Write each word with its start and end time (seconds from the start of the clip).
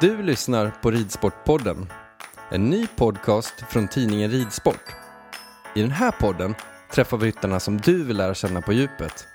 Du 0.00 0.22
lyssnar 0.22 0.72
på 0.82 0.90
Ridsportpodden, 0.90 1.92
en 2.50 2.70
ny 2.70 2.86
podcast 2.86 3.54
från 3.68 3.88
tidningen 3.88 4.30
Ridsport. 4.30 4.84
I 5.74 5.82
den 5.82 5.90
här 5.90 6.10
podden 6.10 6.54
träffar 6.92 7.16
vi 7.16 7.26
ryttarna 7.26 7.60
som 7.60 7.76
du 7.76 8.04
vill 8.04 8.16
lära 8.16 8.34
känna 8.34 8.60
på 8.60 8.72
djupet. 8.72 9.26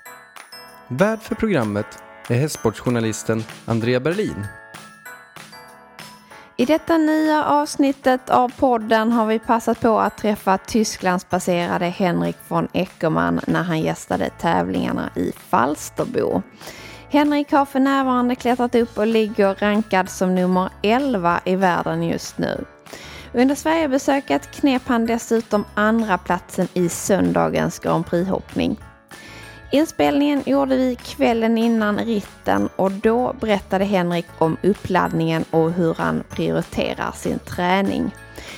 Värd 0.88 1.20
för 1.20 1.34
programmet 1.34 1.86
är 2.28 2.34
hästsportsjournalisten 2.34 3.44
Andrea 3.64 4.00
Berlin. 4.00 4.46
I 6.56 6.64
detta 6.64 6.98
nya 6.98 7.44
avsnittet 7.44 8.30
av 8.30 8.52
podden 8.58 9.12
har 9.12 9.26
vi 9.26 9.38
passat 9.38 9.80
på 9.80 9.98
att 9.98 10.18
träffa 10.18 10.58
Tysklandsbaserade 10.58 11.86
Henrik 11.86 12.36
von 12.48 12.68
Eckermann 12.72 13.40
när 13.46 13.62
han 13.62 13.80
gästade 13.80 14.30
tävlingarna 14.30 15.10
i 15.16 15.32
Falsterbo. 15.36 16.42
Henrik 17.16 17.52
har 17.52 17.64
för 17.64 17.80
närvarande 17.80 18.34
klättrat 18.34 18.74
upp 18.74 18.98
och 18.98 19.06
ligger 19.06 19.54
rankad 19.54 20.08
som 20.08 20.34
nummer 20.34 20.70
11 20.82 21.40
i 21.44 21.56
världen 21.56 22.02
just 22.02 22.38
nu. 22.38 22.64
Under 23.32 23.54
Sverigebesöket 23.54 24.50
knep 24.50 24.82
han 24.86 25.06
dessutom 25.06 25.64
andra 25.74 26.18
platsen 26.18 26.68
i 26.74 26.88
söndagens 26.88 27.78
Grand 27.78 28.06
Prix-hoppning. 28.06 28.76
Inspelningen 29.72 30.42
gjorde 30.46 30.76
vi 30.76 30.96
kvällen 30.96 31.58
innan 31.58 31.98
ritten 31.98 32.68
och 32.76 32.92
då 32.92 33.34
berättade 33.40 33.84
Henrik 33.84 34.26
om 34.38 34.56
uppladdningen 34.62 35.44
och 35.50 35.72
hur 35.72 35.94
han 35.94 36.24
prioriterar 36.30 37.12
sin 37.12 37.38
träning. 37.38 38.14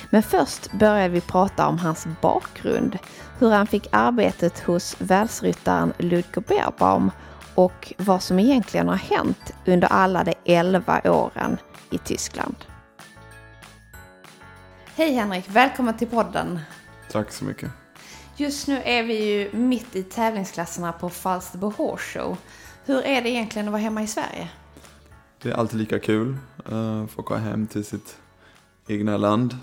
Men 0.09 0.23
först 0.23 0.71
började 0.71 1.09
vi 1.09 1.21
prata 1.21 1.67
om 1.67 1.79
hans 1.79 2.07
bakgrund, 2.21 2.97
hur 3.39 3.49
han 3.49 3.67
fick 3.67 3.87
arbetet 3.91 4.59
hos 4.59 4.95
världsryttaren 4.99 5.93
Ludger 5.97 6.41
Beerbaum 6.47 7.11
och 7.55 7.93
vad 7.97 8.23
som 8.23 8.39
egentligen 8.39 8.87
har 8.87 8.95
hänt 8.95 9.53
under 9.65 9.87
alla 9.87 10.23
de 10.23 10.33
11 10.45 11.01
åren 11.05 11.57
i 11.89 11.97
Tyskland. 11.97 12.55
Hej 14.95 15.13
Henrik, 15.13 15.45
välkommen 15.47 15.97
till 15.97 16.07
podden. 16.07 16.59
Tack 17.11 17.31
så 17.31 17.45
mycket. 17.45 17.71
Just 18.37 18.67
nu 18.67 18.81
är 18.85 19.03
vi 19.03 19.33
ju 19.33 19.51
mitt 19.53 19.95
i 19.95 20.03
tävlingsklasserna 20.03 20.91
på 20.91 21.09
Falsterbo 21.09 21.69
Horse 21.69 22.19
Show. 22.19 22.37
Hur 22.85 23.05
är 23.05 23.21
det 23.21 23.29
egentligen 23.29 23.67
att 23.67 23.71
vara 23.71 23.81
hemma 23.81 24.03
i 24.03 24.07
Sverige? 24.07 24.49
Det 25.41 25.49
är 25.49 25.53
alltid 25.53 25.79
lika 25.79 25.99
kul 25.99 26.37
uh, 26.71 27.03
att 27.03 27.11
få 27.11 27.23
komma 27.23 27.39
hem 27.39 27.67
till 27.67 27.85
sitt 27.85 28.17
egna 28.87 29.17
land. 29.17 29.57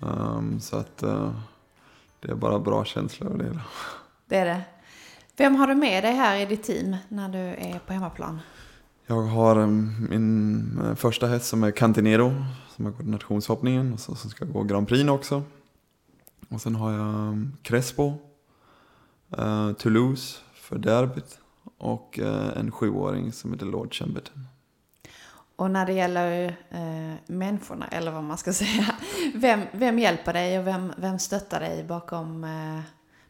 Um, 0.00 0.60
så 0.60 0.76
att 0.76 1.02
uh, 1.02 1.30
det 2.20 2.30
är 2.30 2.34
bara 2.34 2.58
bra 2.58 2.84
känslor 2.84 3.38
det. 3.38 3.60
Det 4.26 4.36
är 4.36 4.44
det. 4.44 4.62
Vem 5.38 5.54
har 5.54 5.66
du 5.66 5.74
med 5.74 6.04
dig 6.04 6.12
här 6.12 6.36
i 6.36 6.46
ditt 6.46 6.62
team 6.62 6.96
när 7.08 7.28
du 7.28 7.38
är 7.38 7.78
på 7.86 7.92
hemmaplan? 7.92 8.40
Jag 9.06 9.22
har 9.22 9.58
um, 9.58 10.06
min 10.10 10.80
uh, 10.84 10.94
första 10.94 11.26
häst 11.26 11.46
som 11.46 11.64
är 11.64 11.70
Cantinero 11.70 12.34
som 12.76 12.84
har 12.84 12.92
gått 12.92 13.06
nationshoppningen 13.06 13.92
och 13.92 14.00
så, 14.00 14.14
som 14.14 14.30
ska 14.30 14.44
gå 14.44 14.62
Grand 14.62 14.88
Prix 14.88 15.10
också. 15.10 15.42
Och 16.48 16.60
sen 16.60 16.74
har 16.74 16.92
jag 16.92 17.00
um, 17.00 17.56
Crespo, 17.62 18.14
uh, 19.38 19.72
Toulouse 19.72 20.38
för 20.54 20.78
derbyt 20.78 21.38
och 21.78 22.18
uh, 22.22 22.58
en 22.58 22.70
sjuåring 22.70 23.32
som 23.32 23.52
heter 23.52 23.66
Lord 23.66 23.94
Chamberton. 23.94 24.46
Och 25.56 25.70
när 25.70 25.86
det 25.86 25.92
gäller 25.92 26.48
uh, 26.48 27.14
människorna, 27.26 27.88
eller 27.88 28.10
vad 28.10 28.24
man 28.24 28.38
ska 28.38 28.52
säga, 28.62 28.94
vem, 29.34 29.60
vem 29.72 29.98
hjälper 29.98 30.32
dig 30.32 30.58
och 30.58 30.66
vem, 30.66 30.92
vem 30.96 31.18
stöttar 31.18 31.60
dig 31.60 31.84
bakom 31.84 32.44
uh, 32.44 32.80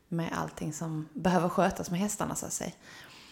med 0.08 0.32
allting 0.32 0.72
som 0.72 1.08
behöver 1.14 1.48
skötas 1.48 1.90
med 1.90 2.00
hästarna 2.00 2.34
så 2.34 2.46
att 2.46 2.52
säga? 2.52 2.70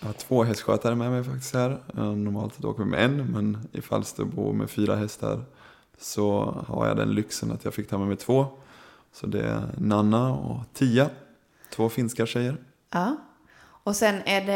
Jag 0.01 0.07
har 0.07 0.13
två 0.13 0.45
hästskötare 0.45 0.95
med 0.95 1.11
mig 1.11 1.25
faktiskt 1.25 1.55
här. 1.55 1.83
Normalt 1.95 2.65
åker 2.65 2.85
vi 2.85 2.91
med 2.91 3.05
en, 3.05 3.33
men 3.33 3.69
i 3.73 3.81
Falsterbo 3.81 4.53
med 4.53 4.71
fyra 4.71 4.97
hästar 4.97 5.45
så 5.99 6.45
har 6.69 6.87
jag 6.87 6.97
den 6.97 7.15
lyxen 7.15 7.53
att 7.53 7.65
jag 7.65 7.75
fick 7.75 7.89
ta 7.89 7.99
med 7.99 8.09
mig 8.09 8.17
två. 8.17 8.47
Så 9.13 9.27
det 9.27 9.43
är 9.43 9.75
Nanna 9.79 10.33
och 10.33 10.61
Tia, 10.73 11.11
två 11.71 11.89
finska 11.89 12.27
tjejer. 12.27 12.57
Ja, 12.91 13.17
och 13.85 13.97
sen 13.97 14.23
är 14.25 14.47
det, 14.47 14.53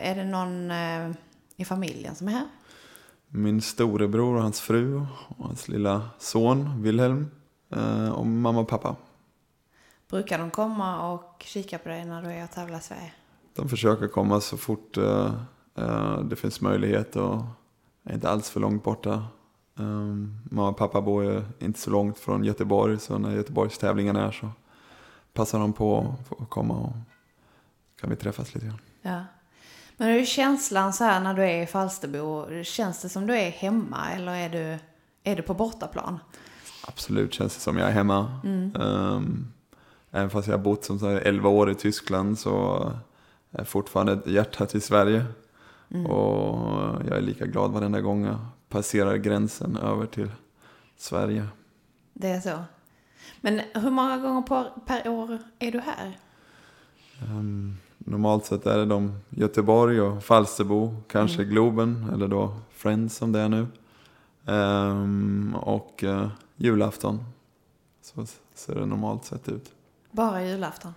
är 0.00 0.14
det 0.14 0.24
någon 0.24 0.70
eh, 0.70 1.16
i 1.56 1.64
familjen 1.64 2.14
som 2.14 2.28
är 2.28 2.32
här? 2.32 2.48
Min 3.28 3.62
storebror 3.62 4.36
och 4.36 4.42
hans 4.42 4.60
fru 4.60 4.96
och 5.28 5.46
hans 5.46 5.68
lilla 5.68 6.10
son 6.18 6.82
Wilhelm 6.82 7.30
eh, 7.70 8.08
och 8.08 8.26
mamma 8.26 8.60
och 8.60 8.68
pappa. 8.68 8.96
Brukar 10.12 10.38
de 10.38 10.50
komma 10.50 11.12
och 11.12 11.42
kika 11.46 11.78
på 11.78 11.88
dig 11.88 12.04
när 12.04 12.22
du 12.22 12.28
är 12.28 12.44
och 12.44 12.50
tävlar 12.50 12.78
i 12.78 12.82
Sverige? 12.82 13.12
De 13.54 13.68
försöker 13.68 14.08
komma 14.08 14.40
så 14.40 14.56
fort 14.56 14.98
uh, 14.98 15.32
uh, 15.78 16.20
det 16.20 16.36
finns 16.36 16.60
möjlighet 16.60 17.16
och 17.16 17.42
är 18.04 18.14
inte 18.14 18.28
alls 18.28 18.50
för 18.50 18.60
långt 18.60 18.84
borta. 18.84 19.26
Um, 19.74 20.38
mamma 20.50 20.68
och 20.68 20.76
pappa 20.76 21.00
bor 21.00 21.24
ju 21.24 21.42
inte 21.58 21.80
så 21.80 21.90
långt 21.90 22.18
från 22.18 22.44
Göteborg 22.44 22.98
så 22.98 23.18
när 23.18 23.36
Göteborgstävlingen 23.36 24.16
är 24.16 24.30
så 24.30 24.50
passar 25.32 25.58
de 25.58 25.72
på 25.72 26.14
att 26.38 26.50
komma 26.50 26.74
och 26.74 26.92
kan 28.00 28.10
vi 28.10 28.16
träffas 28.16 28.54
lite 28.54 28.66
grann. 28.66 28.80
Ja. 29.02 29.24
Men 29.96 30.08
hur 30.08 30.20
är 30.20 30.24
känslan 30.24 30.92
så 30.92 31.04
här 31.04 31.20
när 31.20 31.34
du 31.34 31.42
är 31.42 31.62
i 31.62 31.66
Falsterbo? 31.66 32.62
Känns 32.64 33.02
det 33.02 33.08
som 33.08 33.26
du 33.26 33.34
är 33.34 33.50
hemma 33.50 34.10
eller 34.10 34.32
är 34.32 34.48
du, 34.48 34.78
är 35.30 35.36
du 35.36 35.42
på 35.42 35.54
bortaplan? 35.54 36.18
Absolut 36.86 37.34
känns 37.34 37.54
det 37.54 37.60
som 37.60 37.78
jag 37.78 37.88
är 37.88 37.92
hemma. 37.92 38.40
Mm. 38.44 38.76
Um, 38.76 39.52
även 40.12 40.30
fast 40.30 40.48
jag 40.48 40.58
har 40.58 40.64
bott 40.64 40.84
som 40.84 41.00
här 41.00 41.16
11 41.16 41.48
år 41.48 41.70
i 41.70 41.74
Tyskland 41.74 42.38
så 42.38 42.92
är 43.50 43.64
fortfarande 43.64 44.12
ett 44.12 44.26
hjärta 44.26 44.66
till 44.66 44.82
Sverige. 44.82 45.24
Mm. 45.90 46.06
Och 46.06 47.02
jag 47.08 47.16
är 47.16 47.20
lika 47.20 47.46
glad 47.46 47.72
varenda 47.72 48.00
gång 48.00 48.24
jag 48.24 48.38
passerar 48.68 49.16
gränsen 49.16 49.76
över 49.76 50.06
till 50.06 50.30
Sverige. 50.96 51.46
Det 52.12 52.28
är 52.28 52.40
så. 52.40 52.58
Men 53.40 53.60
hur 53.74 53.90
många 53.90 54.18
gånger 54.18 54.42
per, 54.42 54.70
per 54.86 55.08
år 55.08 55.38
är 55.58 55.72
du 55.72 55.80
här? 55.80 56.18
Um, 57.22 57.76
normalt 57.98 58.46
sett 58.46 58.66
är 58.66 58.78
det 58.78 58.86
de 58.86 59.18
Göteborg 59.30 60.00
och 60.00 60.24
Falsterbo, 60.24 60.96
kanske 61.08 61.42
Mm. 61.42 61.50
Globen 61.50 62.10
eller 62.12 62.28
då 62.28 62.56
Friends 62.70 63.16
som 63.16 63.32
det 63.32 63.40
är 63.40 63.48
nu. 63.48 63.66
Um, 64.52 65.54
och 65.54 66.04
uh, 66.06 66.28
julafton. 66.56 67.24
Så 68.02 68.26
ser 68.54 68.74
det 68.74 68.86
normalt 68.86 69.24
sett 69.24 69.48
ut. 69.48 69.72
Bara 70.12 70.44
julafton? 70.44 70.94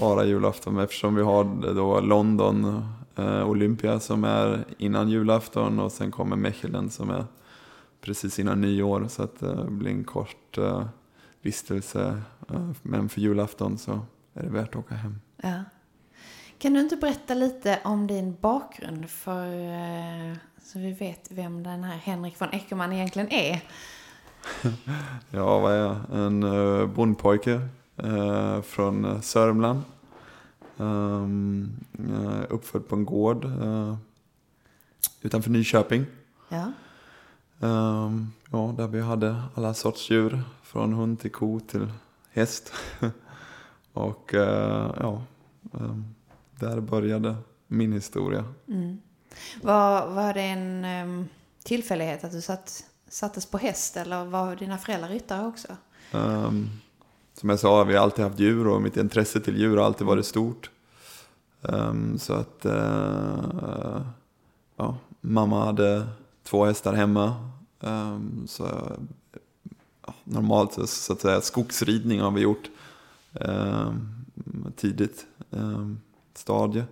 Bara 0.00 0.24
julafton 0.24 0.78
eftersom 0.78 1.14
vi 1.14 1.22
har 1.22 1.74
då 1.74 2.00
London 2.00 2.84
eh, 3.16 3.48
Olympia 3.48 4.00
som 4.00 4.24
är 4.24 4.64
innan 4.78 5.08
julafton 5.08 5.80
och 5.80 5.92
sen 5.92 6.10
kommer 6.10 6.36
Mechelen 6.36 6.90
som 6.90 7.10
är 7.10 7.24
precis 8.00 8.38
innan 8.38 8.60
nyår 8.60 9.08
så 9.08 9.22
att 9.22 9.42
eh, 9.42 9.64
det 9.64 9.70
blir 9.70 9.90
en 9.90 10.04
kort 10.04 10.58
eh, 10.58 10.84
vistelse. 11.42 12.22
Eh, 12.50 12.70
men 12.82 13.08
för 13.08 13.20
julafton 13.20 13.78
så 13.78 14.00
är 14.34 14.42
det 14.42 14.50
värt 14.50 14.68
att 14.68 14.76
åka 14.76 14.94
hem. 14.94 15.20
Ja. 15.42 15.64
Kan 16.58 16.74
du 16.74 16.80
inte 16.80 16.96
berätta 16.96 17.34
lite 17.34 17.80
om 17.84 18.06
din 18.06 18.36
bakgrund 18.40 19.10
för 19.10 19.46
eh, 19.46 20.36
så 20.62 20.78
vi 20.78 20.92
vet 20.92 21.30
vem 21.30 21.62
den 21.62 21.84
här 21.84 21.96
Henrik 21.96 22.40
von 22.40 22.48
Eckermann 22.52 22.92
egentligen 22.92 23.32
är? 23.32 23.62
Ja, 25.30 25.58
vad 25.58 25.72
är 25.72 25.76
jag? 25.76 25.96
En 26.10 26.40
bondpojke 26.94 27.68
uh, 28.04 28.60
från 28.60 29.04
uh, 29.04 29.20
Sörmland. 29.20 29.82
Um, 30.76 31.70
uh, 32.00 32.42
uppfödd 32.48 32.88
på 32.88 32.96
en 32.96 33.04
gård 33.04 33.44
uh, 33.44 33.96
utanför 35.22 35.50
Nyköping. 35.50 36.06
Ja. 36.48 36.72
Um, 37.60 38.32
ja, 38.50 38.74
där 38.76 38.86
vi 38.88 39.00
hade 39.00 39.42
alla 39.54 39.74
sorts 39.74 40.10
djur. 40.10 40.42
Från 40.62 40.92
hund 40.92 41.20
till 41.20 41.32
ko 41.32 41.60
till 41.60 41.92
häst. 42.32 42.72
och 43.92 44.34
uh, 44.34 44.40
ja, 45.00 45.22
um, 45.72 46.14
där 46.60 46.80
började 46.80 47.36
min 47.66 47.92
historia. 47.92 48.44
Mm. 48.68 48.98
Var, 49.62 50.06
var 50.06 50.34
det 50.34 50.42
en 50.42 50.84
um, 50.84 51.28
tillfällighet 51.62 52.24
att 52.24 52.32
du 52.32 52.40
satt, 52.40 52.84
sattes 53.08 53.46
på 53.46 53.58
häst 53.58 53.96
eller 53.96 54.24
var 54.24 54.56
dina 54.56 54.78
föräldrar 54.78 55.08
ryttare 55.08 55.46
också? 55.46 55.76
Um, 56.12 56.70
som 57.38 57.48
jag 57.48 57.58
sa, 57.58 57.84
vi 57.84 57.94
har 57.94 58.02
alltid 58.02 58.24
haft 58.24 58.38
djur 58.38 58.66
och 58.66 58.82
mitt 58.82 58.96
intresse 58.96 59.40
till 59.40 59.56
djur 59.56 59.76
har 59.76 59.84
alltid 59.84 60.06
varit 60.06 60.26
stort. 60.26 60.70
Um, 61.62 62.18
så 62.18 62.32
att 62.32 62.66
uh, 62.66 64.00
ja, 64.76 64.96
mamma 65.20 65.64
hade 65.64 66.06
två 66.42 66.64
hästar 66.64 66.92
hemma. 66.92 67.50
Um, 67.80 68.46
så 68.46 68.64
ja, 70.06 70.14
normalt 70.24 70.72
så, 70.72 70.86
så 70.86 71.12
att 71.12 71.20
säga 71.20 71.40
skogsridning 71.40 72.20
har 72.20 72.30
vi 72.30 72.40
gjort 72.40 72.70
um, 73.32 74.24
tidigt 74.76 75.26
stadie. 76.34 76.84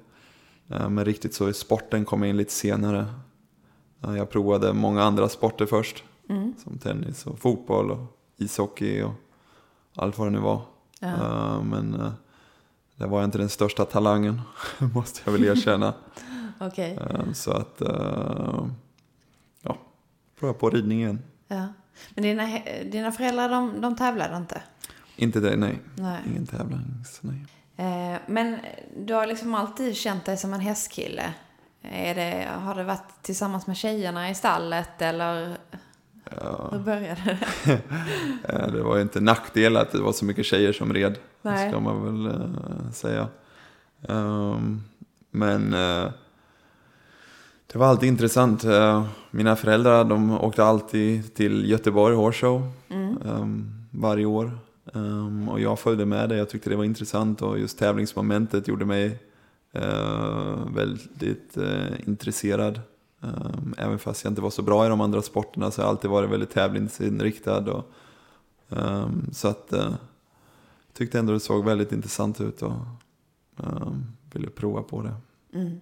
Uh, 0.71 0.89
men 0.89 1.05
riktigt 1.05 1.35
så 1.35 1.49
i 1.49 1.55
sporten 1.55 2.05
kom 2.05 2.23
jag 2.23 2.31
in 2.31 2.37
lite 2.37 2.53
senare. 2.53 3.07
Uh, 4.07 4.17
jag 4.17 4.31
provade 4.31 4.73
många 4.73 5.03
andra 5.03 5.29
sporter 5.29 5.67
först. 5.67 6.05
Mm. 6.29 6.55
Som 6.65 6.79
tennis 6.79 7.27
och 7.27 7.39
fotboll 7.39 7.91
och 7.91 8.19
ishockey 8.37 9.03
och 9.03 9.13
allt 9.97 10.19
vad 10.19 10.27
det 10.27 10.31
nu 10.31 10.39
var. 10.39 10.63
Ja. 11.01 11.09
Uh, 11.09 11.63
men 11.63 11.95
uh, 11.95 12.13
det 12.97 13.07
var 13.07 13.25
inte 13.25 13.39
den 13.39 13.49
största 13.49 13.85
talangen, 13.85 14.41
måste 14.95 15.21
jag 15.25 15.33
väl 15.33 15.45
erkänna. 15.45 15.95
Okej. 16.61 16.99
Uh, 16.99 17.33
så 17.33 17.51
att, 17.51 17.83
ja, 19.63 19.77
prova 20.41 20.55
på 20.55 20.71
ridning 20.71 21.01
igen. 21.01 21.23
Ja. 21.49 21.67
Men 22.11 22.23
dina, 22.25 22.59
dina 22.85 23.13
föräldrar, 23.13 23.49
de, 23.49 23.81
de 23.81 23.97
tävlade 23.97 24.37
inte? 24.37 24.63
Inte 25.17 25.41
det, 25.41 25.57
nej. 25.57 25.79
Nej. 25.95 26.21
Ingen 26.27 26.47
tävlings, 26.47 27.19
nej. 27.21 27.47
Eh, 27.77 28.19
men 28.27 28.59
du 28.97 29.15
har 29.15 29.27
liksom 29.27 29.55
alltid 29.55 29.97
känt 29.97 30.25
dig 30.25 30.37
som 30.37 30.55
en 30.55 30.61
hästkille. 30.61 31.33
Är 31.83 32.15
det, 32.15 32.49
har 32.61 32.75
det 32.75 32.85
varit 32.85 33.23
tillsammans 33.23 33.67
med 33.67 33.77
tjejerna 33.77 34.31
i 34.31 34.35
stallet 34.35 35.03
eller 35.03 35.57
Ja, 36.31 36.69
hur 36.73 36.79
började 36.79 37.39
det? 37.65 37.81
det 38.73 38.83
var 38.83 38.97
ju 38.97 39.03
inte 39.03 39.21
nackdel 39.21 39.77
att 39.77 39.93
det 39.93 40.01
var 40.01 40.13
så 40.13 40.25
mycket 40.25 40.47
tjejer 40.47 40.73
som 40.73 40.93
red. 40.93 41.19
Nej. 41.43 41.71
Ska 41.71 41.81
man 41.81 42.05
väl 42.05 42.35
eh, 42.35 42.91
säga. 42.93 43.29
Ehm, 44.09 44.81
men 45.31 45.75
eh, 45.75 46.11
det 47.73 47.79
var 47.79 47.87
alltid 47.87 48.09
intressant. 48.09 48.65
Eh, 48.65 49.07
mina 49.31 49.57
föräldrar 49.57 50.05
de 50.05 50.41
åkte 50.41 50.65
alltid 50.65 51.35
till 51.35 51.71
Göteborg 51.71 52.17
Horse 52.17 52.47
Mm. 52.91 53.17
ehm, 53.27 53.71
varje 53.91 54.27
år. 54.27 54.59
Ehm, 54.95 55.49
och 55.49 55.61
jag 55.61 55.79
följde 55.79 56.07
med 56.07 56.29
det. 56.29 56.37
Jag 56.37 56.51
tyckte 56.51 56.71
det 56.71 56.77
var 56.77 56.85
intressant 56.85 57.43
och 57.43 57.59
just 57.59 57.79
tävlingsmomentet 57.79 58.69
gjorde 58.69 58.85
mig 58.85 59.19
väldigt 60.75 61.57
intresserad. 62.07 62.81
Ehm, 63.27 63.75
även 63.79 63.99
fast 63.99 64.25
jag 64.25 64.31
inte 64.31 64.43
var 64.43 64.51
så 64.51 64.63
bra 64.63 64.87
i 64.87 64.89
de 64.89 65.01
andra 65.01 65.23
sporterna 65.23 65.71
så 65.71 65.83
har 65.83 65.87
jag 65.87 65.91
alltid 65.91 66.11
varit 66.11 66.31
väldigt 66.31 66.51
tävlingsinriktad. 66.51 67.73
Och, 67.73 67.91
ehm, 68.79 69.31
så 69.33 69.49
att 69.49 69.73
eh, 69.73 69.95
tyckte 70.93 71.19
ändå 71.19 71.33
det 71.33 71.41
såg 71.41 71.65
väldigt 71.65 71.93
intressant 71.93 72.41
ut 72.41 72.63
och 72.63 72.73
ehm, 73.59 74.07
ville 74.33 74.51
prova 74.51 74.83
på 74.83 75.03
det. 75.03 75.15
Mm. 75.59 75.81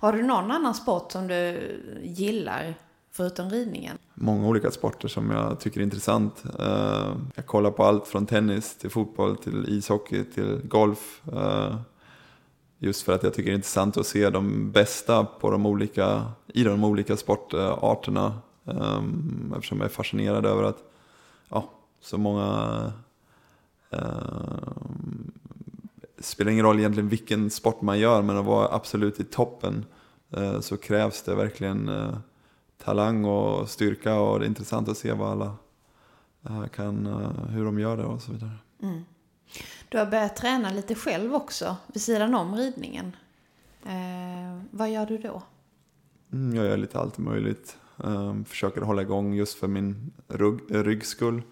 Har 0.00 0.12
du 0.12 0.22
någon 0.22 0.50
annan 0.50 0.74
sport 0.74 1.12
som 1.12 1.28
du 1.28 1.60
gillar 2.02 2.74
förutom 3.10 3.50
ridningen? 3.50 3.98
Många 4.14 4.48
olika 4.48 4.70
sporter 4.70 5.08
som 5.08 5.30
jag 5.30 5.60
tycker 5.60 5.80
är 5.80 5.84
intressant. 5.84 6.44
Eh, 6.58 7.16
jag 7.34 7.46
kollar 7.46 7.70
på 7.70 7.84
allt 7.84 8.06
från 8.06 8.26
tennis 8.26 8.76
till 8.76 8.90
fotboll 8.90 9.36
till 9.36 9.64
ishockey 9.68 10.24
till 10.24 10.60
golf. 10.64 11.22
Eh, 11.32 11.76
just 12.78 13.02
för 13.02 13.12
att 13.12 13.22
jag 13.22 13.34
tycker 13.34 13.50
det 13.50 13.54
är 13.54 13.56
intressant 13.56 13.96
att 13.96 14.06
se 14.06 14.30
de 14.30 14.72
bästa 14.72 15.24
på 15.24 15.50
de 15.50 15.66
olika, 15.66 16.32
i 16.46 16.64
de 16.64 16.84
olika 16.84 17.16
sportarterna. 17.16 18.38
Ehm, 18.66 19.54
eftersom 19.56 19.78
jag 19.78 19.84
är 19.84 19.94
fascinerad 19.94 20.46
över 20.46 20.62
att 20.62 20.82
ja, 21.48 21.70
så 22.00 22.18
många 22.18 22.92
eh, 23.90 23.98
spelar 26.18 26.52
ingen 26.52 26.64
roll 26.64 26.78
egentligen 26.78 27.08
vilken 27.08 27.50
sport 27.50 27.82
man 27.82 27.98
gör, 27.98 28.22
men 28.22 28.36
att 28.36 28.44
vara 28.44 28.74
absolut 28.74 29.20
i 29.20 29.24
toppen 29.24 29.84
eh, 30.30 30.60
så 30.60 30.76
krävs 30.76 31.22
det 31.22 31.34
verkligen 31.34 31.88
eh, 31.88 32.16
talang 32.84 33.24
och 33.24 33.68
styrka 33.68 34.14
och 34.20 34.38
det 34.38 34.44
är 34.44 34.48
intressant 34.48 34.88
att 34.88 34.98
se 34.98 35.12
vad 35.12 35.30
alla 35.30 35.56
eh, 36.48 36.66
kan, 36.66 37.06
eh, 37.06 37.48
hur 37.50 37.64
de 37.64 37.78
gör 37.78 37.96
det 37.96 38.04
och 38.04 38.22
så 38.22 38.32
vidare. 38.32 38.52
Mm. 38.82 39.04
Du 39.88 39.98
har 39.98 40.06
börjat 40.06 40.36
träna 40.36 40.70
lite 40.70 40.94
själv 40.94 41.34
också, 41.34 41.76
vid 41.86 42.02
sidan 42.02 42.34
om 42.34 42.56
ridningen. 42.56 43.16
Eh, 43.84 44.62
vad 44.70 44.90
gör 44.90 45.06
du 45.06 45.18
då? 45.18 45.42
Mm, 46.32 46.56
jag 46.56 46.66
gör 46.66 46.76
lite 46.76 46.98
allt 46.98 47.18
möjligt. 47.18 47.76
Um, 47.96 48.44
försöker 48.44 48.80
hålla 48.80 49.02
igång 49.02 49.34
just 49.34 49.58
för 49.58 49.68
min 49.68 50.12
rygg, 50.28 50.60
ryggs 50.68 51.08
skull. 51.08 51.42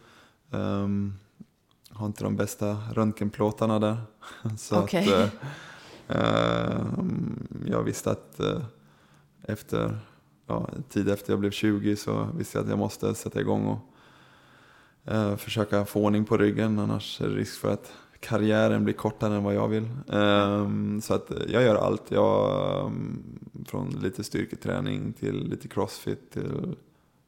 Um, 0.50 1.18
har 1.90 2.06
inte 2.06 2.24
de 2.24 2.36
bästa 2.36 2.78
röntgenplåtarna 2.94 3.78
där. 3.78 3.96
så 4.58 4.82
Okej. 4.82 5.12
att, 5.12 5.32
eh, 6.08 6.18
ehm, 6.18 7.48
jag 7.66 7.82
visste 7.82 8.10
att 8.10 8.40
eh, 8.40 8.62
efter, 9.42 9.98
ja, 10.46 10.68
tid 10.88 11.08
efter 11.08 11.32
jag 11.32 11.40
blev 11.40 11.50
20 11.50 11.96
så 11.96 12.28
visste 12.36 12.58
jag 12.58 12.64
att 12.64 12.70
jag 12.70 12.78
måste 12.78 13.14
sätta 13.14 13.40
igång 13.40 13.66
och 13.66 15.12
eh, 15.12 15.36
försöka 15.36 15.84
få 15.84 16.04
ordning 16.04 16.24
på 16.24 16.36
ryggen. 16.36 16.78
Annars 16.78 17.20
är 17.20 17.28
det 17.28 17.34
risk 17.34 17.60
för 17.60 17.72
att 17.72 17.92
karriären 18.20 18.84
blir 18.84 18.94
kortare 18.94 19.34
än 19.34 19.44
vad 19.44 19.54
jag 19.54 19.68
vill. 19.68 19.88
Ehm, 20.12 21.00
så 21.00 21.14
att 21.14 21.30
jag 21.48 21.62
gör 21.62 21.74
allt. 21.74 22.10
Jag, 22.10 22.86
ehm, 22.86 23.38
från 23.66 23.90
lite 23.90 24.24
styrketräning 24.24 25.12
till 25.12 25.48
lite 25.48 25.68
crossfit 25.68 26.30
till 26.30 26.76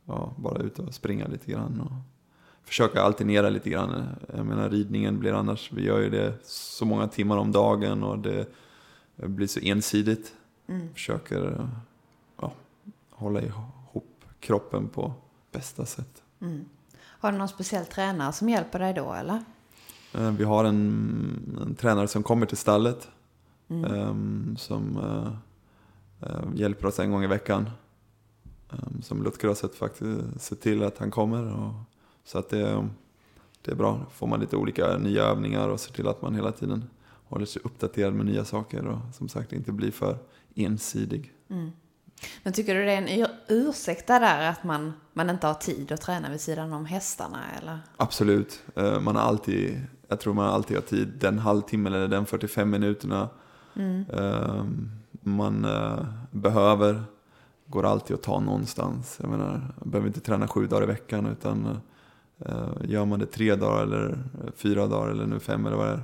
ja, 0.04 0.34
bara 0.36 0.62
ut 0.62 0.78
och 0.78 0.94
springa 0.94 1.26
lite 1.26 1.52
grann. 1.52 1.80
Och 1.80 1.92
försöka 2.68 3.02
alternera 3.02 3.50
lite 3.50 3.70
grann. 3.70 4.04
Jag 4.36 4.46
menar 4.46 4.70
ridningen 4.70 5.18
blir 5.18 5.32
annars, 5.32 5.72
vi 5.72 5.84
gör 5.84 5.98
ju 5.98 6.10
det 6.10 6.34
så 6.44 6.84
många 6.84 7.08
timmar 7.08 7.36
om 7.36 7.52
dagen 7.52 8.02
och 8.02 8.18
det 8.18 8.46
blir 9.16 9.46
så 9.46 9.60
ensidigt. 9.60 10.34
Mm. 10.66 10.94
Försöker 10.94 11.68
ja, 12.40 12.52
hålla 13.10 13.42
ihop 13.42 14.24
kroppen 14.40 14.88
på 14.88 15.12
bästa 15.52 15.86
sätt. 15.86 16.22
Mm. 16.40 16.64
Har 17.00 17.32
du 17.32 17.38
någon 17.38 17.48
speciell 17.48 17.86
tränare 17.86 18.32
som 18.32 18.48
hjälper 18.48 18.78
dig 18.78 18.94
då 18.94 19.12
eller? 19.12 19.44
Eh, 20.14 20.30
Vi 20.32 20.44
har 20.44 20.64
en, 20.64 21.58
en 21.62 21.74
tränare 21.74 22.08
som 22.08 22.22
kommer 22.22 22.46
till 22.46 22.56
stallet 22.58 23.08
Mm. 23.70 23.84
ehm, 23.94 24.56
som 24.58 24.96
eh, 24.96 25.32
eh, 26.30 26.44
hjälper 26.54 26.86
oss 26.86 26.98
en 26.98 27.10
gång 27.10 27.24
i 27.24 27.26
veckan. 27.26 27.70
Um, 28.70 29.02
som 29.02 29.32
sett, 29.56 29.74
faktiskt, 29.74 30.40
sett 30.40 30.60
till 30.60 30.82
att 30.82 30.98
han 30.98 31.10
kommer. 31.10 31.54
Och, 31.54 31.72
så 32.24 32.38
att 32.38 32.48
det, 32.50 32.88
det 33.62 33.70
är 33.70 33.74
bra. 33.74 34.00
Får 34.12 34.26
man 34.26 34.40
lite 34.40 34.56
olika 34.56 34.98
nya 34.98 35.22
övningar 35.22 35.68
och 35.68 35.80
ser 35.80 35.92
till 35.92 36.08
att 36.08 36.22
man 36.22 36.34
hela 36.34 36.52
tiden 36.52 36.84
håller 37.28 37.46
sig 37.46 37.62
uppdaterad 37.64 38.14
med 38.14 38.26
nya 38.26 38.44
saker 38.44 38.86
och 38.86 38.98
som 39.14 39.28
sagt 39.28 39.52
inte 39.52 39.72
blir 39.72 39.90
för 39.90 40.18
ensidig. 40.54 41.32
Mm. 41.50 41.70
Men 42.42 42.52
tycker 42.52 42.74
du 42.74 42.84
det 42.84 42.92
är 42.92 42.98
en 42.98 43.08
ur- 43.08 43.38
ursäkt 43.48 44.06
där 44.06 44.50
att 44.50 44.64
man, 44.64 44.92
man 45.12 45.30
inte 45.30 45.46
har 45.46 45.54
tid 45.54 45.92
att 45.92 46.00
träna 46.00 46.30
vid 46.30 46.40
sidan 46.40 46.72
om 46.72 46.86
hästarna 46.86 47.38
eller? 47.60 47.78
Absolut. 47.96 48.62
Man 49.00 49.16
har 49.16 49.22
alltid, 49.22 49.80
jag 50.08 50.20
tror 50.20 50.34
man 50.34 50.46
alltid 50.46 50.76
har 50.76 50.82
tid, 50.82 51.08
den 51.20 51.38
halvtimmen 51.38 51.92
eller 51.92 52.08
den 52.08 52.26
45 52.26 52.70
minuterna 52.70 53.28
Mm. 53.74 54.04
eh, 54.12 54.64
man 55.22 55.64
eh, 55.64 55.98
behöver 56.30 57.02
går 57.66 57.86
alltid 57.86 58.14
att 58.16 58.22
ta 58.22 58.40
någonstans. 58.40 59.18
Jag 59.20 59.30
menar, 59.30 59.50
man 59.80 59.90
behöver 59.90 60.08
inte 60.08 60.20
träna 60.20 60.48
sju 60.48 60.66
dagar 60.66 60.82
i 60.82 60.86
veckan 60.86 61.26
utan 61.26 61.78
eh, 62.38 62.68
gör 62.84 63.04
man 63.04 63.18
det 63.18 63.26
tre 63.26 63.54
dagar 63.54 63.82
eller 63.82 64.18
fyra 64.56 64.86
dagar 64.86 65.10
eller 65.10 65.26
nu 65.26 65.40
fem 65.40 65.66
eller 65.66 65.76
vad 65.76 65.86
det 65.86 65.92
är. 65.92 66.02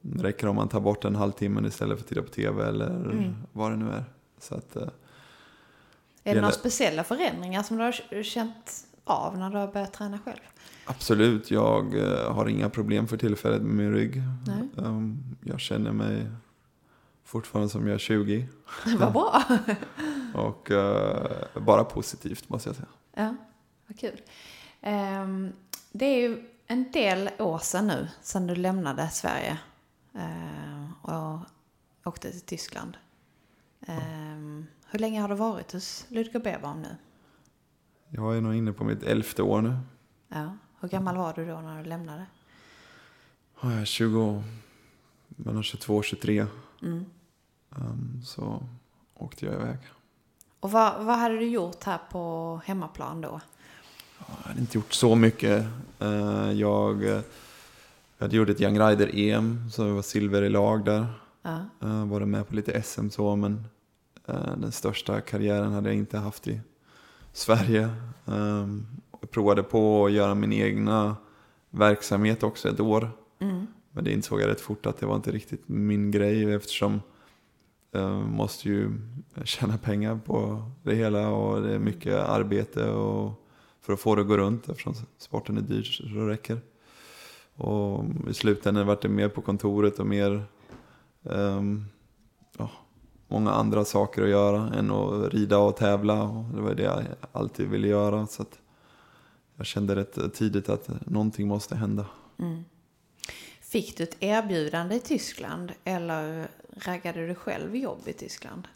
Det 0.00 0.22
räcker 0.22 0.46
om 0.48 0.56
man 0.56 0.68
tar 0.68 0.80
bort 0.80 1.04
en 1.04 1.16
halvtimme 1.16 1.68
istället 1.68 1.98
för 1.98 2.04
att 2.04 2.08
titta 2.08 2.22
på 2.22 2.28
tv 2.28 2.68
eller 2.68 2.86
Mm. 2.90 3.34
vad 3.52 3.70
det 3.72 3.76
nu 3.76 3.90
är. 3.90 4.04
Så 4.40 4.54
att, 4.54 4.76
eh, 4.76 4.82
Är 4.82 4.86
det 4.86 6.30
Gäller- 6.30 6.40
några 6.40 6.52
speciella 6.54 7.04
förändringar 7.04 7.62
som 7.62 7.76
du 7.76 7.82
har 7.82 8.22
känt 8.22 8.86
av 9.10 9.38
när 9.38 9.50
du 9.50 9.56
har 9.56 9.68
börjat 9.68 9.92
träna 9.92 10.18
själv? 10.18 10.40
absolut, 10.84 11.50
jag 11.50 11.94
eh, 11.94 12.32
har 12.32 12.48
inga 12.48 12.70
problem 12.70 13.08
för 13.08 13.16
tillfället 13.16 13.62
med 13.62 13.74
min 13.74 13.92
rygg. 13.92 14.22
Nej. 14.46 14.68
Um, 14.76 15.36
jag 15.44 15.60
känner 15.60 15.92
mig 15.92 16.26
fortfarande 17.24 17.68
som 17.68 17.86
jag 17.86 17.94
är 17.94 17.98
20 17.98 18.48
Vad 18.98 19.12
bra! 19.12 19.42
och 20.34 20.70
eh, 20.70 21.46
bara 21.54 21.84
positivt 21.84 22.48
måste 22.48 22.68
jag 22.68 22.76
säga. 22.76 22.88
Ja, 23.14 23.34
vad 23.86 23.98
kul. 23.98 24.20
Ehm, 24.80 25.52
det 25.92 26.04
är 26.04 26.28
ju 26.28 26.48
en 26.66 26.90
del 26.92 27.30
år 27.38 27.58
sedan 27.58 27.86
nu, 27.86 28.08
sedan 28.22 28.46
du 28.46 28.54
lämnade 28.54 29.08
Sverige 29.08 29.58
ehm, 30.14 30.92
och 31.02 31.38
åkte 32.04 32.30
till 32.30 32.40
Tyskland. 32.40 32.96
Ehm, 33.86 34.66
hur 34.90 34.98
länge 34.98 35.20
har 35.20 35.28
du 35.28 35.34
varit 35.34 35.72
hos 35.72 36.06
Ludger 36.08 36.40
Beerbaum 36.40 36.82
nu? 36.82 36.96
Jag 38.10 38.36
är 38.36 38.40
nog 38.40 38.54
inne 38.54 38.72
på 38.72 38.84
mitt 38.84 39.02
elfte 39.02 39.42
år 39.42 39.62
nu. 39.62 39.76
Ja. 40.28 40.56
Hur 40.80 40.88
gammal 40.88 41.16
var 41.16 41.32
du 41.32 41.46
då 41.46 41.60
när 41.60 41.82
du 41.82 41.88
lämnade? 41.88 42.26
Ja, 43.60 43.72
Jag 43.72 43.80
är 43.80 43.84
20, 43.84 44.42
mellan 45.28 45.62
22 45.62 45.96
och 45.96 46.04
23. 46.04 46.46
Mm. 46.82 47.04
Um, 47.70 48.22
så 48.24 48.62
åkte 49.14 49.46
jag 49.46 49.54
iväg. 49.54 49.78
Och 50.60 50.70
vad, 50.70 51.04
vad 51.04 51.18
hade 51.18 51.38
du 51.38 51.46
gjort 51.48 51.84
här 51.84 51.98
på 52.10 52.60
hemmaplan 52.64 53.20
då? 53.20 53.40
Jag 54.18 54.48
hade 54.48 54.60
inte 54.60 54.78
gjort 54.78 54.92
så 54.92 55.14
mycket. 55.14 55.66
Eh, 55.98 56.52
jag, 56.52 57.04
eh, 57.04 57.22
jag 58.18 58.24
hade 58.24 58.36
gjort 58.36 58.48
ett 58.48 58.60
Young 58.60 58.78
Rider-EM, 58.78 59.70
så 59.70 59.86
jag 59.86 59.94
var 59.94 60.02
silver 60.02 60.42
i 60.42 60.48
lag 60.48 60.84
där. 60.84 61.06
Ja. 61.42 61.64
Uh, 61.84 62.06
varit 62.06 62.28
med 62.28 62.48
på 62.48 62.54
lite 62.54 62.82
SM 62.82 63.08
så, 63.08 63.36
men 63.36 63.64
eh, 64.26 64.56
den 64.56 64.72
största 64.72 65.20
karriären 65.20 65.72
hade 65.72 65.88
jag 65.88 65.96
inte 65.96 66.18
haft 66.18 66.48
i 66.48 66.60
Sverige. 67.38 67.88
Um, 68.24 68.86
jag 69.20 69.30
provade 69.30 69.62
på 69.62 70.06
att 70.06 70.12
göra 70.12 70.34
min 70.34 70.52
egna 70.52 71.16
verksamhet 71.70 72.42
också 72.42 72.68
ett 72.68 72.80
år. 72.80 73.10
Mm. 73.38 73.66
Men 73.90 74.04
det 74.04 74.12
insåg 74.12 74.40
jag 74.40 74.48
rätt 74.48 74.60
fort 74.60 74.86
att 74.86 74.98
det 74.98 75.06
var 75.06 75.16
inte 75.16 75.30
riktigt 75.30 75.62
min 75.66 76.10
grej 76.10 76.54
eftersom 76.54 77.00
jag 77.90 78.12
måste 78.12 78.68
ju 78.68 78.90
tjäna 79.44 79.78
pengar 79.78 80.20
på 80.26 80.62
det 80.82 80.94
hela 80.94 81.28
och 81.30 81.62
det 81.62 81.74
är 81.74 81.78
mycket 81.78 82.14
arbete 82.14 82.90
och 82.90 83.46
för 83.80 83.92
att 83.92 84.00
få 84.00 84.14
det 84.14 84.22
att 84.22 84.28
gå 84.28 84.36
runt 84.36 84.68
eftersom 84.68 84.94
sporten 85.18 85.56
är 85.56 85.62
dyr 85.62 85.82
så 85.82 86.02
det 86.02 86.28
räcker. 86.28 86.60
Och 87.54 88.04
i 88.30 88.34
slutändan 88.34 88.86
vart 88.86 89.02
det 89.02 89.08
mer 89.08 89.28
på 89.28 89.40
kontoret 89.40 89.98
och 89.98 90.06
mer 90.06 90.42
ehm, 91.24 91.84
ja, 91.90 91.97
många 93.28 93.50
andra 93.50 93.84
saker 93.84 94.22
att 94.22 94.28
göra 94.28 94.72
än 94.74 94.90
att 94.90 95.32
rida 95.32 95.58
och 95.58 95.76
tävla. 95.76 96.22
Och 96.22 96.44
det 96.54 96.60
var 96.60 96.74
det 96.74 96.82
jag 96.82 97.04
alltid 97.32 97.68
ville 97.68 97.88
göra. 97.88 98.26
Så 98.26 98.44
jag 99.56 99.66
kände 99.66 99.96
rätt 99.96 100.34
tidigt 100.34 100.68
att 100.68 101.06
någonting 101.06 101.48
måste 101.48 101.76
hända. 101.76 102.06
Mm. 102.38 102.64
Fick 103.60 103.96
du 103.96 104.04
ett 104.04 104.16
erbjudande 104.20 104.94
i 104.94 105.00
Tyskland 105.00 105.72
eller 105.84 106.48
raggade 106.76 107.26
du 107.26 107.34
själv 107.34 107.76
jobb 107.76 108.00
i 108.04 108.12
Tyskland? 108.12 108.68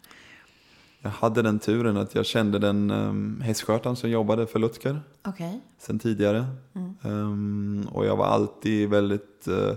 Jag 1.01 1.09
hade 1.09 1.41
den 1.41 1.59
turen 1.59 1.97
att 1.97 2.15
jag 2.15 2.25
kände 2.25 2.59
den 2.59 2.91
um, 2.91 3.41
hästskötaren 3.41 3.95
som 3.95 4.09
jobbade 4.09 4.47
för 4.47 4.59
Lutker 4.59 5.01
okay. 5.27 5.59
sen 5.77 5.99
tidigare. 5.99 6.45
Mm. 6.73 6.95
Um, 7.03 7.87
och 7.91 8.05
jag 8.05 8.15
var 8.15 8.25
alltid 8.25 8.89
väldigt... 8.89 9.47
Uh, 9.47 9.73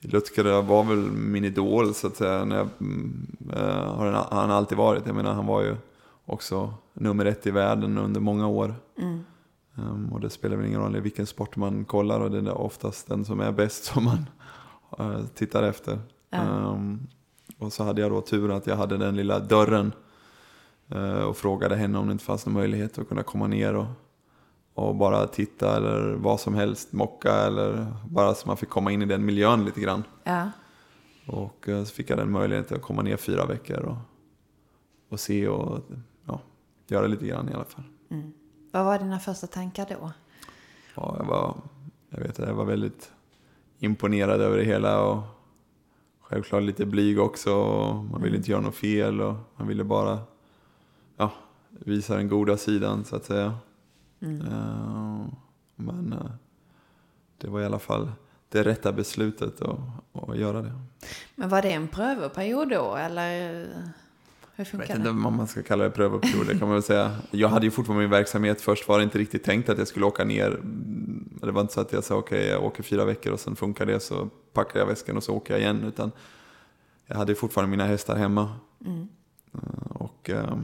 Lutker 0.00 0.62
var 0.62 0.84
väl 0.84 1.10
min 1.10 1.44
idol 1.44 1.94
så 1.94 2.06
att 2.06 2.16
säga. 2.16 2.44
När 2.44 2.56
jag, 2.56 2.66
uh, 2.66 3.98
har 3.98 4.26
han 4.30 4.50
alltid 4.50 4.78
varit. 4.78 5.06
Jag 5.06 5.14
menar 5.14 5.32
han 5.32 5.46
var 5.46 5.62
ju 5.62 5.76
också 6.24 6.74
nummer 6.92 7.24
ett 7.24 7.46
i 7.46 7.50
världen 7.50 7.98
under 7.98 8.20
många 8.20 8.46
år. 8.46 8.74
Mm. 8.98 9.24
Um, 9.74 10.12
och 10.12 10.20
det 10.20 10.30
spelar 10.30 10.56
väl 10.56 10.66
ingen 10.66 10.80
roll 10.80 10.96
i 10.96 11.00
vilken 11.00 11.26
sport 11.26 11.56
man 11.56 11.84
kollar 11.84 12.20
och 12.20 12.30
det 12.30 12.38
är 12.38 12.58
oftast 12.58 13.08
den 13.08 13.24
som 13.24 13.40
är 13.40 13.52
bäst 13.52 13.84
som 13.84 14.04
man 14.04 14.26
uh, 15.00 15.26
tittar 15.34 15.62
efter. 15.62 15.98
Mm. 16.30 16.98
och 17.58 17.72
så 17.72 17.84
hade 17.84 18.00
jag 18.00 18.10
då 18.10 18.20
turen 18.20 18.56
att 18.56 18.66
jag 18.66 18.76
hade 18.76 18.96
den 18.96 19.16
lilla 19.16 19.38
dörren 19.38 19.92
Eh, 20.90 21.22
och 21.22 21.36
frågade 21.36 21.76
henne 21.76 21.98
om 21.98 22.06
det 22.06 22.12
inte 22.12 22.24
fanns 22.24 22.46
någon 22.46 22.54
möjlighet 22.54 22.98
att 22.98 23.08
kunna 23.08 23.22
komma 23.22 23.46
ner 23.46 23.76
och, 23.76 23.86
och 24.78 24.94
bara 24.94 25.26
titta 25.26 25.76
eller 25.76 26.12
vad 26.12 26.40
som 26.40 26.54
helst, 26.54 26.92
mocka 26.92 27.32
eller 27.32 27.86
bara 28.08 28.34
så 28.34 28.48
man 28.48 28.56
fick 28.56 28.68
komma 28.68 28.92
in 28.92 29.02
i 29.02 29.06
den 29.06 29.24
miljön 29.24 29.64
lite 29.64 29.80
grann. 29.80 30.04
Ja. 30.24 30.50
Och 31.26 31.68
eh, 31.68 31.84
så 31.84 31.94
fick 31.94 32.10
jag 32.10 32.18
den 32.18 32.30
möjligheten 32.30 32.76
att 32.76 32.82
komma 32.82 33.02
ner 33.02 33.16
fyra 33.16 33.46
veckor 33.46 33.78
och, 33.78 33.96
och 35.08 35.20
se 35.20 35.48
och 35.48 35.80
ja, 36.24 36.40
göra 36.86 37.06
lite 37.06 37.26
grann 37.26 37.48
i 37.48 37.54
alla 37.54 37.64
fall. 37.64 37.84
Mm. 38.10 38.32
Vad 38.70 38.84
var 38.84 38.98
dina 38.98 39.18
första 39.18 39.46
tankar 39.46 39.86
då? 40.00 40.12
Ja, 40.94 41.16
jag 41.18 41.24
var, 41.24 41.56
jag 42.10 42.20
vet, 42.20 42.38
jag 42.38 42.54
var 42.54 42.64
väldigt 42.64 43.12
imponerad 43.78 44.40
över 44.40 44.56
det 44.56 44.64
hela 44.64 45.02
och 45.02 45.22
självklart 46.20 46.62
lite 46.62 46.86
blyg 46.86 47.20
också. 47.20 47.54
Man 48.12 48.22
ville 48.22 48.36
inte 48.36 48.50
göra 48.50 48.60
något 48.60 48.74
fel 48.74 49.20
och 49.20 49.34
man 49.56 49.68
ville 49.68 49.84
bara 49.84 50.18
ja, 51.16 51.32
visa 51.68 52.16
den 52.16 52.28
goda 52.28 52.56
sidan 52.56 53.04
så 53.04 53.16
att 53.16 53.24
säga. 53.24 53.54
Mm. 54.20 54.40
Uh, 54.40 55.26
men 55.76 56.12
uh, 56.12 56.30
det 57.38 57.48
var 57.48 57.60
i 57.60 57.64
alla 57.64 57.78
fall 57.78 58.12
det 58.48 58.62
rätta 58.62 58.92
beslutet 58.92 59.62
att, 59.62 59.78
att 60.12 60.38
göra 60.38 60.62
det. 60.62 60.72
Men 61.34 61.48
var 61.48 61.62
det 61.62 61.72
en 61.72 61.88
prövoperiod 61.88 62.68
då 62.68 62.96
eller 62.96 63.66
hur 64.56 64.64
funkar 64.64 64.88
jag 64.88 64.96
vet 64.96 64.98
inte 64.98 65.10
om 65.26 65.36
man 65.36 65.46
ska 65.46 65.62
kalla 65.62 65.84
det 65.84 65.90
prövoperiod, 65.90 66.46
det 66.46 66.58
kan 66.58 66.68
man 66.68 66.70
väl 66.70 66.82
säga. 66.82 67.16
Jag 67.30 67.48
hade 67.48 67.66
ju 67.66 67.70
fortfarande 67.70 68.02
min 68.02 68.10
verksamhet. 68.10 68.60
Först 68.60 68.88
var 68.88 68.98
det 68.98 69.04
inte 69.04 69.18
riktigt 69.18 69.44
tänkt 69.44 69.68
att 69.68 69.78
jag 69.78 69.88
skulle 69.88 70.06
åka 70.06 70.24
ner. 70.24 70.60
Det 71.42 71.50
var 71.50 71.60
inte 71.60 71.72
så 71.72 71.80
att 71.80 71.92
jag 71.92 72.04
sa 72.04 72.14
okej, 72.14 72.38
okay, 72.38 72.50
jag 72.50 72.64
åker 72.64 72.82
fyra 72.82 73.04
veckor 73.04 73.32
och 73.32 73.40
sen 73.40 73.56
funkar 73.56 73.86
det 73.86 74.00
så 74.00 74.28
packar 74.52 74.80
jag 74.80 74.86
väskan 74.86 75.16
och 75.16 75.24
så 75.24 75.34
åker 75.34 75.54
jag 75.54 75.60
igen. 75.60 75.84
Utan 75.84 76.12
jag 77.06 77.16
hade 77.16 77.34
fortfarande 77.34 77.70
mina 77.70 77.86
hästar 77.86 78.16
hemma. 78.16 78.52
Mm. 78.84 79.08
Uh, 79.54 79.96
och 79.96 80.30
Eh, 80.30 80.58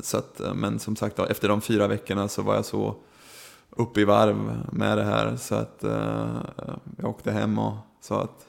så 0.00 0.18
att, 0.18 0.40
eh, 0.40 0.54
men 0.54 0.78
som 0.78 0.96
sagt, 0.96 1.18
efter 1.18 1.48
de 1.48 1.60
fyra 1.60 1.86
veckorna 1.86 2.28
så 2.28 2.42
var 2.42 2.54
jag 2.54 2.64
så 2.64 2.96
uppe 3.70 4.00
i 4.00 4.04
varv 4.04 4.64
med 4.72 4.98
det 4.98 5.04
här 5.04 5.36
så 5.36 5.54
att 5.54 5.84
uh, 5.84 6.42
jag 6.98 7.10
åkte 7.10 7.32
hem 7.32 7.58
och 7.58 7.76
sa 8.00 8.22
att 8.22 8.46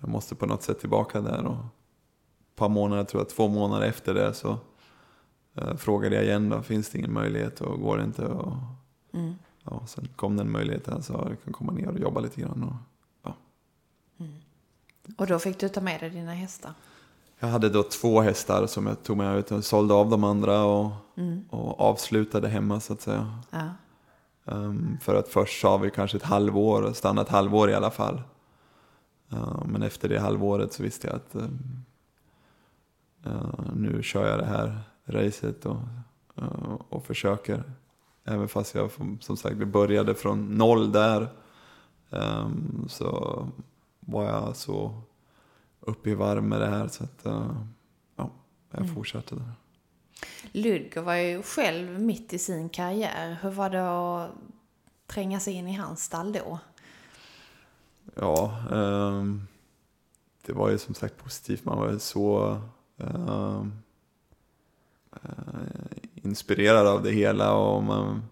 jag 0.00 0.08
måste 0.08 0.34
på 0.34 0.46
något 0.46 0.62
sätt 0.62 0.80
tillbaka 0.80 1.20
där. 1.20 1.44
Och 1.44 1.54
ett 1.54 2.56
par 2.56 2.68
månader, 2.68 3.04
tror 3.04 3.20
jag, 3.20 3.28
två 3.28 3.48
månader 3.48 3.86
efter 3.86 4.14
det 4.14 4.34
så 4.34 4.58
frågade 5.76 6.14
jag 6.14 6.24
igen 6.24 6.48
då, 6.48 6.62
finns 6.62 6.90
det 6.90 6.98
ingen 6.98 7.12
möjlighet 7.12 7.60
och 7.60 7.80
går 7.80 7.96
det 7.96 8.04
inte? 8.04 8.26
Och, 8.26 8.56
mm. 9.12 9.34
ja, 9.64 9.82
sen 9.86 10.08
kom 10.16 10.36
den 10.36 10.50
möjligheten, 10.50 10.94
att 10.94 11.08
jag 11.08 11.36
kan 11.44 11.52
komma 11.52 11.72
ner 11.72 11.88
och 11.88 11.98
jobba 11.98 12.20
lite 12.20 12.40
grann. 12.40 12.62
Och, 12.62 12.74
ja. 13.22 13.36
Mm. 14.18 14.32
och 15.16 15.26
då 15.26 15.38
fick 15.38 15.58
du 15.58 15.68
ta 15.68 15.80
med 15.80 16.00
dig 16.00 16.10
dina 16.10 16.32
hästar? 16.32 16.74
Jag 17.42 17.48
hade 17.48 17.68
då 17.68 17.82
två 17.82 18.20
hästar 18.20 18.66
som 18.66 18.86
jag 18.86 19.02
tog 19.02 19.16
med 19.16 19.38
ut 19.38 19.50
och 19.50 19.64
sålde 19.64 19.94
av 19.94 20.10
de 20.10 20.24
andra 20.24 20.64
och, 20.64 20.90
mm. 21.16 21.44
och 21.50 21.80
avslutade 21.80 22.48
hemma 22.48 22.80
så 22.80 22.92
att 22.92 23.00
säga. 23.00 23.38
Ja. 23.50 23.68
Um, 24.44 24.98
för 25.00 25.14
att 25.14 25.28
först 25.28 25.60
sa 25.60 25.76
vi 25.76 25.90
kanske 25.90 26.16
ett 26.16 26.22
halvår, 26.22 26.92
stanna 26.92 27.22
ett 27.22 27.28
halvår 27.28 27.70
i 27.70 27.74
alla 27.74 27.90
fall. 27.90 28.22
Uh, 29.32 29.62
men 29.66 29.82
efter 29.82 30.08
det 30.08 30.20
halvåret 30.20 30.72
så 30.72 30.82
visste 30.82 31.06
jag 31.06 31.16
att 31.16 31.34
um, 31.34 31.84
uh, 33.26 33.74
nu 33.74 34.02
kör 34.02 34.30
jag 34.30 34.38
det 34.38 34.46
här 34.46 34.78
racet 35.04 35.66
och, 35.66 35.80
uh, 36.38 36.76
och 36.88 37.04
försöker. 37.04 37.62
Även 38.24 38.48
fast 38.48 38.74
jag 38.74 38.90
som 39.20 39.36
sagt 39.36 39.56
började 39.56 40.14
från 40.14 40.54
noll 40.58 40.92
där 40.92 41.28
um, 42.10 42.84
så 42.88 43.42
var 44.00 44.24
jag 44.24 44.56
så 44.56 45.02
upp 45.82 46.06
i 46.06 46.14
varv 46.14 46.42
med 46.42 46.60
det 46.60 46.68
här. 46.68 46.88
Så 46.88 47.04
att, 47.04 47.26
uh, 47.26 47.64
ja, 48.16 48.30
jag 48.70 48.80
mm. 48.80 48.94
fortsatte 48.94 49.34
där. 49.34 49.52
Ludger 50.52 51.02
var 51.02 51.14
ju 51.14 51.42
själv 51.42 52.00
mitt 52.00 52.32
i 52.32 52.38
sin 52.38 52.68
karriär. 52.68 53.38
Hur 53.42 53.50
var 53.50 53.70
det 53.70 53.90
att 53.90 54.30
tränga 55.06 55.40
sig 55.40 55.54
in 55.54 55.68
i 55.68 55.76
hans 55.76 56.04
stall 56.04 56.32
då? 56.32 56.58
Ja, 58.14 58.62
um, 58.70 59.48
det 60.46 60.52
var 60.52 60.70
ju 60.70 60.78
som 60.78 60.94
sagt 60.94 61.16
positivt. 61.16 61.64
Man 61.64 61.78
var 61.78 61.90
ju 61.90 61.98
så 61.98 62.60
uh, 63.02 63.64
uh, 65.12 65.52
inspirerad 66.14 66.86
av 66.86 67.02
det 67.02 67.10
hela 67.10 67.54
och 67.54 67.82
man 67.82 68.22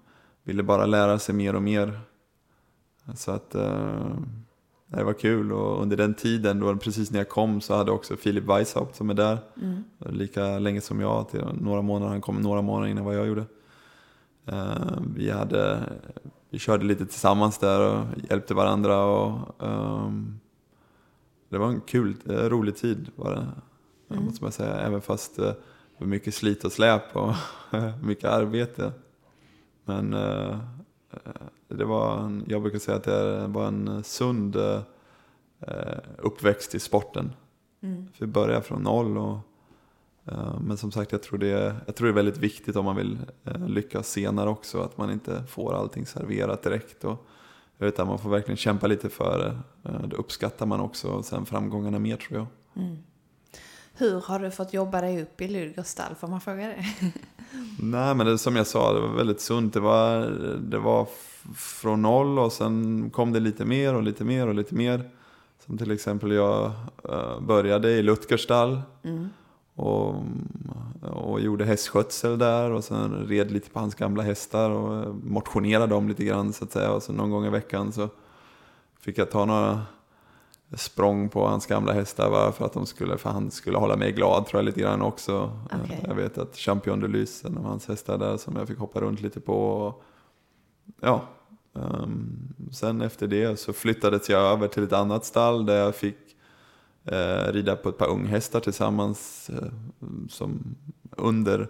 ville 0.42 0.62
bara 0.62 0.86
lära 0.86 1.18
sig 1.18 1.34
mer 1.34 1.54
och 1.54 1.62
mer. 1.62 2.00
Så 3.14 3.30
att 3.30 3.54
uh, 3.54 4.16
det 4.98 5.04
var 5.04 5.12
kul 5.12 5.52
och 5.52 5.82
under 5.82 5.96
den 5.96 6.14
tiden, 6.14 6.60
då, 6.60 6.76
precis 6.76 7.10
när 7.10 7.18
jag 7.18 7.28
kom, 7.28 7.60
så 7.60 7.74
hade 7.74 7.90
också 7.90 8.16
Filip 8.16 8.44
Weishaupt 8.44 8.96
som 8.96 9.10
är 9.10 9.14
där. 9.14 9.38
Mm. 9.56 9.82
Lika 9.98 10.58
länge 10.58 10.80
som 10.80 11.00
jag, 11.00 11.28
till 11.28 11.44
några 11.60 11.82
månader. 11.82 12.10
Han 12.10 12.20
kom 12.20 12.40
några 12.40 12.62
månader 12.62 12.90
innan 12.90 13.04
vad 13.04 13.16
jag 13.16 13.26
gjorde. 13.26 13.44
Uh, 14.52 14.98
vi, 15.16 15.30
hade, 15.30 15.80
vi 16.50 16.58
körde 16.58 16.84
lite 16.84 17.06
tillsammans 17.06 17.58
där 17.58 17.80
och 17.80 18.04
hjälpte 18.30 18.54
varandra. 18.54 19.04
Och, 19.04 19.38
um, 19.58 20.40
det 21.48 21.58
var 21.58 21.68
en 21.68 21.80
kul, 21.80 22.16
uh, 22.30 22.36
rolig 22.36 22.76
tid 22.76 23.10
var 23.16 23.30
det, 23.30 23.46
mm. 24.14 24.24
måste 24.24 24.44
man 24.44 24.52
säga. 24.52 24.76
Även 24.76 25.00
fast 25.00 25.38
uh, 25.38 25.44
det 25.44 25.54
var 25.98 26.06
mycket 26.06 26.34
slit 26.34 26.64
och 26.64 26.72
släp 26.72 27.16
och 27.16 27.34
mycket 28.02 28.30
arbete. 28.30 28.92
Men 29.84 30.14
det 31.70 31.84
var 31.84 32.18
en, 32.18 32.44
jag 32.48 32.62
brukar 32.62 32.78
säga 32.78 32.96
att 32.96 33.04
det 33.04 33.46
var 33.46 33.66
en 33.66 34.04
sund 34.04 34.56
eh, 34.56 35.98
uppväxt 36.18 36.74
i 36.74 36.80
sporten. 36.80 37.32
Mm. 37.82 38.08
För 38.12 38.26
vi 38.26 38.32
började 38.32 38.62
från 38.62 38.82
noll. 38.82 39.18
Och, 39.18 39.38
eh, 40.24 40.60
men 40.60 40.76
som 40.76 40.92
sagt, 40.92 41.12
jag 41.12 41.22
tror, 41.22 41.38
det, 41.38 41.76
jag 41.86 41.96
tror 41.96 42.06
det 42.06 42.12
är 42.12 42.14
väldigt 42.14 42.38
viktigt 42.38 42.76
om 42.76 42.84
man 42.84 42.96
vill 42.96 43.18
eh, 43.44 43.68
lyckas 43.68 44.08
senare 44.08 44.50
också. 44.50 44.80
Att 44.80 44.98
man 44.98 45.10
inte 45.10 45.42
får 45.48 45.74
allting 45.74 46.06
serverat 46.06 46.62
direkt. 46.62 47.04
Och, 47.04 47.26
utan 47.78 48.06
man 48.06 48.18
får 48.18 48.30
verkligen 48.30 48.56
kämpa 48.56 48.86
lite 48.86 49.08
för 49.08 49.38
det. 49.38 49.58
Det 50.08 50.16
uppskattar 50.16 50.66
man 50.66 50.80
också. 50.80 51.08
Och 51.08 51.24
sen 51.24 51.46
framgångarna 51.46 51.98
mer 51.98 52.16
tror 52.16 52.38
jag. 52.38 52.46
Mm. 52.84 52.98
Hur 53.94 54.20
har 54.20 54.38
du 54.38 54.50
fått 54.50 54.72
jobba 54.72 55.00
dig 55.00 55.22
upp 55.22 55.40
i 55.40 55.48
Lydgårds 55.48 55.88
stall? 55.88 56.14
Får 56.14 56.28
man 56.28 56.40
fråga 56.40 56.66
det? 56.66 56.84
Nej, 57.82 58.14
men 58.14 58.26
det, 58.26 58.38
som 58.38 58.56
jag 58.56 58.66
sa, 58.66 58.92
det 58.92 59.00
var 59.00 59.08
väldigt 59.08 59.40
sunt. 59.40 59.74
Det 59.74 59.80
var, 59.80 60.20
det 60.60 60.78
var 60.78 61.08
från 61.54 62.02
noll 62.02 62.38
och 62.38 62.52
sen 62.52 63.10
kom 63.10 63.32
det 63.32 63.40
lite 63.40 63.64
mer 63.64 63.94
och 63.94 64.02
lite 64.02 64.24
mer 64.24 64.46
och 64.46 64.54
lite 64.54 64.74
mer. 64.74 65.10
Som 65.66 65.78
till 65.78 65.90
exempel 65.90 66.32
jag 66.32 66.72
uh, 67.08 67.40
började 67.40 67.90
i 67.90 68.02
Lutgerstall 68.02 68.82
mm. 69.02 69.28
och, 69.74 70.14
och 71.02 71.40
gjorde 71.40 71.64
hästskötsel 71.64 72.38
där 72.38 72.70
och 72.70 72.84
sen 72.84 73.26
red 73.28 73.50
lite 73.50 73.70
på 73.70 73.80
hans 73.80 73.94
gamla 73.94 74.22
hästar 74.22 74.70
och 74.70 75.14
motionerade 75.14 75.86
dem 75.86 76.08
lite 76.08 76.24
grann 76.24 76.52
så 76.52 76.64
att 76.64 76.72
säga. 76.72 76.92
Och 76.92 77.02
så 77.02 77.12
någon 77.12 77.30
gång 77.30 77.46
i 77.46 77.50
veckan 77.50 77.92
så 77.92 78.08
fick 79.00 79.18
jag 79.18 79.30
ta 79.30 79.44
några 79.44 79.82
språng 80.74 81.28
på 81.28 81.46
hans 81.46 81.66
gamla 81.66 81.92
hästar 81.92 82.30
va? 82.30 82.52
för 82.52 82.64
att 82.64 82.72
de 82.72 82.86
skulle, 82.86 83.18
för 83.18 83.30
han 83.30 83.50
skulle 83.50 83.78
hålla 83.78 83.96
mig 83.96 84.12
glad 84.12 84.46
tror 84.46 84.58
jag 84.58 84.64
lite 84.64 84.80
grann 84.80 85.02
också. 85.02 85.52
Okay. 85.84 85.98
Jag 86.02 86.14
vet 86.14 86.38
att 86.38 86.56
Champion 86.56 87.00
de 87.00 87.08
Lyse, 87.08 87.48
en 87.48 87.58
av 87.58 87.64
hans 87.64 87.88
hästar 87.88 88.18
där 88.18 88.36
som 88.36 88.56
jag 88.56 88.68
fick 88.68 88.78
hoppa 88.78 89.00
runt 89.00 89.20
lite 89.20 89.40
på. 89.40 89.54
Och, 89.54 90.02
ja, 91.00 91.22
um, 91.72 92.54
sen 92.72 93.00
efter 93.00 93.26
det 93.26 93.58
så 93.58 93.72
flyttades 93.72 94.28
jag 94.28 94.42
över 94.42 94.68
till 94.68 94.84
ett 94.84 94.92
annat 94.92 95.24
stall 95.24 95.66
där 95.66 95.76
jag 95.76 95.94
fick 95.94 96.18
uh, 97.12 97.52
rida 97.52 97.76
på 97.76 97.88
ett 97.88 97.98
par 97.98 98.08
unghästar 98.08 98.60
tillsammans 98.60 99.50
uh, 99.52 99.68
som 100.28 100.76
under 101.10 101.60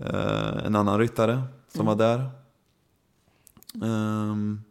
uh, 0.00 0.66
en 0.66 0.76
annan 0.76 0.98
ryttare 0.98 1.42
som 1.68 1.80
mm. 1.80 1.98
var 1.98 2.06
där. 2.06 2.30
Um, 3.86 4.62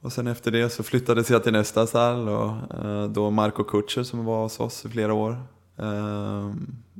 Och 0.00 0.12
sen 0.12 0.26
efter 0.26 0.50
det 0.50 0.70
så 0.70 0.82
flyttades 0.82 1.30
jag 1.30 1.42
till 1.42 1.52
nästa 1.52 1.86
stall 1.86 2.28
och 2.28 2.52
då 3.10 3.30
Marco 3.30 3.64
Kutcher 3.64 4.02
som 4.02 4.24
var 4.24 4.42
hos 4.42 4.60
oss 4.60 4.84
i 4.84 4.88
flera 4.88 5.14
år. 5.14 5.42
Eh, 5.76 6.54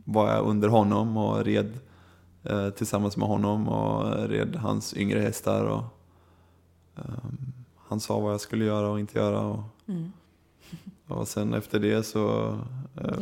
var 0.04 0.34
jag 0.34 0.46
under 0.46 0.68
honom 0.68 1.16
och 1.16 1.44
red 1.44 1.78
tillsammans 2.76 3.16
med 3.16 3.28
honom 3.28 3.68
och 3.68 4.28
red 4.28 4.56
hans 4.56 4.94
yngre 4.96 5.20
hästar. 5.20 5.64
Och, 5.64 5.84
eh, 6.96 7.04
han 7.88 8.00
sa 8.00 8.18
vad 8.20 8.32
jag 8.32 8.40
skulle 8.40 8.64
göra 8.64 8.88
och 8.88 9.00
inte 9.00 9.18
göra. 9.18 9.40
Och, 9.40 9.62
Mm. 9.88 10.12
och 11.06 11.28
sen 11.28 11.54
efter 11.54 11.78
det 11.78 12.02
så, 12.02 12.48
eh, 12.96 13.18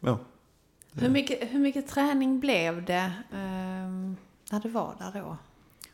ja. 0.00 0.18
Hur, 0.92 1.08
mycket, 1.08 1.52
hur 1.52 1.58
mycket 1.58 1.88
träning 1.88 2.40
blev 2.40 2.84
det 2.84 3.12
ehm, 3.32 4.16
när 4.50 4.60
du 4.60 4.68
var 4.68 4.94
där 4.98 5.20
då? 5.20 5.36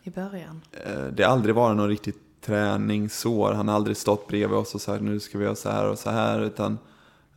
I 0.03 0.11
början? 0.11 0.61
Eh, 0.73 1.05
det 1.05 1.23
har 1.23 1.31
aldrig 1.31 1.55
varit 1.55 1.77
någon 1.77 1.89
riktigt 1.89 2.41
träningsår. 2.41 3.53
Han 3.53 3.69
har 3.69 3.75
aldrig 3.75 3.97
stått 3.97 4.29
bredvid 4.29 4.59
oss 4.59 4.75
och 4.75 4.81
sagt 4.81 5.03
nu 5.03 5.21
ska 5.21 5.39
vi 5.39 5.45
göra 5.45 5.55
så 5.55 5.71
här 5.71 5.91
och 5.91 5.99
så 5.99 6.11
här. 6.11 6.41
Utan 6.41 6.79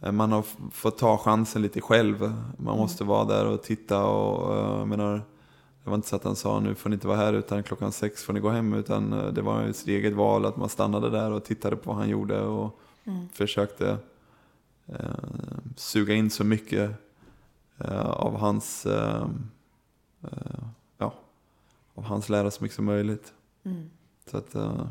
eh, 0.02 0.12
man 0.12 0.32
har 0.32 0.44
fått 0.72 0.98
ta 0.98 1.18
chansen 1.18 1.62
lite 1.62 1.82
själv. 1.82 2.34
Man 2.58 2.78
måste 2.78 3.04
vara 3.04 3.26
där 3.26 3.46
och 3.46 3.64
titta 3.64 4.06
och 4.06 4.56
jag 4.80 4.88
menar, 4.88 5.22
det 5.88 5.92
var 5.92 5.96
inte 5.96 6.08
så 6.08 6.16
att 6.16 6.24
han 6.24 6.36
sa 6.36 6.60
nu 6.60 6.76
får 6.76 6.90
ni 6.90 6.94
inte 6.94 7.08
vara 7.08 7.18
här 7.18 7.34
utan 7.34 7.64
klockan 7.64 7.92
sex 7.92 8.24
får 8.24 8.34
ni 8.34 8.40
gå 8.40 8.50
hem. 8.50 8.74
Utan 8.74 9.14
eh, 9.14 9.28
det 9.28 9.42
var 9.42 9.64
ju 9.64 9.74
sitt 9.74 9.88
eget 9.88 10.14
val 10.14 10.46
att 10.46 10.58
man 10.58 10.70
stannade 10.70 11.10
där 11.10 11.32
och 11.32 11.44
tittade 11.46 11.76
på 11.76 11.90
vad 11.90 11.96
han 12.00 12.10
gjorde 12.10 12.42
och 12.42 12.80
Mm. 13.06 13.30
försökte 13.34 13.98
eh, 14.86 14.96
suga 15.76 16.14
in 16.14 16.30
så 16.30 16.44
mycket 16.44 16.92
eh, 17.78 18.10
av 18.10 18.38
hans 18.38 18.86
eh, 18.86 19.28
eh, 20.24 20.60
ja, 20.98 21.14
av 21.96 22.04
hans 22.04 22.30
lära 22.30 22.52
så 22.52 22.64
mycket 22.64 22.76
som 22.76 22.86
möjligt. 22.86 23.34
Mm. 23.64 23.90
Så 24.32 24.38
att, 24.38 24.56
eh, 24.56 24.88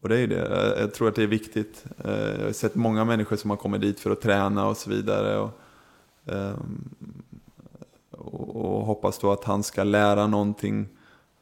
och 0.00 0.08
det 0.08 0.18
är 0.20 0.26
det. 0.26 0.74
Jag- 0.80 0.94
tror 0.94 1.08
att 1.08 1.14
det 1.14 1.22
är 1.22 1.26
viktigt. 1.26 1.84
Jag 2.04 2.44
har 2.44 2.52
sett 2.52 2.74
många 2.74 3.04
människor 3.04 3.36
som 3.36 3.50
har 3.50 3.56
kommit 3.56 3.80
dit 3.80 4.00
för 4.00 4.10
att 4.10 4.20
träna 4.20 4.66
och 4.68 4.76
så 4.76 4.90
vidare. 4.90 5.38
Och, 5.38 5.50
ehm, 6.26 6.84
och, 8.24 8.56
och 8.56 8.86
hoppas 8.86 9.18
då 9.18 9.32
att 9.32 9.44
han 9.44 9.62
ska 9.62 9.84
lära 9.84 10.26
någonting 10.26 10.88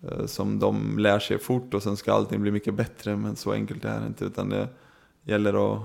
eh, 0.03 0.27
som 0.27 0.59
de 0.59 0.99
lär 0.99 1.19
sig 1.19 1.39
fort 1.39 1.75
och 1.75 1.83
sen 1.83 1.97
ska 1.97 2.13
allting 2.13 2.43
bli 2.43 2.51
mycket 2.51 2.75
bättre. 2.75 3.17
Men 3.17 3.37
så 3.37 3.53
enkelt 3.53 3.85
är 3.85 4.01
det 4.01 4.07
inte. 4.07 4.25
Utan 4.25 4.49
det 4.49 4.69
gäller 5.23 5.51
att 5.51 5.83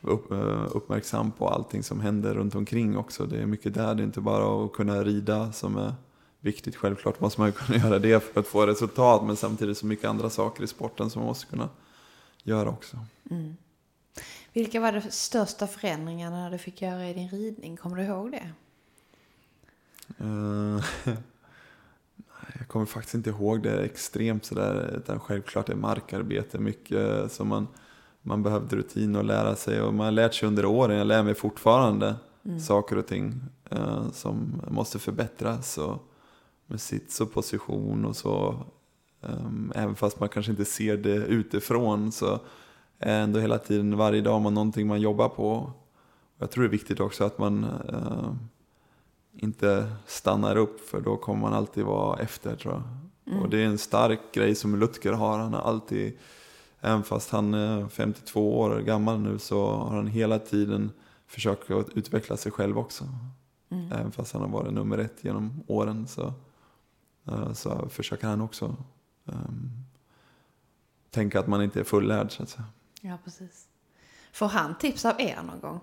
vara 0.00 0.14
upp, 0.14 0.32
eh, 0.32 0.76
uppmärksam 0.76 1.32
på 1.32 1.48
allting 1.48 1.82
som 1.82 2.00
händer 2.00 2.34
runt 2.34 2.54
omkring 2.54 2.96
också. 2.96 3.26
Det 3.26 3.38
är 3.38 3.46
mycket 3.46 3.74
där. 3.74 3.94
Det 3.94 4.02
är 4.02 4.04
inte 4.04 4.20
bara 4.20 4.64
att 4.64 4.72
kunna 4.72 5.04
rida 5.04 5.52
som 5.52 5.76
är 5.76 5.94
viktigt. 6.40 6.76
Självklart 6.76 7.20
måste 7.20 7.40
man 7.40 7.52
kunna 7.52 7.78
göra 7.78 7.98
det 7.98 8.20
för 8.20 8.40
att 8.40 8.46
få 8.46 8.66
resultat. 8.66 9.24
Men 9.24 9.36
samtidigt 9.36 9.78
så 9.78 9.86
mycket 9.86 10.04
andra 10.04 10.30
saker 10.30 10.64
i 10.64 10.66
sporten 10.66 11.10
som 11.10 11.20
man 11.20 11.26
måste 11.26 11.46
kunna 11.46 11.68
göra 12.42 12.68
också. 12.68 12.96
Mm. 13.30 13.56
Vilka 14.52 14.80
var 14.80 14.92
de 14.92 15.00
största 15.00 15.66
förändringarna 15.66 16.50
du 16.50 16.58
fick 16.58 16.82
göra 16.82 17.08
i 17.08 17.14
din 17.14 17.28
ridning? 17.28 17.76
Kommer 17.76 17.96
du 17.96 18.02
ihåg 18.02 18.30
det? 18.30 18.50
Eh, 20.18 20.84
jag 22.58 22.68
kommer 22.68 22.86
faktiskt 22.86 23.14
inte 23.14 23.30
ihåg 23.30 23.62
det 23.62 23.84
extremt 23.84 24.44
sådär. 24.44 24.94
Utan 24.96 25.20
självklart 25.20 25.68
är 25.68 25.74
markarbete 25.74 26.58
mycket 26.58 27.32
som 27.32 27.48
man, 27.48 27.68
man 28.22 28.42
behövde 28.42 28.76
rutin 28.76 29.16
och 29.16 29.24
lära 29.24 29.56
sig. 29.56 29.80
Och 29.80 29.94
man 29.94 30.04
har 30.04 30.12
lärt 30.12 30.34
sig 30.34 30.48
under 30.48 30.64
åren. 30.64 30.98
Jag 30.98 31.06
lär 31.06 31.22
mig 31.22 31.34
fortfarande 31.34 32.14
saker 32.66 32.98
och 32.98 33.06
ting 33.06 33.40
eh, 33.70 34.10
som 34.12 34.62
måste 34.68 34.98
förbättras. 34.98 35.78
Och 35.78 36.10
med 36.66 36.80
sits 36.80 37.20
och 37.20 37.32
position 37.32 38.04
och 38.04 38.16
så. 38.16 38.64
Ehm, 39.22 39.72
även 39.74 39.94
fast 39.94 40.20
man 40.20 40.28
kanske 40.28 40.52
inte 40.52 40.64
ser 40.64 40.96
det 40.96 41.14
utifrån 41.14 42.12
så 42.12 42.40
är 42.98 43.20
ändå 43.20 43.40
hela 43.40 43.58
tiden, 43.58 43.96
varje 43.96 44.20
dag, 44.20 44.40
man 44.40 44.54
någonting 44.54 44.86
man 44.86 45.00
jobbar 45.00 45.28
på. 45.28 45.72
Jag 46.38 46.50
tror 46.50 46.64
det 46.64 46.68
är 46.68 46.70
viktigt 46.70 47.00
också 47.00 47.24
att 47.24 47.38
man 47.38 47.64
eh, 47.64 48.34
inte 49.36 49.92
stannar 50.06 50.56
upp 50.56 50.80
för 50.80 51.00
då 51.00 51.16
kommer 51.16 51.40
man 51.40 51.54
alltid 51.54 51.84
vara 51.84 52.18
efter 52.18 52.56
tror 52.56 52.74
jag. 52.74 52.82
Och 53.42 53.50
det 53.50 53.62
är 53.62 53.66
en 53.66 53.78
stark 53.78 54.20
grej 54.32 54.54
som 54.54 54.76
Lutger 54.76 55.12
har. 55.12 55.38
Han 55.38 55.54
har 55.54 55.60
alltid, 55.60 56.18
även 56.80 57.02
fast 57.02 57.30
han 57.30 57.54
är 57.54 57.88
52 57.88 58.60
år 58.60 58.80
gammal 58.80 59.20
nu 59.20 59.38
så 59.38 59.66
har 59.70 59.96
han 59.96 60.06
hela 60.06 60.38
tiden 60.38 60.92
försökt 61.26 61.70
att 61.70 61.88
utveckla 61.88 62.36
sig 62.36 62.52
själv 62.52 62.78
också. 62.78 63.04
Även 63.92 64.12
fast 64.12 64.32
han 64.32 64.42
har 64.42 64.48
varit 64.48 64.72
nummer 64.72 64.98
ett 64.98 65.24
genom 65.24 65.62
åren 65.66 66.06
så, 66.06 66.32
eh, 67.24 67.52
så 67.52 67.88
försöker 67.88 68.26
han 68.26 68.40
också 68.40 68.76
ehm, 69.26 69.70
tänka 71.10 71.40
att 71.40 71.46
man 71.46 71.62
inte 71.62 71.80
är 71.80 71.84
fullärd 71.84 72.32
så 72.32 72.42
att 72.42 72.48
säga. 72.48 72.64
Ja, 73.00 73.18
precis. 73.24 73.68
Får 74.32 74.48
han 74.48 74.78
tips 74.78 75.04
av 75.04 75.20
er 75.20 75.42
någon 75.42 75.60
gång? 75.60 75.80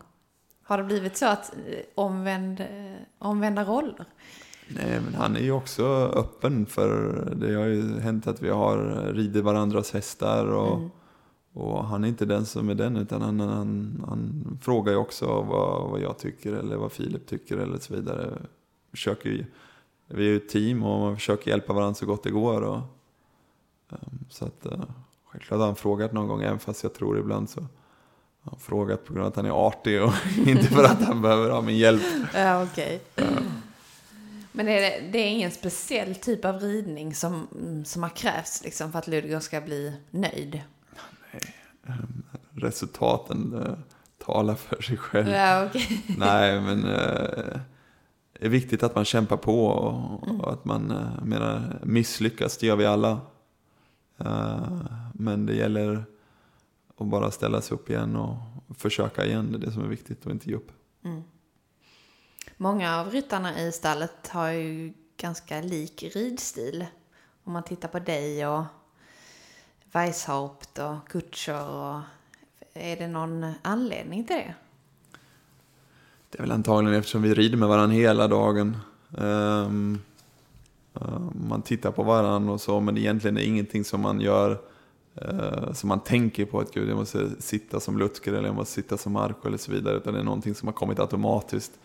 Har 0.63 0.77
det 0.77 0.83
blivit 0.83 1.17
så 1.17 1.25
att 1.25 1.53
eh, 1.67 1.79
omvänd, 1.95 2.59
eh, 2.59 3.01
omvända 3.17 3.63
roller? 3.63 4.05
Nej, 4.75 5.01
men 5.05 5.13
han 5.13 5.35
är 5.35 5.39
ju 5.39 5.51
också 5.51 5.83
öppen 6.15 6.65
för, 6.65 7.23
det 7.35 7.53
har 7.53 7.65
ju 7.65 7.99
hänt 7.99 8.27
att 8.27 8.41
vi 8.41 8.49
har 8.49 8.77
ridit 9.13 9.43
varandras 9.43 9.93
hästar 9.93 10.45
och, 10.45 10.79
och 11.53 11.85
han 11.85 12.03
är 12.03 12.07
inte 12.07 12.25
den 12.25 12.45
som 12.45 12.69
är 12.69 12.75
den 12.75 12.97
utan 12.97 13.21
han, 13.21 13.39
han, 13.39 14.03
han 14.07 14.59
frågar 14.61 14.91
ju 14.91 14.97
också 14.97 15.25
vad, 15.25 15.89
vad 15.89 16.01
jag 16.01 16.17
tycker 16.17 16.53
eller 16.53 16.75
vad 16.75 16.91
Filip 16.91 17.27
tycker 17.27 17.57
eller 17.57 17.77
så 17.77 17.93
vidare. 17.93 18.33
Försöker 18.91 19.29
ju, 19.29 19.45
vi 20.07 20.25
är 20.25 20.29
ju 20.29 20.37
ett 20.37 20.49
team 20.49 20.83
och 20.83 20.99
man 20.99 21.15
försöker 21.15 21.51
hjälpa 21.51 21.73
varandra 21.73 21.93
så 21.93 22.05
gott 22.05 22.23
det 22.23 22.31
går. 22.31 22.61
Och, 22.61 22.79
ehm, 23.89 24.19
så 24.29 24.45
att 24.45 24.65
uh, 24.65 24.83
självklart 25.25 25.59
har 25.59 25.65
han 25.65 25.75
frågat 25.75 26.13
någon 26.13 26.27
gång, 26.27 26.41
även 26.41 26.59
fast 26.59 26.83
jag 26.83 26.93
tror 26.93 27.19
ibland 27.19 27.49
så 27.49 27.65
har 28.43 28.57
frågat 28.57 29.05
på 29.05 29.13
grund 29.13 29.25
av 29.25 29.31
att 29.31 29.35
han 29.35 29.45
är 29.45 29.67
artig 29.67 30.03
och 30.03 30.13
inte 30.47 30.67
för 30.67 30.83
att 30.83 31.01
han 31.03 31.21
behöver 31.21 31.49
ha 31.49 31.61
min 31.61 31.77
hjälp. 31.77 32.01
Ja, 32.33 32.63
okej. 32.63 33.01
Men 34.51 34.67
är 34.67 34.81
det, 34.81 35.09
det 35.11 35.17
är 35.19 35.27
ingen 35.27 35.51
speciell 35.51 36.15
typ 36.15 36.45
av 36.45 36.59
ridning 36.59 37.15
som, 37.15 37.47
mm, 37.55 37.85
som 37.85 38.03
har 38.03 38.09
krävts 38.09 38.63
liksom, 38.63 38.91
för 38.91 38.99
att 38.99 39.07
Ludvig 39.07 39.41
ska 39.41 39.61
bli 39.61 39.93
nöjd? 40.11 40.61
resultaten 42.55 43.63
eh, 43.65 43.73
talar 44.25 44.55
för 44.55 44.81
sig 44.81 44.97
själv. 44.97 45.29
Ja, 45.29 45.65
okej. 45.65 46.03
Nej, 46.17 46.61
men 46.61 46.85
eh, 46.85 47.59
det 48.33 48.45
är 48.45 48.49
viktigt 48.49 48.83
att 48.83 48.95
man 48.95 49.05
kämpar 49.05 49.37
på 49.37 49.65
och, 49.65 50.27
och 50.39 50.53
att 50.53 50.65
man 50.65 50.91
eh, 50.91 51.25
menar, 51.25 51.79
misslyckas, 51.83 52.57
det 52.57 52.67
gör 52.67 52.75
vi 52.75 52.85
alla. 52.85 53.19
Men 55.13 55.45
det 55.45 55.53
gäller 55.53 56.03
att 57.01 57.07
bara 57.07 57.31
ställa 57.31 57.61
sig 57.61 57.75
upp 57.75 57.89
igen 57.89 58.15
och 58.15 58.37
försöka 58.77 59.25
igen. 59.25 59.51
Det 59.51 59.57
är 59.57 59.59
det 59.59 59.71
som 59.71 59.83
är 59.83 59.87
viktigt 59.87 60.25
och 60.25 60.31
inte 60.31 60.49
ge 60.49 60.55
upp. 60.55 60.71
Många 62.57 62.99
av 62.99 63.09
ryttarna 63.09 63.59
i 63.59 63.71
stallet 63.71 64.27
har 64.27 64.49
ju 64.49 64.93
ganska 65.17 65.61
lik 65.61 66.03
ridstil. 66.15 66.85
Om 67.43 67.53
man 67.53 67.63
tittar 67.63 67.87
på 67.87 67.99
dig 67.99 68.47
och 68.47 68.63
Weishaupt 69.91 70.79
och 70.79 71.09
Kutcher. 71.09 71.69
Och, 71.69 71.99
är 72.73 72.97
det 72.97 73.07
någon 73.07 73.53
anledning 73.61 74.23
till 74.25 74.35
det? 74.35 74.53
Det 76.29 76.37
är 76.37 76.41
väl 76.41 76.51
antagligen 76.51 76.99
eftersom 76.99 77.21
vi 77.21 77.33
rider 77.33 77.57
med 77.57 77.69
varandra 77.69 77.95
hela 77.95 78.27
dagen. 78.27 78.77
Ehm, 79.17 79.99
eh, 80.95 81.19
man 81.47 81.61
tittar 81.61 81.91
på 81.91 82.03
varandra 82.03 82.53
och 82.53 82.61
så, 82.61 82.79
men 82.79 82.97
egentligen 82.97 83.37
är 83.37 83.41
det 83.41 83.47
ingenting 83.47 83.83
som 83.83 84.01
man 84.01 84.21
gör 84.21 84.61
eh, 85.15 85.73
som 85.73 85.87
man 85.87 85.99
tänker 85.99 86.45
på 86.45 86.59
att 86.59 86.73
gud, 86.73 86.89
jag 86.89 86.97
måste 86.97 87.41
sitta 87.41 87.79
som 87.79 87.97
Lutger 87.97 88.33
eller 88.33 88.47
jag 88.47 88.55
måste 88.55 88.73
sitta 88.73 88.97
som 88.97 89.13
Marco 89.13 89.47
eller 89.47 89.57
så 89.57 89.71
vidare. 89.71 89.97
Utan 89.97 90.13
det 90.13 90.19
är 90.19 90.23
någonting 90.23 90.55
som 90.55 90.67
har 90.67 90.73
kommit 90.73 90.99
automatiskt. 90.99 91.79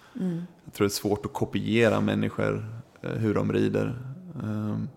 Jag 0.64 0.72
tror 0.72 0.84
det 0.84 0.88
är 0.88 0.88
svårt 0.88 1.26
att 1.26 1.32
kopiera 1.32 2.00
människor, 2.00 2.66
eh, 3.02 3.10
hur 3.10 3.34
de 3.34 3.52
rider. 3.52 4.02
Ehm, 4.42 4.88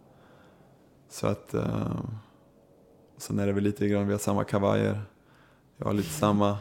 så 1.10 1.28
att... 1.28 1.56
Uh, 1.56 2.02
sen 3.18 3.39
är 3.39 3.48
det 3.48 3.54
väl 3.54 3.63
lite 3.63 3.88
grann, 3.88 4.08
vi 4.08 4.13
har 4.13 4.20
samma 4.20 4.44
kavajer. 4.44 5.02
Jag 5.78 5.86
har 5.86 5.94
lite 5.94 6.10
samma 6.10 6.58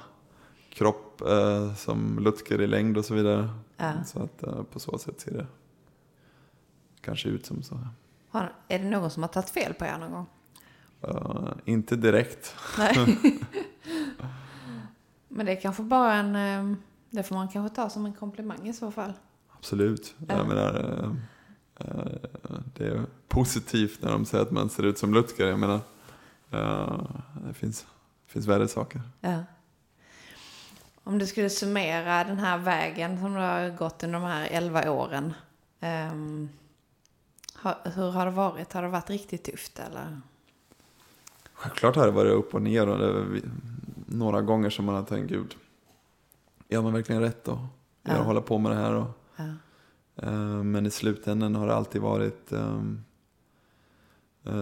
kropp 0.71 1.21
eh, 1.21 1.75
som 1.75 2.19
Lutger 2.19 2.61
i 2.61 2.67
längd 2.67 2.99
och 2.99 3.05
så 3.05 3.15
vidare. 3.15 3.49
Ja. 3.77 3.93
Så 4.05 4.23
att 4.23 4.43
eh, 4.43 4.63
på 4.63 4.81
så 4.81 4.99
sätt 4.99 5.21
ser 5.21 5.33
det 5.33 5.47
kanske 7.01 7.29
ut 7.29 7.47
som 7.47 7.63
så. 7.63 7.79
Har, 8.29 8.53
är 8.69 8.79
det 8.79 8.85
någon 8.85 9.11
som 9.11 9.23
har 9.23 9.29
tagit 9.29 9.51
fel 9.51 9.75
på 9.75 9.85
er 9.85 9.99
någon 9.99 10.13
gång? 10.13 10.27
Eh, 11.03 11.48
inte 11.69 11.97
direkt. 11.97 12.55
Nej. 12.79 13.19
Men 15.29 15.47
det 15.47 15.53
är 15.53 15.61
kanske 15.61 15.83
bara 15.83 16.15
en... 16.15 16.37
eh, 16.37 16.77
Det 17.11 17.23
får 17.23 17.35
man 17.35 17.49
kanske 17.49 17.77
ta 17.77 17.91
som 17.91 18.07
en 18.07 18.13
komplimang 18.13 18.69
i 18.69 18.73
så 18.73 18.91
fall. 18.91 19.13
Absolut. 19.59 20.15
Ja. 20.29 20.37
Jag 20.37 20.49
menar, 20.49 20.75
eh, 20.75 21.11
eh, 21.89 22.07
det 22.77 22.87
är 22.87 23.07
positivt 23.29 24.03
när 24.03 24.11
de 24.13 24.25
säger 24.25 24.45
att 24.45 24.51
man 24.51 24.69
ser 24.71 24.83
ut 24.83 24.99
som 24.99 25.15
Lutger. 25.15 25.47
Jag 25.47 25.59
menar, 25.59 25.81
det 27.49 27.55
finns, 27.55 27.87
finns 28.27 28.47
värre 28.47 28.69
saker. 28.69 29.01
Ja. 29.21 29.43
Om 31.05 31.19
du 31.19 31.27
skulle 31.27 31.51
summera 31.51 32.25
den 32.25 32.39
här 32.39 32.59
vägen 32.59 33.19
som 33.21 33.35
du 33.35 33.41
har 33.41 33.71
gått 33.77 34.03
under 34.05 34.21
de 34.21 34.27
här 34.27 34.49
11 34.51 34.91
åren. 34.91 35.35
ehm, 35.81 36.49
hur 37.95 38.11
har 38.11 38.25
det 38.27 38.31
varit? 38.33 38.73
Har 38.73 38.83
det 38.83 38.89
varit 38.89 39.11
riktigt 39.11 39.45
tufft 39.45 39.79
eller? 39.79 40.21
Självklart 41.59 41.97
har 41.97 42.07
det 42.07 42.13
varit 42.13 42.33
upp 42.33 42.55
och 42.55 42.63
ner 42.63 42.89
och 42.89 42.99
det 42.99 43.07
är 43.07 43.43
några 44.07 44.43
gånger 44.43 44.71
som 44.71 44.85
man 44.85 44.95
har 44.95 45.03
tänkt, 45.03 45.29
gud, 45.29 45.55
gör 46.69 46.83
man 46.83 46.93
verkligen 46.93 47.23
rätt 47.23 47.45
då? 47.45 47.67
Jag 48.03 48.17
Ja. 48.17 48.23
hålla 48.23 48.41
på 48.41 48.59
med 48.59 48.73
det 48.73 48.77
här 48.77 48.95
och 48.95 49.07
Ja. 49.37 49.45
Eh, 50.17 50.63
Men 50.63 50.87
i 50.87 50.91
slutändan 50.91 51.55
har 51.55 51.67
det 51.67 51.75
alltid 51.75 52.03
varit 52.03 52.53
eh, 52.53 52.81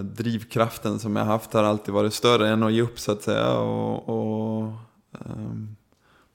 drivkraften 0.02 0.98
som 0.98 1.16
jag 1.16 1.24
haft 1.24 1.52
har 1.52 1.62
alltid 1.64 1.94
varit 1.94 2.14
större 2.14 2.48
än 2.48 2.62
att 2.62 2.72
ge 2.72 2.82
upp 2.82 2.98
så 2.98 3.12
att 3.12 3.22
säga. 3.22 3.58
Och, 3.58 4.08
och 4.08 4.72
ehm, 5.12 5.76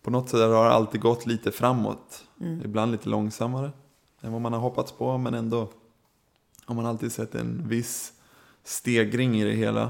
på 0.02 0.12
något 0.12 0.30
sätt 0.30 0.40
har 0.40 0.66
det 0.66 0.72
alltid 0.72 1.02
gått 1.02 1.26
lite 1.26 1.52
framåt. 1.52 2.24
Mm. 2.42 2.62
Ibland 2.66 2.92
lite 2.92 3.10
långsammare 3.10 3.72
än 4.22 4.32
vad 4.32 4.42
man 4.42 4.54
har 4.54 4.60
hoppats 4.60 4.92
på. 4.92 5.18
Men 5.18 5.34
ändå 5.34 5.70
har 6.66 6.76
man 6.76 6.86
alltid 6.86 7.12
sett 7.12 7.36
en 7.36 7.68
viss 7.68 8.14
stegring 8.64 9.36
i 9.42 9.44
det 9.44 9.52
hela. 9.56 9.90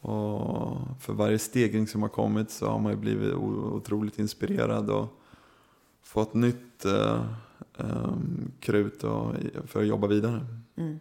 Och 0.00 0.78
för 1.00 1.12
varje 1.12 1.38
stegring 1.38 1.86
som 1.86 2.02
har 2.02 2.08
kommit 2.08 2.50
så 2.50 2.68
har 2.68 2.78
man 2.78 2.92
ju 2.92 2.98
blivit 2.98 3.34
otroligt 3.34 4.18
inspirerad 4.18 4.90
och 4.90 5.08
fått 6.02 6.34
nytt 6.34 6.84
eh, 6.84 7.24
ehm, 7.78 8.52
krut 8.60 9.04
och, 9.04 9.34
för 9.66 9.80
att 9.80 9.86
jobba 9.86 10.06
vidare. 10.06 10.46
Mm. 10.76 11.00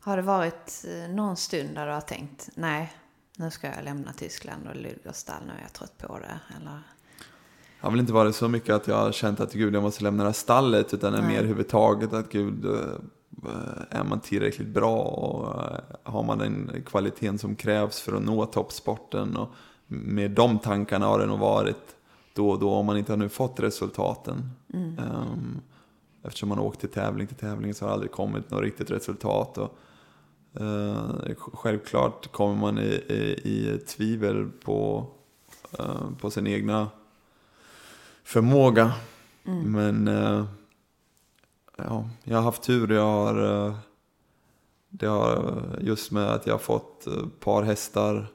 Har 0.00 0.16
det 0.16 0.22
varit 0.22 0.84
eh, 0.88 1.14
någon 1.14 1.36
stund 1.36 1.74
där 1.74 1.86
du 1.86 1.92
har 1.92 2.00
tänkt, 2.00 2.48
nej, 2.54 2.92
nu 3.36 3.50
ska 3.50 3.66
jag 3.66 3.84
lämna 3.84 4.12
Tyskland 4.12 4.68
och 4.68 4.76
Ludgårdsstall, 4.76 5.42
nu 5.46 5.52
är 5.52 5.62
jag 5.62 5.72
trött 5.72 5.98
på 5.98 6.18
det? 6.18 6.40
Eller? 6.56 6.82
Det 7.80 7.86
har 7.86 7.90
väl 7.90 8.00
inte 8.00 8.12
varit 8.12 8.36
så 8.36 8.48
mycket 8.48 8.74
att 8.74 8.88
jag 8.88 8.96
har 8.96 9.12
känt 9.12 9.40
att 9.40 9.52
gud 9.52 9.74
jag 9.74 9.82
måste 9.82 10.04
lämna 10.04 10.22
det 10.22 10.28
här 10.28 10.34
stallet 10.34 10.94
utan 10.94 11.12
det 11.12 11.18
är 11.18 11.22
Nej. 11.22 11.30
mer 11.30 11.38
överhuvudtaget 11.38 12.12
att 12.12 12.28
gud 12.28 12.64
eh, 12.64 12.72
är 13.90 14.04
man 14.04 14.20
tillräckligt 14.20 14.68
bra 14.68 14.96
och 14.96 15.62
eh, 15.62 15.80
har 16.02 16.22
man 16.22 16.38
den 16.38 16.82
kvaliteten 16.86 17.38
som 17.38 17.56
krävs 17.56 18.00
för 18.00 18.16
att 18.16 18.22
nå 18.22 18.46
toppsporten 18.46 19.36
och 19.36 19.48
med 19.86 20.30
de 20.30 20.58
tankarna 20.58 21.06
har 21.06 21.18
det 21.18 21.26
nog 21.26 21.38
varit 21.38 21.96
då 22.34 22.50
och 22.50 22.58
då 22.58 22.70
om 22.70 22.86
man 22.86 22.98
inte 22.98 23.12
har 23.12 23.16
nu 23.16 23.28
fått 23.28 23.60
resultaten. 23.60 24.50
Mm. 24.74 24.98
Ehm, 24.98 25.60
eftersom 26.22 26.48
man 26.48 26.58
har 26.58 26.64
åkt 26.64 26.80
till 26.80 26.88
tävling 26.88 27.26
till 27.26 27.36
tävling 27.36 27.74
så 27.74 27.84
har 27.84 27.88
det 27.88 27.94
aldrig 27.94 28.10
kommit 28.10 28.50
något 28.50 28.62
riktigt 28.62 28.90
resultat. 28.90 29.58
Och, 29.58 29.78
eh, 30.60 31.34
självklart 31.36 32.32
kommer 32.32 32.56
man 32.56 32.78
i, 32.78 33.02
i, 33.08 33.40
i 33.44 33.78
tvivel 33.78 34.50
på, 34.64 35.06
eh, 35.78 36.10
på 36.20 36.30
sin 36.30 36.46
egna 36.46 36.88
förmåga. 38.24 38.92
Mm. 39.44 39.72
Men 39.72 40.08
eh, 40.08 40.44
ja, 41.76 42.08
jag 42.24 42.36
har 42.36 42.42
haft 42.42 42.62
tur. 42.62 42.92
Jag 42.92 43.04
har, 43.04 43.66
eh, 43.66 43.76
det 44.88 45.06
har 45.06 45.78
just 45.80 46.10
med 46.10 46.30
att 46.30 46.46
jag 46.46 46.54
har 46.54 46.58
fått 46.58 47.06
ett 47.06 47.40
par 47.40 47.62
hästar 47.62 48.26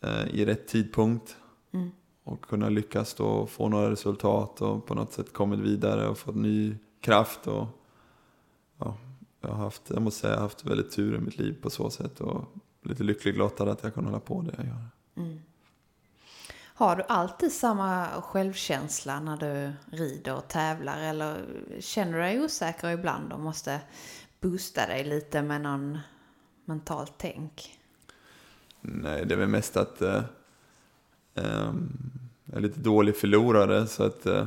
eh, 0.00 0.26
i 0.34 0.44
rätt 0.44 0.68
tidpunkt. 0.68 1.36
Mm. 1.72 1.90
Och 2.24 2.44
kunna 2.44 2.68
lyckas 2.68 3.14
då 3.14 3.46
få 3.46 3.68
några 3.68 3.90
resultat 3.90 4.60
och 4.60 4.86
på 4.86 4.94
något 4.94 5.12
sätt 5.12 5.32
kommit 5.32 5.60
vidare 5.60 6.08
och 6.08 6.18
fått 6.18 6.36
ny 6.36 6.76
kraft. 7.00 7.46
Och, 7.46 7.66
ja, 8.78 8.96
jag, 9.40 9.48
har 9.48 9.56
haft, 9.56 9.82
jag 9.90 10.02
måste 10.02 10.20
säga 10.20 10.32
jag 10.32 10.38
har 10.38 10.42
haft 10.42 10.64
väldigt 10.64 10.92
tur 10.92 11.14
i 11.14 11.18
mitt 11.18 11.38
liv 11.38 11.56
på 11.62 11.70
så 11.70 11.90
sätt. 11.90 12.20
Och 12.20 12.44
lite 12.82 13.02
lycklig 13.02 13.36
lottad 13.36 13.70
att 13.70 13.82
jag 13.82 13.94
kan 13.94 14.04
hålla 14.04 14.20
på 14.20 14.42
det 14.42 14.54
jag 14.56 14.66
gör. 14.66 14.84
Mm. 15.16 15.38
Har 16.80 16.96
du 16.96 17.02
alltid 17.08 17.52
samma 17.52 18.06
självkänsla 18.22 19.20
när 19.20 19.36
du 19.36 19.72
rider 19.96 20.36
och 20.36 20.48
tävlar 20.48 20.98
eller 20.98 21.44
känner 21.80 22.12
du 22.12 22.18
dig 22.18 22.44
osäker 22.44 22.90
ibland 22.90 23.32
och 23.32 23.40
måste 23.40 23.80
boosta 24.40 24.86
dig 24.86 25.04
lite 25.04 25.42
med 25.42 25.60
någon 25.60 25.98
mentalt 26.64 27.12
tänk? 27.18 27.78
Nej, 28.80 29.26
det 29.26 29.34
är 29.34 29.38
väl 29.38 29.48
mest 29.48 29.76
att 29.76 30.02
eh, 30.02 30.22
ehm, 31.34 31.92
jag 32.44 32.56
är 32.56 32.60
lite 32.60 32.80
dålig 32.80 33.16
förlorare. 33.16 33.86
Så 33.86 34.04
att 34.04 34.26
eh, 34.26 34.46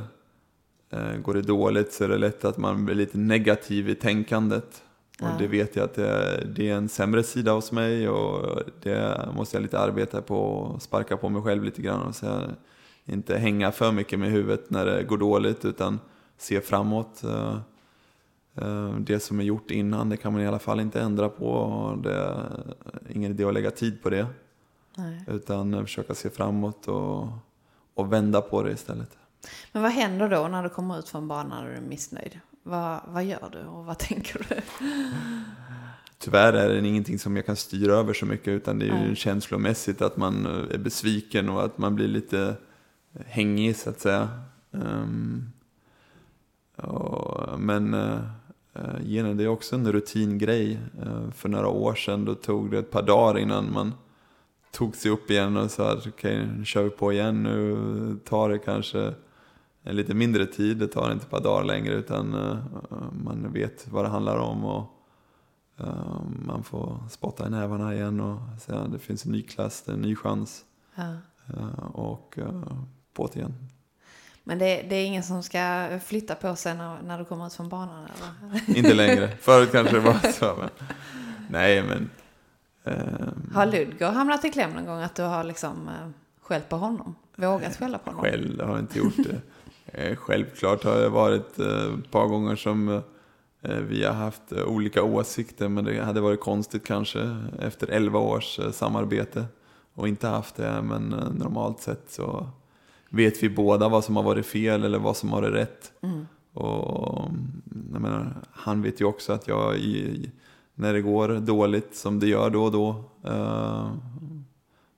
eh 0.90 1.16
går 1.16 1.34
det 1.34 1.42
dåligt 1.42 1.92
så 1.92 2.04
är 2.04 2.08
det 2.08 2.18
lätt 2.18 2.44
att 2.44 2.58
man 2.58 2.84
blir 2.84 2.94
lite 2.94 3.18
negativ 3.18 3.88
i 3.88 3.94
tänkandet. 3.94 4.82
Och 5.22 5.38
det 5.38 5.46
vet 5.46 5.76
jag 5.76 5.84
att 5.84 5.94
det 5.94 6.08
är, 6.08 6.44
det 6.44 6.70
är 6.70 6.74
en 6.74 6.88
sämre 6.88 7.22
sida 7.22 7.52
hos 7.52 7.72
mig 7.72 8.08
och 8.08 8.62
det 8.82 9.28
måste 9.34 9.56
jag 9.56 9.62
lite 9.62 9.78
arbeta 9.78 10.22
på 10.22 10.38
och 10.38 10.82
sparka 10.82 11.16
på 11.16 11.28
mig 11.28 11.42
själv 11.42 11.64
lite 11.64 11.82
grann. 11.82 12.02
Och 12.02 12.14
så 12.14 12.40
inte 13.04 13.38
hänga 13.38 13.72
för 13.72 13.92
mycket 13.92 14.18
med 14.18 14.30
huvudet 14.30 14.70
när 14.70 14.86
det 14.86 15.02
går 15.02 15.18
dåligt 15.18 15.64
utan 15.64 16.00
se 16.38 16.60
framåt. 16.60 17.24
Eh, 17.24 17.58
eh, 18.54 18.94
Det 18.98 19.20
som 19.20 19.40
är 19.40 19.44
gjort 19.44 19.70
innan 19.70 20.08
det 20.08 20.16
kan 20.16 20.32
man 20.32 20.42
i 20.42 20.46
alla 20.46 20.58
fall 20.58 20.80
inte 20.80 21.00
ändra 21.00 21.28
på. 21.28 21.46
och 21.46 21.98
Det 21.98 22.14
är 22.14 22.64
ingen 23.08 23.30
idé 23.30 23.44
att 23.44 23.54
lägga 23.54 23.70
tid 23.70 24.02
på 24.02 24.10
det. 24.10 24.26
Nej. 24.96 25.24
Utan 25.28 25.86
försöka 25.86 26.14
se 26.14 26.30
framåt 26.30 26.88
och, 26.88 27.28
och 27.94 28.12
vända 28.12 28.40
på 28.40 28.62
det 28.62 28.72
istället. 28.72 29.18
Men 29.72 29.82
vad 29.82 29.92
händer 29.92 30.28
då 30.28 30.48
när 30.48 30.62
du 30.62 30.68
kommer 30.68 30.98
ut 30.98 31.08
från 31.08 31.28
banan 31.28 31.64
och 31.64 31.70
du 31.70 31.76
är 31.76 31.80
missnöjd? 31.80 32.40
Vad, 32.66 33.00
vad 33.06 33.24
gör 33.24 33.48
du 33.52 33.62
och 33.66 33.84
vad 33.84 33.98
tänker 34.08 34.46
du? 34.48 34.56
Tyvärr 36.18 36.52
är 36.52 36.68
det 36.68 36.88
ingenting 36.88 37.18
som 37.18 37.36
jag 37.36 37.46
kan 37.46 37.56
styra 37.56 37.94
över 37.94 38.12
så 38.12 38.26
mycket 38.26 38.48
utan 38.48 38.78
det 38.78 38.84
är 38.84 39.00
ju 39.00 39.06
Nej. 39.06 39.16
känslomässigt 39.16 40.02
att 40.02 40.16
man 40.16 40.46
eh, 40.46 40.74
är 40.74 40.78
besviken 40.78 41.48
och 41.48 41.64
att 41.64 41.78
man 41.78 41.94
blir 41.94 42.08
lite 42.08 42.54
hängig 43.26 43.76
så 43.76 43.90
att 43.90 44.00
säga. 44.00 44.28
Ehm, 44.72 45.50
och, 46.76 47.60
men 47.60 47.94
uh, 47.94 48.20
genen 49.02 49.36
det 49.36 49.44
är 49.44 49.48
också 49.48 49.76
en 49.76 49.92
rutingrej. 49.92 50.78
Eh, 51.02 51.30
för 51.30 51.48
några 51.48 51.68
år 51.68 51.94
sedan 51.94 52.24
då 52.24 52.34
tog 52.34 52.70
det 52.70 52.78
ett 52.78 52.90
par 52.90 53.02
dagar 53.02 53.38
innan 53.38 53.72
man 53.72 53.92
tog 54.70 54.96
sig 54.96 55.10
upp 55.10 55.30
igen 55.30 55.56
och 55.56 55.70
sa 55.70 55.92
att 55.92 56.06
okej 56.06 56.46
nu 56.58 56.64
kör 56.64 56.82
vi 56.82 56.90
på 56.90 57.12
igen. 57.12 57.42
Nu 57.42 58.18
tar 58.24 58.48
det 58.48 58.58
kanske 58.58 59.14
lite 59.92 60.14
mindre 60.14 60.46
tid. 60.46 60.76
Det 60.76 60.86
tar 60.88 61.12
inte 61.12 61.24
ett 61.24 61.30
par 61.30 61.40
dagar 61.40 61.64
längre 61.64 61.94
utan 61.94 62.34
eh, 62.34 62.56
man 63.12 63.52
vet 63.52 63.88
vad 63.88 64.04
det 64.04 64.08
handlar 64.08 64.36
om. 64.38 64.64
och 64.64 64.90
Eh, 65.76 66.20
Man 66.46 66.64
får 66.64 66.98
spotta 67.10 67.46
i 67.46 67.50
nävarna 67.50 67.94
igen 67.94 68.20
och 68.20 68.38
säga 68.60 68.78
att 68.78 68.92
det 68.92 68.98
finns 68.98 69.26
en 69.26 69.32
ny 69.32 69.42
klass, 69.42 69.82
det 69.86 69.92
är 69.92 69.94
en 69.94 70.00
ny 70.02 70.16
chans. 70.16 70.64
Ja. 70.94 71.02
Eh, 71.48 71.84
Och 71.92 72.38
uh, 72.38 72.62
på 73.14 73.26
det 73.32 73.38
igen. 73.38 73.54
Men 74.44 74.58
det, 74.58 74.82
det 74.90 74.96
är 74.96 75.06
ingen 75.06 75.22
som 75.22 75.42
ska 75.42 75.88
flytta 76.04 76.34
på 76.34 76.56
sig 76.56 76.74
när, 76.76 77.02
när 77.02 77.18
du 77.18 77.24
kommer 77.24 77.46
ut 77.46 77.54
från 77.54 77.68
banan? 77.68 78.04
Eller? 78.04 78.76
Inte 78.78 78.94
längre. 78.94 79.28
Förut 79.40 79.72
kanske 79.72 79.94
det 79.94 80.00
var 80.00 80.32
så. 80.32 80.54
Men, 80.58 80.68
nej, 81.50 81.82
men... 81.82 82.10
ehm, 82.84 83.50
Har 83.54 83.66
Ludger 83.66 84.10
hamnat 84.10 84.44
i 84.44 84.50
kläm 84.50 84.70
någon 84.70 84.86
gång 84.86 85.00
att 85.02 85.14
du 85.14 85.22
har 85.22 85.44
liksom 85.44 85.88
eh, 85.88 86.08
skällt 86.42 86.68
på 86.68 86.76
honom? 86.76 87.14
Vågat 87.36 87.76
skälla 87.76 87.98
på 87.98 88.10
honom? 88.10 88.22
Själv 88.24 88.60
har 88.60 88.70
jag 88.70 88.78
inte 88.80 88.98
gjort 88.98 89.16
det. 89.16 89.40
Eh, 89.94 90.16
Självklart 90.16 90.84
har 90.84 90.96
det 90.96 91.08
varit 91.08 91.58
eh, 91.58 91.94
ett 91.98 92.10
par 92.10 92.26
gånger 92.26 92.56
som 92.56 92.88
eh, 93.62 93.78
vi 93.78 94.04
har 94.04 94.14
haft 94.14 94.52
olika 94.52 95.02
åsikter 95.02 95.68
men 95.68 95.84
det 95.84 96.04
hade 96.04 96.20
varit 96.20 96.40
konstigt 96.40 96.86
kanske 96.86 97.36
efter 97.58 97.88
11 97.90 98.18
års 98.18 98.60
samarbete 98.72 99.44
och 99.94 100.08
inte 100.08 100.28
haft 100.28 100.56
det 100.56 100.82
men 100.82 101.02
normalt 101.38 101.80
sett 101.80 102.10
så 102.10 102.46
vet 103.08 103.42
vi 103.42 103.48
båda 103.48 103.88
vad 103.88 104.04
som 104.04 104.16
har 104.16 104.22
varit 104.22 104.46
fel 104.46 104.84
eller 104.84 104.98
vad 104.98 105.16
som 105.16 105.32
har 105.32 105.40
varit 105.40 105.54
rätt. 105.54 105.92
Mm. 106.02 106.26
Och 106.52 107.28
menar, 107.64 108.34
han 108.52 108.82
vet 108.82 109.00
ju 109.00 109.04
också 109.04 109.32
att 109.32 109.48
jag 109.48 109.76
i, 109.76 110.30
när 110.74 110.92
det 110.92 111.00
går 111.00 111.28
dåligt 111.28 111.96
som 111.96 112.20
det 112.20 112.26
gör 112.26 112.50
då 112.50 112.64
och 112.64 112.72
då 112.72 113.04
eh, 113.24 113.92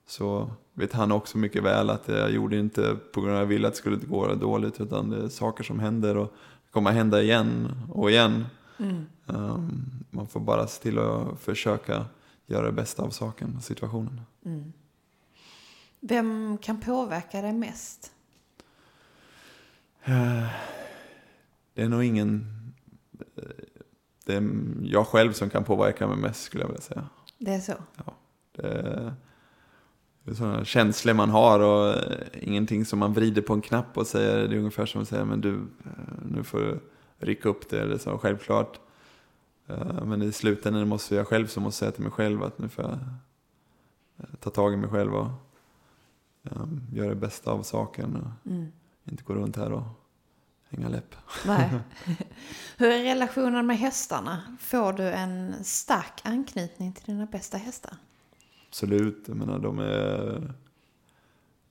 så 0.07 0.49
vet 0.77 0.93
han 0.93 1.11
också 1.11 1.37
mycket 1.37 1.63
väl 1.63 1.89
att 1.89 2.07
jag 2.07 2.31
gjorde 2.31 2.57
inte 2.57 2.95
på 3.13 3.21
grund 3.21 3.33
av 3.35 3.37
att 3.37 3.41
jag 3.43 3.47
ville 3.47 3.67
att 3.67 3.73
det 3.73 3.77
skulle 3.77 3.97
gå 3.97 4.35
dåligt 4.35 4.81
utan 4.81 5.09
det 5.09 5.17
är 5.23 5.29
saker 5.29 5.63
som 5.63 5.79
händer 5.79 6.17
och 6.17 6.33
kommer 6.71 6.91
hända 6.91 7.21
igen 7.21 7.71
och 7.91 8.11
igen. 8.11 8.45
Mm. 8.79 9.05
Um, 9.25 9.85
man 10.09 10.27
får 10.27 10.39
bara 10.39 10.67
se 10.67 10.81
till 10.81 10.99
att 10.99 11.39
försöka 11.39 12.05
göra 12.45 12.65
det 12.65 12.71
bästa 12.71 13.03
av 13.03 13.09
saken 13.09 13.55
och 13.57 13.63
situationen. 13.63 14.21
Mm. 14.45 14.73
Vem 15.99 16.57
kan 16.57 16.81
påverka 16.81 17.41
dig 17.41 17.53
mest? 17.53 18.11
Eh, 20.03 20.47
Det 21.73 21.81
är 21.81 21.89
nog 21.89 22.03
ingen... 22.03 22.45
eh, 23.35 23.43
Det 24.25 24.35
är 24.35 24.49
jag 24.83 25.07
själv 25.07 25.33
som 25.33 25.49
kan 25.49 25.63
påverka 25.63 26.07
mig 26.07 26.17
mest 26.17 26.43
skulle 26.43 26.63
jag 26.63 26.67
vilja 26.67 26.81
säga. 26.81 27.09
Det 27.37 27.53
är 27.53 27.59
så? 27.59 27.73
Är, 28.53 28.63
det 28.63 29.13
sådana 30.35 30.65
känslor 30.65 31.13
man 31.13 31.29
har 31.29 31.59
och 31.59 31.93
eh, 31.93 32.27
ingenting 32.41 32.85
som 32.85 32.99
man 32.99 33.13
vrider 33.13 33.41
på 33.41 33.53
en 33.53 33.61
knapp 33.61 33.97
och 33.97 34.07
säger. 34.07 34.47
Det 34.47 34.55
är 34.55 34.59
ungefär 34.59 34.85
som 34.85 35.01
att 35.01 35.07
säga 35.07 35.25
men 35.25 35.41
du, 35.41 35.53
eh, 35.55 35.91
nu 36.31 36.43
får 36.43 36.59
du 36.59 36.79
rycka 37.19 37.49
upp 37.49 37.69
det 37.69 37.79
eller 37.81 37.97
så. 37.97 38.17
Självklart. 38.17 38.79
Eh, 39.67 40.03
Men 40.05 40.21
i 40.21 40.31
slutändan 40.31 40.87
måste 40.87 41.15
jag 41.15 41.27
själv 41.27 41.47
som 41.47 41.63
måste 41.63 41.79
säga 41.79 41.91
till 41.91 42.03
mig 42.03 42.11
själv 42.11 42.43
att 42.43 42.59
nu 42.59 42.69
får 42.69 42.83
jag 42.85 42.99
ta 44.39 44.49
tag 44.49 44.73
i 44.73 44.77
mig 44.77 44.89
själv 44.89 45.15
och 45.15 45.27
eh, 46.43 46.61
göra 46.93 47.09
det 47.09 47.15
bästa 47.15 47.51
av 47.51 47.63
saken. 47.63 48.15
Och 48.15 48.51
Mm. 48.51 48.71
inte 49.05 49.23
gå 49.23 49.33
runt 49.33 49.55
här 49.55 49.71
och 49.71 49.83
hänga 50.69 50.89
läpp. 50.89 51.15
Nej. 51.45 51.69
Hur 52.77 52.89
är 52.91 53.03
relationen 53.03 53.67
med 53.67 53.77
hästarna? 53.77 54.57
Får 54.59 54.93
du 54.93 55.03
en 55.11 55.63
stark 55.63 56.21
anknytning 56.23 56.93
till 56.93 57.05
dina 57.05 57.25
bästa 57.25 57.57
hästar? 57.57 57.93
Absolut. 58.69 59.23
Jag 59.27 59.37
menar, 59.37 59.59
de 59.59 59.79
är 59.79 60.53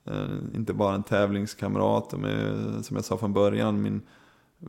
eh, 0.04 0.54
inte 0.54 0.72
bara 0.72 0.94
en 0.94 1.02
tävlingskamrat. 1.02 2.10
De 2.10 2.24
är, 2.24 2.82
som 2.82 2.96
jag 2.96 3.04
sa 3.04 3.18
från 3.18 3.32
början, 3.32 3.82
min 3.82 4.02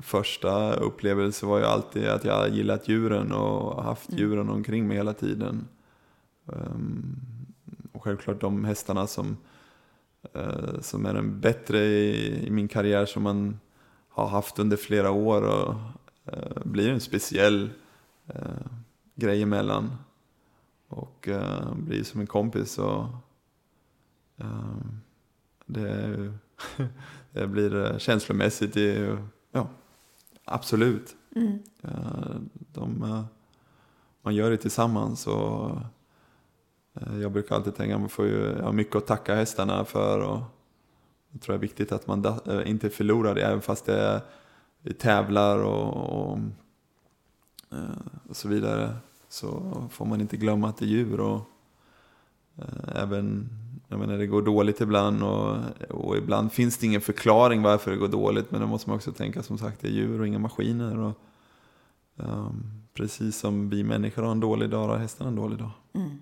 första 0.01 0.73
upplevelse 0.73 1.45
var 1.45 1.57
ju 1.59 1.65
alltid 1.65 2.07
att 2.07 2.25
jag 2.25 2.49
gillat 2.49 2.87
djuren 2.87 3.31
och 3.31 3.83
haft 3.83 4.09
Mm. 4.09 4.19
djuren 4.19 4.49
omkring 4.49 4.87
mig 4.87 4.97
hela 4.97 5.13
tiden. 5.13 5.67
Ehm, 6.53 7.15
och 7.91 8.03
självklart 8.03 8.41
de 8.41 8.65
hästarna 8.65 9.07
som, 9.07 9.37
eh, 10.33 10.79
som 10.81 11.05
är 11.05 11.13
den 11.13 11.39
bättre 11.39 11.79
i, 11.79 12.47
i 12.47 12.51
min 12.51 12.67
karriär 12.67 13.05
som 13.05 13.23
man 13.23 13.59
har 14.09 14.27
haft 14.27 14.59
under 14.59 14.77
flera 14.77 15.11
år 15.11 15.41
och 15.41 15.75
eh, 16.33 16.61
blir 16.63 16.89
en 16.89 16.99
speciell 16.99 17.69
grej 19.15 19.41
emellan. 19.41 19.91
Och 20.87 21.27
eh, 21.27 21.73
blir 21.73 22.03
som 22.03 22.21
en 22.21 22.27
kompis 22.27 22.77
och 22.77 23.05
eh, 24.37 24.75
det, 25.65 26.33
det 27.31 27.47
blir 27.47 27.85
eh, 27.85 27.97
känslomässigt, 27.97 28.73
det 28.73 29.17
ja, 29.51 29.67
absolut. 30.45 31.15
Mm. 31.35 31.59
Eh, 31.81 32.35
de, 32.73 32.99
man 34.21 34.35
gör 34.35 34.51
det 34.51 34.57
tillsammans 34.57 35.27
och 35.27 35.71
jag 37.21 37.31
brukar 37.31 37.55
alltid 37.55 37.75
tänka 37.75 37.95
att 37.95 38.01
man 38.01 38.09
får 38.09 38.25
ju, 38.25 38.55
jag 38.57 38.63
har 38.63 38.73
mycket 38.73 38.95
att 38.95 39.07
tacka 39.07 39.35
hästarna 39.35 39.85
för 39.85 40.19
och 40.19 40.39
jag 41.31 41.41
tror 41.41 41.53
det 41.53 41.57
är 41.57 41.61
viktigt 41.61 41.91
att 41.91 42.07
man 42.07 42.21
da, 42.21 42.63
inte 42.65 42.89
förlorar 42.89 43.35
det 43.35 43.41
även 43.41 43.61
fast 43.61 43.85
det 43.85 43.99
är, 43.99 44.21
vi 44.81 44.93
tävlar 44.93 45.63
och, 45.63 46.31
och, 46.31 46.39
och 48.29 48.35
så 48.35 48.47
vidare 48.47 48.95
så 49.29 49.73
får 49.91 50.05
man 50.05 50.21
inte 50.21 50.37
glömma 50.37 50.69
att 50.69 50.77
det 50.77 50.85
är 50.85 50.89
djur 50.89 51.19
och 51.19 51.41
eh, 52.57 53.03
även 53.03 53.49
jag 53.87 53.99
menar, 53.99 54.17
det 54.17 54.27
går 54.27 54.41
dåligt 54.41 54.81
ibland 54.81 55.23
och, 55.23 55.57
och 55.89 56.17
ibland 56.17 56.51
finns 56.51 56.77
det 56.77 56.85
ingen 56.85 57.01
förklaring 57.01 57.61
varför 57.61 57.91
det 57.91 57.97
går 57.97 58.07
dåligt 58.07 58.51
men 58.51 58.61
då 58.61 58.67
måste 58.67 58.89
man 58.89 58.97
också 58.97 59.11
tänka 59.11 59.43
som 59.43 59.57
sagt 59.57 59.81
det 59.81 59.87
är 59.87 59.91
djur 59.91 60.21
och 60.21 60.27
inga 60.27 60.39
maskiner. 60.39 60.97
Och, 60.97 61.13
ehm, 62.17 62.81
precis 62.93 63.37
som 63.39 63.69
vi 63.69 63.83
människor 63.83 64.23
har 64.23 64.31
en 64.31 64.39
dålig 64.39 64.69
dag 64.69 64.87
har 64.87 64.97
hästarna 64.97 65.29
en 65.29 65.35
dålig 65.35 65.59
dag. 65.59 65.71
Mm. 65.93 66.17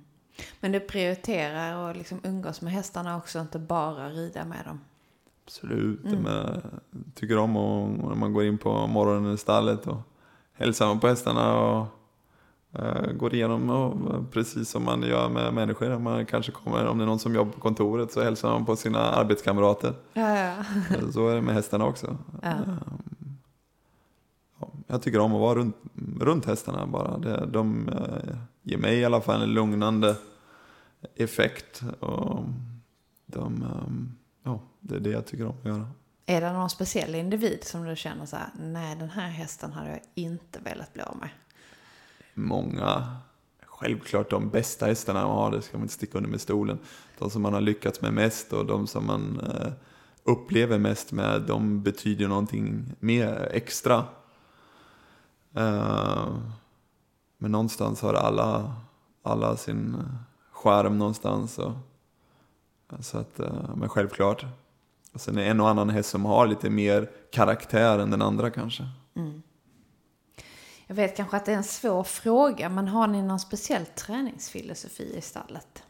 Men 0.60 0.72
du 0.72 0.80
prioriterar 0.80 1.90
att 1.90 1.98
liksom 1.98 2.20
umgås 2.24 2.62
med 2.62 2.74
hästarna 2.74 3.18
också, 3.18 3.40
inte 3.40 3.60
bara 3.60 4.10
rida 4.10 4.46
med 4.46 4.66
dem. 4.66 4.80
Absolut. 5.46 6.06
Mm. 6.06 6.26
Jag 6.26 6.62
tycker 7.16 7.38
om 7.38 7.54
när 8.08 8.16
man 8.16 8.34
går 8.34 8.44
in 8.44 8.58
på 8.58 8.88
morgonen 8.88 9.34
i 9.34 9.38
stallet 9.38 9.88
och 9.88 9.98
hälsar 10.54 10.96
på 10.96 11.08
hästarna 11.08 11.60
och 11.60 11.88
går 13.14 13.34
igenom 13.34 13.70
och, 13.70 14.32
precis 14.32 14.70
som 14.70 14.84
man 14.84 15.02
gör 15.02 15.30
med 15.30 15.54
människor. 15.54 16.00
Man 16.00 16.26
kanske 16.26 16.52
kommer, 16.52 16.86
om 16.86 16.98
det 16.98 17.04
är 17.04 17.06
någon 17.06 17.20
som 17.20 17.36
jobbar 17.36 17.52
på 17.52 17.60
kontoret 17.60 18.12
så 18.12 18.24
hälsar 18.24 18.50
man 18.50 18.66
på 18.66 18.76
sina 18.76 19.00
arbetskamrater. 19.00 19.94
Ja, 20.14 20.40
ja. 20.40 20.54
Så 21.14 21.28
är 21.28 21.36
det 21.36 21.42
med 21.42 21.54
hästarna 21.56 21.86
också. 21.86 22.18
Ja. 22.42 22.56
Ja, 24.60 24.72
jag 24.88 25.02
tycker 25.02 25.20
om 25.20 25.34
att 25.34 25.42
vara 25.42 25.56
runt, 25.56 25.76
runt 26.20 26.46
hästarna 26.46 26.88
bara. 26.88 27.18
De 27.46 27.90
eh, 27.90 28.38
ger 28.62 28.78
mig 28.78 29.00
i 29.00 29.06
alla 29.06 29.22
fall 29.22 29.42
en 29.42 29.54
lugnande 29.54 30.16
effekt. 31.16 31.82
Och 32.00 32.40
de, 33.26 33.66
ja, 34.44 34.60
det 34.80 34.96
är 34.96 35.00
det 35.00 35.10
jag 35.10 35.26
tycker 35.26 35.46
om 35.46 35.56
att 35.60 35.66
göra. 35.66 35.88
Är 36.26 36.42
det 36.42 36.54
någon 36.54 36.70
speciell 36.70 37.16
individ 37.16 37.60
som 37.64 37.84
du 37.84 37.96
känner 37.96 38.26
så 38.26 38.36
här, 38.36 38.48
nej 38.60 38.96
den 38.96 39.10
här 39.10 39.30
hästen 39.30 39.74
hade 39.74 39.90
jag 39.90 40.00
inte 40.16 40.60
velat 40.60 40.94
bli 40.94 41.02
av 41.02 41.18
med? 41.18 41.30
Många, 42.38 43.18
självklart 43.66 44.30
de 44.30 44.50
bästa 44.50 44.86
hästarna 44.86 45.28
man 45.28 45.38
har, 45.38 45.52
det 45.52 45.62
ska 45.62 45.78
man 45.78 45.84
inte 45.84 45.94
sticka 45.94 46.18
under 46.18 46.30
med 46.30 46.42
stolen. 46.42 46.80
De 47.18 47.30
som 47.30 47.42
man 47.42 47.54
har 47.54 47.62
lyckats 47.62 48.02
med 48.02 48.14
mest 48.14 48.54
och 48.54 48.66
de 48.66 48.88
som 48.88 49.06
man 49.06 49.40
eh, 49.40 49.72
upplever 50.24 50.80
mest 50.80 51.12
med, 51.12 51.42
de 51.42 51.82
betyder 51.84 52.28
någonting 52.28 52.86
mer 53.00 53.50
extra. 53.52 54.04
Eh, 55.54 56.28
men 57.38 57.52
någonstans 57.52 58.02
har 58.02 58.14
alla, 58.14 58.76
alla 59.24 59.58
sin 59.58 59.96
eh, 59.96 60.02
skärm 60.52 60.98
någonstans. 60.98 61.60
Och, 61.60 61.74
så 63.00 63.18
att, 63.18 63.40
men 63.76 63.90
självklart. 63.90 64.46
Och 65.14 65.22
sen 65.22 65.38
är 65.38 65.42
det 65.42 65.48
en 65.48 65.62
och 65.62 65.70
annan 65.70 65.90
häst 65.90 66.10
som 66.10 66.26
har 66.26 66.48
lite 66.48 66.70
mer 66.70 67.10
karaktär 67.32 68.00
än 68.00 68.12
den 68.12 68.22
andra 68.22 68.50
kanske. 68.50 68.84
Mm. 69.16 69.42
Jag 70.88 70.96
vet 70.96 71.18
kanske 71.18 71.38
att 71.38 71.46
det 71.46 71.52
är 71.52 71.58
en 71.58 71.64
svår 71.64 72.04
fråga, 72.04 72.70
men 72.70 72.88
har 72.88 73.08
ni 73.08 73.22
någon 73.22 73.40
speciell 73.40 73.86
träningsfilosofi 73.86 75.16
i 75.18 75.22
stallet? 75.22 75.84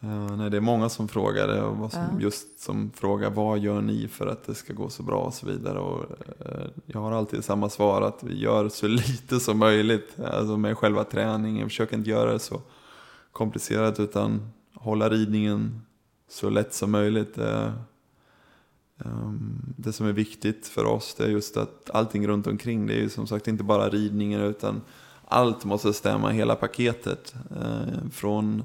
Ja, 0.00 0.36
nej, 0.36 0.50
det 0.50 0.56
är 0.56 0.60
många 0.60 0.88
som 0.88 1.08
frågar 1.08 1.48
det 1.48 1.62
och 1.62 1.92
som, 1.92 2.00
Ja. 2.00 2.20
just 2.20 2.60
som 2.60 2.90
frågar 2.94 3.30
vad 3.30 3.58
gör 3.58 3.80
ni 3.80 4.08
för 4.08 4.26
att 4.26 4.44
det 4.46 4.54
ska 4.54 4.72
gå 4.72 4.88
så 4.88 5.02
bra 5.02 5.16
och 5.16 5.34
så 5.34 5.46
vidare. 5.46 5.78
Och, 5.78 6.04
eh, 6.46 6.66
jag 6.86 7.00
har 7.00 7.12
alltid 7.12 7.44
samma 7.44 7.70
svar 7.70 8.02
att 8.02 8.22
vi 8.22 8.38
gör 8.40 8.68
så 8.68 8.86
lite 8.88 9.40
som 9.40 9.58
möjligt 9.58 10.20
alltså 10.20 10.56
med 10.56 10.78
själva 10.78 11.04
träningen. 11.04 11.68
Försöker 11.68 11.96
inte 11.96 12.10
göra 12.10 12.32
det 12.32 12.38
så 12.38 12.60
komplicerat 13.32 14.00
utan 14.00 14.50
hålla 14.74 15.08
ridningen 15.10 15.80
så 16.28 16.50
lätt 16.50 16.74
som 16.74 16.90
möjligt. 16.90 17.38
Ehm, 19.04 19.74
det 19.76 19.92
som 19.92 20.06
är 20.06 20.12
viktigt 20.12 20.66
för 20.66 20.84
oss 20.84 21.14
det 21.14 21.24
är 21.24 21.28
just 21.28 21.56
att 21.56 21.90
allting 21.90 22.26
runt 22.26 22.46
omkring 22.46 22.86
det 22.86 22.94
är 22.94 23.00
ju 23.00 23.08
som 23.08 23.26
sagt 23.26 23.48
inte 23.48 23.64
bara 23.64 23.88
ridningen 23.88 24.40
utan 24.40 24.80
allt 25.24 25.64
måste 25.64 25.92
stämma, 25.92 26.30
hela 26.30 26.56
paketet. 26.56 27.34
Ehm, 27.50 28.10
från 28.10 28.64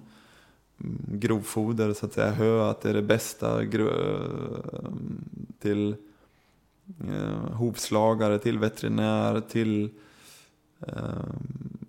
mm, 0.80 1.02
grovfoder, 1.08 1.94
så 1.94 2.06
att 2.06 2.14
säga, 2.14 2.32
hö, 2.32 2.70
att 2.70 2.82
det 2.82 2.90
är 2.90 2.94
det 2.94 3.02
bästa, 3.02 3.62
ehm, 3.62 5.26
till 5.60 5.96
hovslagare, 7.54 8.40
till 8.40 8.60
veterinär, 8.60 9.42
till 9.42 9.90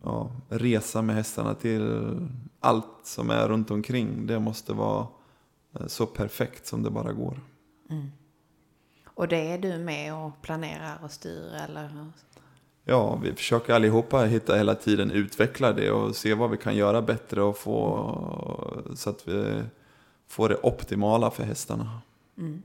ja, 0.03 0.31
resa 0.49 1.03
med 1.03 1.17
hästarna, 1.17 1.55
till 1.55 2.17
allt 2.61 2.87
som 3.03 3.31
är 3.31 3.49
runt 3.49 3.71
omkring. 3.71 4.27
Det 4.27 4.39
måste 4.39 4.73
vara 4.73 5.07
eh, 5.75 5.87
så 5.87 6.07
perfekt 6.07 6.67
som 6.67 6.83
det 6.83 6.91
bara 6.91 7.13
går. 7.13 7.41
Mm. 7.91 8.07
Och 9.21 9.29
det 9.29 9.53
är 9.53 9.59
du 9.59 9.79
med 9.79 10.15
och 10.15 10.43
planerar 10.43 10.99
och 11.03 11.11
styr 11.11 11.55
eller? 11.55 12.13
Ja, 12.85 13.17
vi 13.17 13.35
försöker 13.35 13.75
allihopa 13.75 14.25
hitta 14.25 14.57
hela 14.57 14.75
tiden 14.75 15.11
utveckla 15.11 15.73
det 15.73 15.91
och 15.91 16.17
se 16.17 16.35
vad 16.35 16.51
vi 16.51 16.57
kan 16.57 16.77
göra 16.77 17.03
bättre 17.03 17.43
och 17.43 17.59
få 17.59 18.87
så 18.97 19.11
att 19.11 19.29
vi 19.29 19.63
får 20.29 20.49
det 20.49 20.57
optimala 20.63 21.31
för 21.31 21.45
hästarna. 21.45 22.01
Mm. 22.39 22.63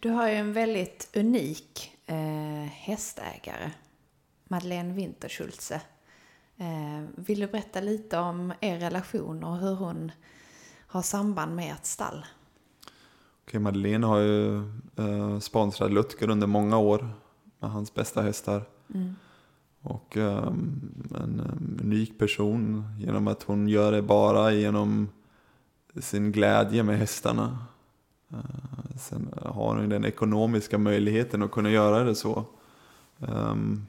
Du 0.00 0.10
har 0.10 0.28
ju 0.28 0.34
en 0.34 0.52
väldigt 0.52 1.16
unik 1.16 1.92
eh, 2.06 2.70
hästägare, 2.72 3.70
Madeleine 4.44 4.94
Winterschulze. 4.94 5.80
Eh, 6.56 7.08
vill 7.14 7.40
du 7.40 7.46
berätta 7.46 7.80
lite 7.80 8.18
om 8.18 8.52
er 8.60 8.78
relation 8.78 9.44
och 9.44 9.58
hur 9.58 9.74
hon 9.74 10.12
har 10.86 11.02
samband 11.02 11.56
med 11.56 11.72
ert 11.72 11.84
stall? 11.84 12.26
Okej, 13.48 13.60
Madeleine 13.60 14.06
har 14.06 14.18
ju 14.18 14.56
eh, 14.96 15.38
sponsrat 15.38 15.92
Lutger 15.92 16.30
under 16.30 16.46
många 16.46 16.78
år 16.78 17.08
med 17.58 17.70
hans 17.70 17.94
bästa 17.94 18.22
hästar. 18.22 18.62
Mm. 18.94 19.14
Och 19.82 20.16
ehm, 20.16 20.80
en 21.14 21.40
em, 21.40 21.78
unik 21.82 22.18
person 22.18 22.84
genom 22.98 23.28
att 23.28 23.42
hon 23.42 23.68
gör 23.68 23.92
det 23.92 24.02
bara 24.02 24.52
genom 24.52 25.08
sin 25.96 26.32
glädje 26.32 26.82
med 26.82 26.98
hästarna. 26.98 27.58
Eh, 28.30 28.96
sen 28.98 29.28
har 29.42 29.76
hon 29.76 29.88
den 29.88 30.04
ekonomiska 30.04 30.78
möjligheten 30.78 31.42
att 31.42 31.50
kunna 31.50 31.70
göra 31.70 32.04
det 32.04 32.14
så. 32.14 32.44
Ehm, 33.18 33.86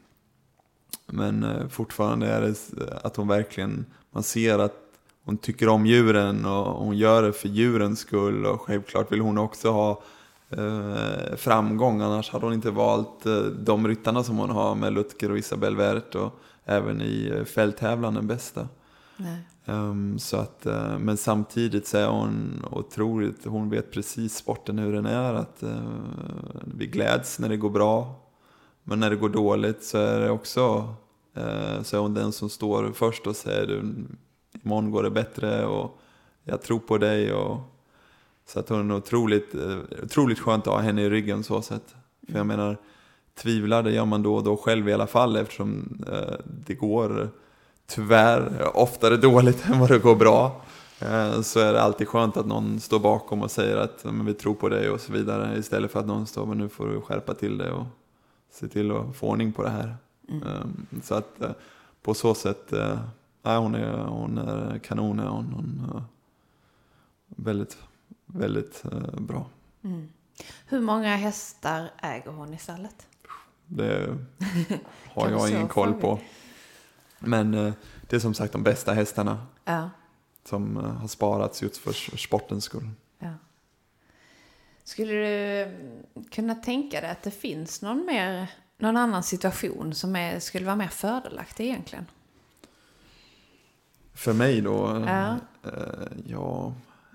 men 1.06 1.44
eh, 1.44 1.68
fortfarande 1.68 2.28
är 2.28 2.42
det 2.42 2.56
att 3.04 3.16
hon 3.16 3.28
verkligen, 3.28 3.86
man 4.12 4.24
ser 4.24 4.60
att 4.60 4.89
hon 5.30 5.38
tycker 5.38 5.70
om 5.70 5.86
djuren 5.86 6.46
och 6.46 6.66
hon 6.66 6.98
gör 6.98 7.24
det 7.24 7.34
för 7.34 7.50
djurens 7.50 8.00
skull 8.00 8.46
och 8.46 8.62
självklart 8.62 9.12
vill 9.12 9.22
hon 9.22 9.38
också 9.38 9.72
ha 9.72 10.02
eh, 10.50 11.36
framgång 11.38 12.02
annars 12.02 12.30
hade 12.30 12.46
hon 12.46 12.54
inte 12.54 12.72
valt 12.72 13.26
eh, 13.26 13.42
de 13.42 13.88
ryttarna 13.88 14.24
som 14.24 14.38
hon 14.38 14.50
har 14.50 14.76
med 14.76 14.94
Lutger 14.94 15.32
och 15.32 15.38
Isabel 15.38 15.76
Wert 15.76 16.16
och 16.16 16.40
även 16.66 17.02
i 17.02 17.34
eh, 17.36 17.44
fälttävlan 17.44 18.14
den 18.14 18.28
bästa. 18.28 18.68
Ehm, 19.66 20.20
så 20.20 20.38
att, 20.38 20.66
eh, 20.66 21.00
men 21.00 21.18
samtidigt 21.18 21.88
så 21.88 21.98
är 21.98 22.08
hon 22.08 22.66
otroligt, 22.72 23.46
hon 23.46 23.70
vet 23.70 23.92
precis 23.92 24.36
sporten 24.36 24.80
hur 24.80 24.94
den 24.94 25.06
är. 25.06 25.34
Att 25.34 25.64
eh, 25.64 25.94
vi 26.78 26.88
gläds 26.88 27.40
när 27.40 27.50
det 27.50 27.58
går 27.58 27.70
bra. 27.70 28.16
Men 28.84 29.00
när 29.00 29.10
det 29.10 29.16
går 29.16 29.30
dåligt 29.30 29.84
så 29.84 29.98
är 29.98 30.20
det 30.20 30.30
också 30.30 30.94
eh, 31.34 31.82
så 31.84 31.98
är 31.98 32.02
hon 32.02 32.14
den 32.14 32.32
som 32.32 32.50
står 32.50 32.92
först 32.96 33.28
och 33.28 33.36
säger 33.36 33.68
du, 33.68 34.06
imorgon 34.64 34.92
går 34.92 35.04
det 35.04 35.12
bättre 35.12 35.66
och 35.66 36.00
jag 36.44 36.62
tror 36.62 36.80
på 36.80 36.98
dig. 36.98 37.34
Och, 37.34 37.60
så 38.46 38.60
att 38.60 38.70
hon 38.70 38.92
är 38.92 38.96
otroligt, 38.96 39.56
eh, 39.56 39.78
otroligt 40.04 40.40
skönt 40.40 40.68
att 40.68 40.74
ha 40.74 40.80
henne 40.80 41.02
i 41.02 41.10
ryggen 41.10 41.44
så 41.44 41.62
sätt. 41.62 41.96
För 42.28 42.38
jag 42.38 42.48
menar, 42.48 42.78
tvivlar 43.36 43.84
det 43.84 43.92
gör 43.92 44.06
man 44.06 44.24
då 44.24 44.36
och 44.36 44.44
då 44.44 44.58
själv 44.58 44.90
i 44.90 44.94
alla 44.94 45.08
fall 45.08 45.36
eftersom 45.36 46.00
eh, 46.12 46.36
det 46.46 46.74
går 46.74 47.30
tyvärr 47.88 48.72
oftare 48.78 49.18
dåligt 49.18 49.66
än 49.70 49.80
vad 49.80 49.90
det 49.90 50.00
går 50.00 50.16
bra. 50.16 50.62
Eh, 51.02 51.42
så 51.42 51.60
är 51.60 51.74
det 51.74 51.82
alltid 51.82 52.08
skönt 52.08 52.38
att 52.38 52.46
någon 52.46 52.80
står 52.80 53.00
bakom 53.00 53.42
och 53.42 53.52
säger 53.52 53.78
att 53.78 54.04
men 54.04 54.26
vi 54.26 54.34
tror 54.34 54.54
på 54.54 54.70
dig 54.70 54.90
och 54.90 55.02
så 55.02 55.12
vidare. 55.12 55.58
Istället 55.58 55.92
för 55.92 56.00
att 56.00 56.08
någon 56.08 56.28
står 56.28 56.46
men 56.46 56.58
nu 56.58 56.70
får 56.70 56.88
du 56.88 57.02
skärpa 57.02 57.34
till 57.34 57.58
dig 57.58 57.72
och 57.72 57.86
se 58.52 58.68
till 58.68 58.92
att 58.92 59.16
få 59.16 59.28
ordning 59.28 59.54
på 59.54 59.64
det 59.64 59.70
här. 59.70 59.96
Mm. 60.30 60.44
Ehm, 60.44 61.02
så 61.04 61.16
att 61.16 61.42
eh, 61.42 61.52
på 62.02 62.14
så 62.14 62.34
sätt, 62.34 62.74
eh, 63.44 63.52
ja, 63.52 63.60
hon, 63.60 63.76
är, 63.76 63.98
hon 63.98 64.38
är 64.38 64.80
kanon. 64.80 65.20
Hon, 65.20 65.54
hon, 65.54 66.04
väldigt, 67.28 67.78
väldigt 68.26 68.84
bra. 69.18 69.46
Mm. 69.84 70.10
Hur 70.66 70.80
många 70.80 71.16
hästar 71.16 71.92
äger 71.98 72.32
hon 72.32 72.54
i 72.54 72.58
stallet? 72.58 73.08
Det 73.68 74.18
har 75.14 75.30
jag 75.30 75.50
ingen 75.50 75.68
koll 75.68 75.94
på. 75.94 76.20
Men 77.20 77.52
det 78.02 78.14
är 78.14 78.20
som 78.20 78.34
sagt 78.34 78.54
de 78.54 78.64
bästa 78.64 78.94
hästarna. 78.94 79.46
Ja 79.66 79.90
som 80.50 80.78
eh, 80.78 80.84
har 80.84 81.08
sparats 81.08 81.62
just 81.62 81.78
för 81.78 82.18
sportens 82.18 82.64
skull. 82.64 82.90
Ja. 83.20 83.34
Skulle 84.84 85.14
du 85.14 85.72
kunna 86.32 86.56
tänka 86.56 87.02
dig 87.02 87.10
att 87.10 87.24
det 87.24 87.32
finns 87.32 87.82
någon, 87.82 88.06
mer, 88.06 88.48
någon 88.78 88.98
annan 88.98 89.24
situation 89.24 89.94
som 89.94 90.16
är, 90.16 90.40
skulle 90.40 90.66
vara 90.66 90.76
mer 90.76 90.88
fördelaktig 90.88 91.66
egentligen? 91.66 92.06
För 94.20 94.34
mig 94.34 94.62
då? 94.62 95.04
Ja. 95.08 95.36
Eh, 95.64 96.08
ja, 96.26 96.74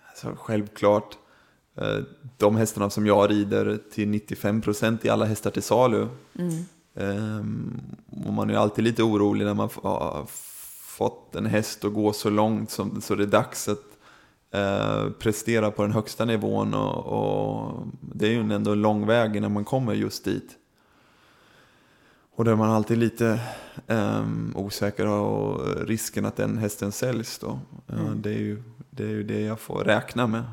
alltså 0.08 0.36
självklart. 0.36 1.16
Eh, 1.76 1.98
de 2.36 2.56
hästarna 2.56 2.90
som 2.90 3.06
jag 3.06 3.30
rider 3.30 3.78
till 3.92 4.08
95% 4.08 5.06
i 5.06 5.08
alla 5.08 5.24
hästar 5.24 5.50
till 5.50 5.62
salu. 5.62 6.08
Mm. 6.38 6.64
Eh, 6.94 8.26
och 8.26 8.32
man 8.32 8.50
är 8.50 8.54
alltid 8.54 8.84
lite 8.84 9.02
orolig 9.02 9.46
när 9.46 9.54
man 9.54 9.68
får 9.68 10.26
fått 10.96 11.34
en 11.34 11.46
häst 11.46 11.84
att 11.84 11.94
gå 11.94 12.12
så 12.12 12.30
långt 12.30 12.70
som, 12.70 13.00
så 13.00 13.14
det 13.14 13.22
är 13.22 13.26
dags 13.26 13.68
att 13.68 13.84
eh, 14.50 15.10
prestera 15.10 15.70
på 15.70 15.82
den 15.82 15.92
högsta 15.92 16.24
nivån. 16.24 16.74
Och, 16.74 17.06
och, 17.06 17.86
det 18.00 18.26
är 18.26 18.30
ju 18.30 18.52
ändå 18.52 18.72
en 18.72 18.82
lång 18.82 19.06
väg 19.06 19.36
innan 19.36 19.52
man 19.52 19.64
kommer 19.64 19.94
just 19.94 20.24
dit. 20.24 20.58
Och 22.36 22.44
då 22.44 22.50
är 22.50 22.56
man 22.56 22.70
alltid 22.70 22.98
lite 22.98 23.40
eh, 23.86 24.26
osäker 24.54 25.06
och 25.06 25.66
risken 25.86 26.24
att 26.24 26.36
den 26.36 26.58
hästen 26.58 26.92
säljs 26.92 27.38
då. 27.38 27.58
Mm. 27.88 28.22
det, 28.22 28.30
är 28.30 28.38
ju, 28.38 28.62
det 28.90 29.04
är 29.04 29.08
ju 29.08 29.22
det 29.22 29.40
jag 29.40 29.60
får 29.60 29.84
räkna 29.84 30.26
med. 30.26 30.44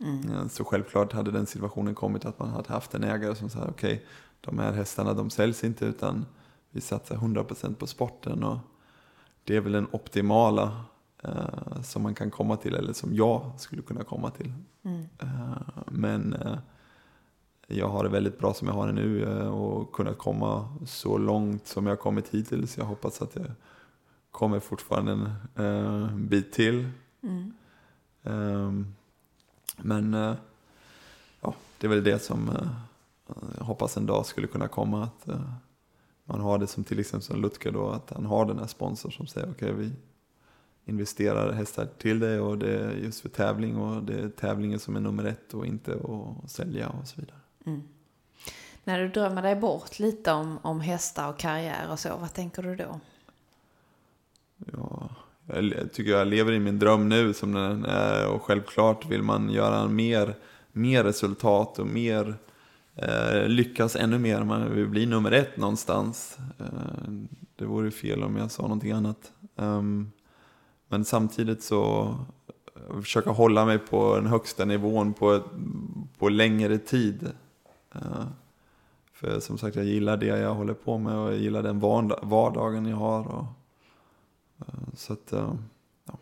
Mm. 0.00 0.48
Så 0.48 0.64
självklart 0.64 1.12
hade 1.12 1.30
den 1.30 1.46
situationen 1.46 1.94
kommit 1.94 2.24
att 2.24 2.38
man 2.38 2.48
hade 2.48 2.72
haft 2.72 2.94
en 2.94 3.04
ägare 3.04 3.34
som 3.34 3.50
sa 3.50 3.58
okej, 3.58 3.70
okay, 3.70 3.98
de 4.40 4.58
här 4.58 4.72
hästarna 4.72 5.14
de 5.14 5.30
säljs 5.30 5.64
inte 5.64 5.84
utan 5.84 6.26
vi 6.70 6.80
satsar 6.80 7.16
100% 7.16 7.74
på 7.74 7.86
sporten. 7.86 8.44
Och, 8.44 8.58
det 9.44 9.56
är 9.56 9.60
väl 9.60 9.72
den 9.72 9.86
optimala 9.90 10.84
eh, 11.22 11.82
som 11.82 12.02
man 12.02 12.14
kan 12.14 12.30
komma 12.30 12.56
till, 12.56 12.74
eller 12.74 12.92
som 12.92 13.14
jag 13.14 13.50
skulle 13.58 13.82
kunna 13.82 14.04
komma 14.04 14.30
till. 14.30 14.52
Mm. 14.84 15.08
Eh, 15.18 15.82
men 15.86 16.32
eh, 16.32 16.58
jag 17.70 17.88
har 17.88 18.04
det 18.04 18.10
väldigt 18.10 18.38
bra 18.38 18.54
som 18.54 18.68
jag 18.68 18.74
har 18.74 18.86
det 18.86 18.92
nu 18.92 19.24
eh, 19.24 19.48
och 19.48 19.92
kunnat 19.92 20.18
komma 20.18 20.68
så 20.86 21.18
långt 21.18 21.66
som 21.66 21.86
jag 21.86 22.00
kommit 22.00 22.28
hittills. 22.28 22.78
Jag 22.78 22.84
hoppas 22.84 23.22
att 23.22 23.36
jag 23.36 23.46
kommer 24.30 24.60
fortfarande 24.60 25.12
en 25.12 26.04
eh, 26.04 26.14
bit 26.14 26.52
till. 26.52 26.88
Mm. 27.22 27.52
Ehm, 28.22 28.94
men 29.76 30.14
eh, 30.14 30.34
ja, 31.40 31.54
det 31.78 31.86
är 31.86 31.88
väl 31.88 32.04
det 32.04 32.22
som 32.22 32.50
jag 33.58 33.64
hoppas 33.64 33.96
en 33.96 34.06
dag 34.06 34.26
skulle 34.26 34.46
kunna 34.46 34.68
komma. 34.68 35.02
att 35.02 35.28
man 36.24 36.40
har 36.40 36.58
det 36.58 36.66
som 36.66 36.84
till 36.84 36.98
exempel 36.98 37.22
som 37.22 37.42
Lutker 37.42 37.72
då, 37.72 37.88
att 37.88 38.10
han 38.10 38.26
har 38.26 38.46
den 38.46 38.58
här 38.58 38.66
sponsorn 38.66 39.12
som 39.12 39.26
säger 39.26 39.50
okej 39.50 39.72
okay, 39.72 39.84
vi 39.84 39.92
investerar 40.84 41.52
hästar 41.52 41.88
till 41.98 42.20
dig 42.20 42.40
och 42.40 42.58
det 42.58 42.78
är 42.78 42.90
just 42.90 43.20
för 43.20 43.28
tävling 43.28 43.76
och 43.76 44.02
det 44.02 44.20
är 44.20 44.28
tävlingen 44.28 44.78
som 44.78 44.96
är 44.96 45.00
nummer 45.00 45.24
ett 45.24 45.54
och 45.54 45.66
inte 45.66 45.92
att 45.92 46.50
sälja 46.50 46.88
och 46.88 47.08
så 47.08 47.20
vidare. 47.20 47.39
Mm. 47.66 47.82
När 48.84 48.98
du 48.98 49.08
drömmer 49.08 49.42
dig 49.42 49.56
bort 49.56 49.98
lite 49.98 50.32
om, 50.32 50.58
om 50.62 50.80
hästar 50.80 51.28
och 51.28 51.38
karriär 51.38 51.90
och 51.90 51.98
så, 51.98 52.16
vad 52.16 52.34
tänker 52.34 52.62
du 52.62 52.76
då? 52.76 53.00
Ja, 54.72 55.10
jag 55.46 55.92
tycker 55.92 56.10
jag 56.10 56.28
lever 56.28 56.52
i 56.52 56.58
min 56.58 56.78
dröm 56.78 57.08
nu 57.08 57.34
som 57.34 57.52
den 57.52 57.84
är 57.84 58.28
och 58.28 58.42
självklart 58.42 59.06
vill 59.06 59.22
man 59.22 59.50
göra 59.50 59.88
mer, 59.88 60.34
mer 60.72 61.04
resultat 61.04 61.78
och 61.78 61.86
mer 61.86 62.34
eh, 62.96 63.48
lyckas 63.48 63.96
ännu 63.96 64.18
mer. 64.18 64.44
Man 64.44 64.74
vill 64.74 64.88
bli 64.88 65.06
nummer 65.06 65.32
ett 65.32 65.56
någonstans. 65.56 66.38
Eh, 66.58 67.12
det 67.56 67.64
vore 67.64 67.90
fel 67.90 68.22
om 68.22 68.36
jag 68.36 68.50
sa 68.50 68.62
någonting 68.62 68.92
annat. 68.92 69.32
Um, 69.56 70.12
men 70.88 71.04
samtidigt 71.04 71.62
så 71.62 72.14
eh, 72.76 73.00
försöka 73.00 73.30
hålla 73.30 73.64
mig 73.64 73.78
på 73.78 74.16
den 74.16 74.26
högsta 74.26 74.64
nivån 74.64 75.12
på, 75.12 75.42
på 76.18 76.28
längre 76.28 76.78
tid. 76.78 77.32
Uh, 77.96 78.26
för 79.12 79.40
som 79.40 79.58
sagt, 79.58 79.76
jag 79.76 79.84
gillar 79.84 80.16
det 80.16 80.26
jag 80.26 80.54
håller 80.54 80.74
på 80.74 80.98
med 80.98 81.16
och 81.16 81.32
jag 81.32 81.38
gillar 81.38 81.62
den 81.62 81.80
vardagen 82.22 82.86
jag 82.86 82.96
har. 82.96 83.26
Och, 83.26 83.44
uh, 84.60 84.94
så 84.96 85.12
att, 85.12 85.32
uh, 85.32 85.54
ja. 86.04 86.14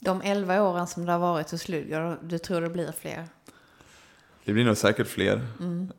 De 0.00 0.20
elva 0.20 0.62
åren 0.62 0.86
som 0.86 1.06
det 1.06 1.12
har 1.12 1.18
varit 1.18 1.50
hos 1.50 1.68
Ludger, 1.68 2.18
du 2.22 2.38
tror 2.38 2.60
det 2.60 2.70
blir 2.70 2.92
fler? 2.92 3.28
Det 4.44 4.52
blir 4.52 4.64
nog 4.64 4.76
säkert 4.76 5.06
fler. 5.06 5.46
Mm. 5.60 5.92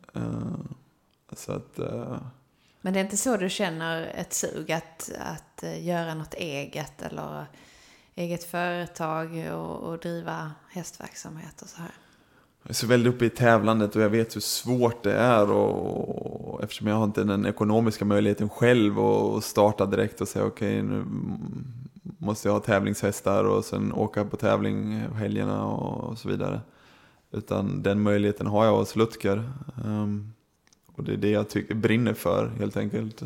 Så 1.32 1.52
att, 1.52 1.78
Men 2.82 2.94
det 2.94 3.00
är 3.00 3.04
inte 3.04 3.18
så 3.18 3.38
du 3.38 3.50
känner 3.50 4.02
ett 4.02 4.34
sug 4.34 4.72
att, 4.72 5.12
att 5.20 5.64
göra 5.80 6.14
något 6.14 6.34
eget 6.34 7.02
eller 7.02 7.46
eget 8.16 8.44
företag 8.44 9.54
och, 9.54 9.78
och 9.80 10.00
driva 10.00 10.52
hästverksamhet 10.70 11.62
och 11.62 11.70
så 11.70 11.82
här? 11.82 11.92
Jag 12.66 12.70
är 12.70 12.74
så 12.74 12.88
väldigt 12.88 13.14
uppe 13.14 13.26
i 13.26 13.30
tävlandet 13.30 13.96
och 13.96 14.02
jag 14.02 14.10
vet 14.10 14.36
hur 14.36 14.42
svårt 14.42 15.04
det 15.04 15.14
är 15.14 15.52
och, 15.52 16.54
och 16.54 16.64
eftersom 16.64 16.88
jag 16.88 16.96
har 16.96 17.04
inte 17.04 17.24
den 17.24 17.46
ekonomiska 17.46 18.06
möjligheten 18.06 18.50
själv 18.50 19.00
att 19.00 19.44
starta 19.44 19.86
direkt 19.86 20.22
och 20.22 20.28
säga 20.28 20.46
okej 20.46 20.82
okay, 20.82 20.90
nu 20.90 21.06
måste 22.18 22.48
jag 22.48 22.54
ha 22.54 22.60
tävlingshästar 22.60 23.44
och 23.44 23.66
sen 23.66 23.94
åka 23.94 24.26
på 24.26 24.38
tävling 24.38 24.94
helgerna 25.16 25.66
och 25.66 26.18
så 26.18 26.30
vidare. 26.30 26.62
Utan 27.32 27.84
den 27.84 28.02
möjligheten 28.02 28.48
har 28.48 28.66
jag 28.66 28.78
hos 28.78 28.96
Lutker. 28.96 29.38
Um, 29.86 29.92
ehm, 29.92 30.34
och 30.96 31.04
det 31.04 31.14
är 31.14 31.18
det 31.18 31.32
jag 31.32 31.50
tycker, 31.50 31.76
brinner 31.76 32.14
för 32.14 32.48
helt 32.48 32.78
enkelt. 32.78 33.22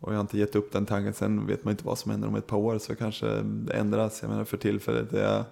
Och 0.00 0.12
jag 0.12 0.16
har 0.16 0.20
inte 0.20 0.38
gett 0.38 0.56
upp 0.56 0.72
den 0.72 0.86
tanken. 0.86 1.14
Sen 1.14 1.46
vet 1.46 1.64
man 1.64 1.72
inte 1.72 1.86
vad 1.86 1.98
som 1.98 2.10
händer 2.10 2.28
om 2.28 2.34
ett 2.34 2.46
par 2.46 2.56
år 2.56 2.78
så 2.78 2.94
kanske 2.94 3.26
det 3.42 3.72
ändras. 3.72 4.22
Jag 4.22 4.30
menar 4.30 4.44
för 4.44 4.56
tillfället 4.56 5.12
är 5.12 5.22
jag 5.22 5.44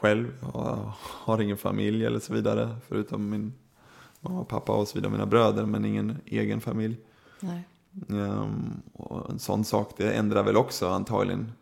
själv. 0.00 0.32
Jag 0.54 0.92
har 1.00 1.40
ingen 1.40 1.56
familj 1.56 2.06
eller 2.06 2.18
så 2.18 2.32
vidare. 2.32 2.76
Förutom 2.88 3.30
min 3.30 3.52
mamma 4.20 4.40
och 4.40 4.48
pappa 4.48 4.72
och 4.72 4.88
så 4.88 4.94
vidare, 4.98 5.12
mina 5.12 5.26
bröder. 5.26 5.66
Men 5.66 5.84
ingen 5.84 6.16
egen 6.26 6.60
familj. 6.60 6.96
Nej. 7.40 7.68
Um, 8.08 8.82
och 8.92 9.30
en 9.30 9.38
sån 9.38 9.64
sak 9.64 9.92
det 9.96 10.12
ändrar 10.12 10.42
väl 10.42 10.56
också 10.56 10.88
antagligen 10.88 11.52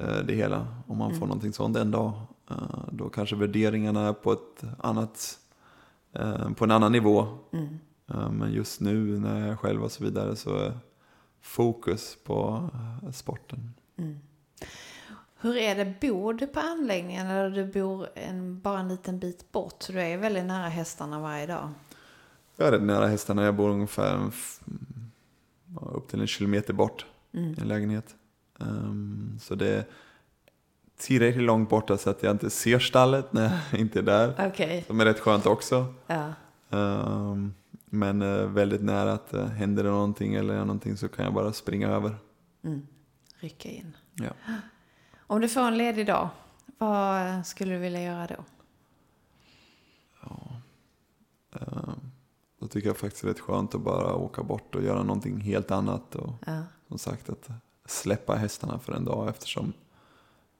uh, 0.00 0.18
det 0.26 0.34
hela. 0.34 0.66
Om 0.86 0.98
man 0.98 1.08
mm. 1.08 1.20
får 1.20 1.26
någonting 1.26 1.52
sånt 1.52 1.76
en 1.76 1.90
dag. 1.90 2.12
Eh, 2.50 2.84
då 2.92 3.08
kanske 3.08 3.36
värderingarna 3.36 4.08
är 4.08 4.12
på, 4.12 4.32
ett 4.32 4.64
annat, 4.78 5.38
eh, 6.12 6.50
på 6.50 6.64
en 6.64 6.70
annan 6.70 6.92
nivå. 6.92 7.26
Mm. 7.52 7.78
Eh, 8.06 8.30
men 8.30 8.52
just 8.52 8.80
nu 8.80 9.18
när 9.18 9.40
jag 9.40 9.48
är 9.48 9.56
själv 9.56 9.84
och 9.84 9.92
så 9.92 10.04
vidare 10.04 10.36
så 10.36 10.56
är 10.56 10.78
fokus 11.40 12.16
på 12.24 12.68
sporten. 13.12 13.74
Mm. 13.96 14.18
Hur 15.40 15.56
är 15.56 15.74
det, 15.74 15.94
bor 16.00 16.34
du 16.34 16.46
på 16.46 16.60
anläggningen 16.60 17.26
eller 17.26 17.50
du 17.50 17.66
bor 17.66 18.08
en, 18.14 18.60
bara 18.60 18.80
en 18.80 18.88
liten 18.88 19.18
bit 19.18 19.52
bort? 19.52 19.82
Så 19.82 19.92
du 19.92 20.00
är 20.00 20.18
väldigt 20.18 20.44
nära 20.44 20.68
hästarna 20.68 21.20
varje 21.20 21.46
dag? 21.46 21.68
Jag 22.56 22.74
är 22.74 22.80
nära 22.80 23.06
hästarna. 23.06 23.44
Jag 23.44 23.54
bor 23.54 23.70
ungefär 23.70 24.30
upp 25.80 26.08
till 26.08 26.20
en 26.20 26.26
kilometer 26.26 26.72
bort 26.72 27.06
mm. 27.34 27.50
i 27.50 27.60
en 27.60 27.68
lägenhet. 27.68 28.14
Um, 28.58 29.38
så 29.40 29.54
det, 29.54 29.88
tillräckligt 30.98 31.44
långt 31.44 31.70
borta 31.70 31.98
så 31.98 32.10
att 32.10 32.22
jag 32.22 32.30
inte 32.30 32.50
ser 32.50 32.78
stallet 32.78 33.32
när 33.32 33.60
jag 33.70 33.80
inte 33.80 33.98
är 33.98 34.02
där. 34.02 34.48
Okay. 34.48 34.82
Som 34.82 35.00
är 35.00 35.04
rätt 35.04 35.20
skönt 35.20 35.46
också. 35.46 35.94
Ja. 36.06 36.32
Um, 36.70 37.54
men 37.84 38.22
uh, 38.22 38.48
väldigt 38.48 38.82
nära 38.82 39.12
att 39.12 39.34
uh, 39.34 39.46
händer 39.46 39.84
det 39.84 39.90
någonting 39.90 40.34
eller 40.34 40.58
någonting 40.58 40.96
så 40.96 41.08
kan 41.08 41.24
jag 41.24 41.34
bara 41.34 41.52
springa 41.52 41.88
över. 41.88 42.16
Mm. 42.64 42.86
Rycka 43.40 43.68
in. 43.68 43.96
Ja. 44.14 44.30
Om 45.30 45.40
du 45.40 45.48
får 45.48 45.60
en 45.60 45.78
ledig 45.78 46.06
dag, 46.06 46.28
vad 46.78 47.46
skulle 47.46 47.74
du 47.74 47.78
vilja 47.78 48.02
göra 48.02 48.26
då? 48.26 48.44
Ja. 50.22 50.38
Uh, 51.60 51.94
då 52.60 52.66
tycker 52.66 52.88
jag 52.88 52.96
faktiskt 52.96 53.22
det 53.22 53.28
är 53.28 53.32
rätt 53.32 53.40
skönt 53.40 53.74
att 53.74 53.80
bara 53.80 54.14
åka 54.14 54.42
bort 54.42 54.74
och 54.74 54.82
göra 54.82 55.02
någonting 55.02 55.40
helt 55.40 55.70
annat. 55.70 56.14
Och 56.14 56.32
ja. 56.46 56.62
som 56.88 56.98
sagt 56.98 57.30
att 57.30 57.50
släppa 57.86 58.34
hästarna 58.34 58.78
för 58.78 58.92
en 58.92 59.04
dag 59.04 59.28
eftersom 59.28 59.72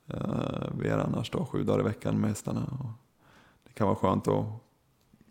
Eh, 0.09 0.69
vi 0.79 0.89
är 0.89 0.99
annars 0.99 1.31
då 1.31 1.45
sju 1.45 1.65
dagar 1.65 1.81
i 1.81 1.83
veckan 1.83 2.21
med 2.21 2.31
hästarna. 2.31 2.61
Och 2.61 2.91
det 3.65 3.73
kan 3.73 3.87
vara 3.87 3.97
skönt 3.97 4.29
att 4.29 4.47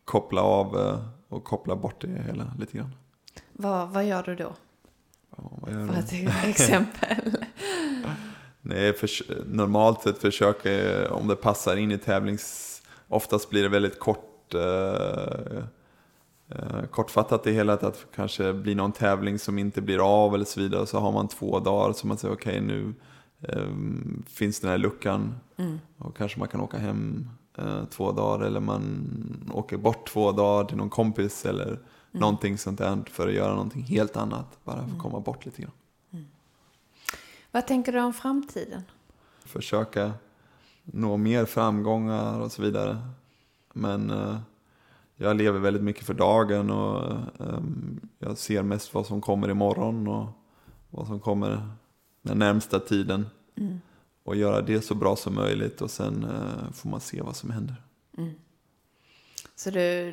koppla 0.05 0.41
av 0.41 0.77
eh, 0.77 0.99
och 1.27 1.43
koppla 1.43 1.75
bort 1.75 2.01
det 2.01 2.07
hela 2.07 2.53
lite 2.59 2.77
grann. 2.77 2.95
Vad, 3.53 3.89
vad 3.89 4.05
gör 4.05 4.23
du 4.23 4.35
då? 4.35 4.55
Ja, 5.37 5.51
Vad 5.61 5.73
gör 5.73 5.87
för 5.87 5.93
ett 5.93 6.45
exempel? 6.45 7.37
Nej, 8.69 8.93
för, 8.93 9.09
normalt 9.45 10.01
sett 10.01 10.17
försöker 10.17 11.07
om 11.11 11.27
det 11.27 11.35
passar 11.35 11.75
in 11.75 11.91
i 11.91 11.97
tävlings... 11.97 12.73
Oftast 13.09 13.49
blir 13.49 13.63
det 13.63 13.69
väldigt 13.69 13.99
kort, 13.99 14.53
eh, 14.53 15.57
eh, 16.49 16.83
kortfattat 16.91 17.43
det 17.43 17.51
hela, 17.51 17.73
att 17.73 17.81
det 17.81 17.93
kanske 18.15 18.53
blir 18.53 18.75
någon 18.75 18.91
tävling 18.91 19.39
som 19.39 19.59
inte 19.59 19.81
blir 19.81 20.23
av 20.23 20.35
eller 20.35 20.45
så 20.45 20.59
vidare. 20.59 20.85
Så 20.85 20.99
har 20.99 21.11
man 21.11 21.27
två 21.27 21.59
dagar 21.59 21.93
så 21.93 22.07
man 22.07 22.17
säger 22.17 22.33
okej 22.33 22.61
nu 22.61 22.93
eh, 23.41 23.67
finns 24.27 24.59
den 24.59 24.69
här 24.71 24.77
luckan 24.77 25.35
Mm. 25.59 25.79
och 25.97 26.17
kanske 26.17 26.39
man 26.39 26.47
kan 26.47 26.61
åka 26.61 26.77
hem 26.77 27.29
eh, 27.57 27.85
två 27.85 28.11
dagar 28.11 28.45
eller 28.45 28.59
man 28.59 29.09
åker 29.53 29.77
bort 29.77 30.09
två 30.09 30.31
dagar 30.31 30.65
till 30.65 30.77
någon 30.77 30.89
kompis 30.89 31.45
eller 31.45 31.79
någonting 32.11 32.57
sånt 32.57 32.77
där 32.77 33.03
för 33.11 33.27
att 33.27 33.33
göra 33.33 33.51
någonting 33.51 33.83
helt 33.83 34.17
annat. 34.17 34.59
Bara 34.63 34.75
för 34.75 34.95
att 34.95 34.99
komma 35.01 35.19
bort 35.19 35.45
lite 35.45 35.61
grann. 35.61 35.71
Vad 37.57 37.67
tänker 37.67 37.91
du 37.91 37.99
om 38.01 38.13
framtiden? 38.13 38.83
försöka 39.45 40.13
nå 40.83 41.17
mer 41.17 41.45
framgångar 41.45 42.39
och 42.39 42.51
så 42.51 42.61
vidare. 42.61 42.97
Men 43.73 44.09
eh, 44.09 44.39
jag 45.15 45.37
lever 45.37 45.59
väldigt 45.59 45.83
mycket 45.83 46.05
för 46.05 46.13
dagen 46.13 46.71
och 46.71 47.11
eh, 47.39 47.59
jag 48.19 48.37
ser 48.37 48.63
mest 48.63 48.93
vad 48.93 49.05
som 49.05 49.21
kommer 49.21 49.49
imorgon 49.49 50.07
och 50.07 50.27
vad 50.89 51.07
som 51.07 51.19
kommer 51.19 51.69
den 52.21 52.39
närmsta 52.39 52.79
tiden. 52.79 53.29
Och 54.23 54.35
göra 54.35 54.61
det 54.61 54.81
så 54.81 54.95
bra 54.95 55.15
som 55.15 55.35
möjligt 55.35 55.81
och 55.81 55.91
sen 55.91 56.23
eh, 56.23 56.71
får 56.73 56.89
man 56.89 57.01
se 57.01 57.21
vad 57.21 57.35
som 57.35 57.51
händer. 57.51 57.75
Så 59.55 59.69
du, 59.69 60.11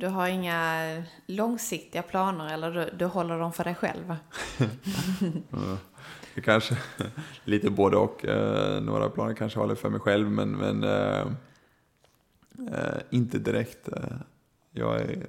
du 0.00 0.06
har 0.06 0.28
inga 0.28 1.02
långsiktiga 1.26 2.02
planer 2.02 2.54
eller 2.54 2.70
du, 2.70 2.96
du 2.98 3.04
håller 3.04 3.38
dem 3.38 3.52
för 3.52 3.64
dig 3.64 3.74
själv? 3.74 4.16
Kanske 6.40 6.78
lite 7.44 7.70
både 7.70 7.96
och. 7.96 8.24
Eh, 8.24 8.82
några 8.82 9.10
planer 9.10 9.34
kanske 9.34 9.58
håller 9.58 9.74
för 9.74 9.90
mig 9.90 10.00
själv 10.00 10.30
men, 10.30 10.50
men 10.50 10.84
eh, 10.84 11.26
eh, 12.72 13.00
inte 13.10 13.38
direkt. 13.38 13.88
Eh, 13.88 14.16
jag 14.70 15.00
är 15.00 15.26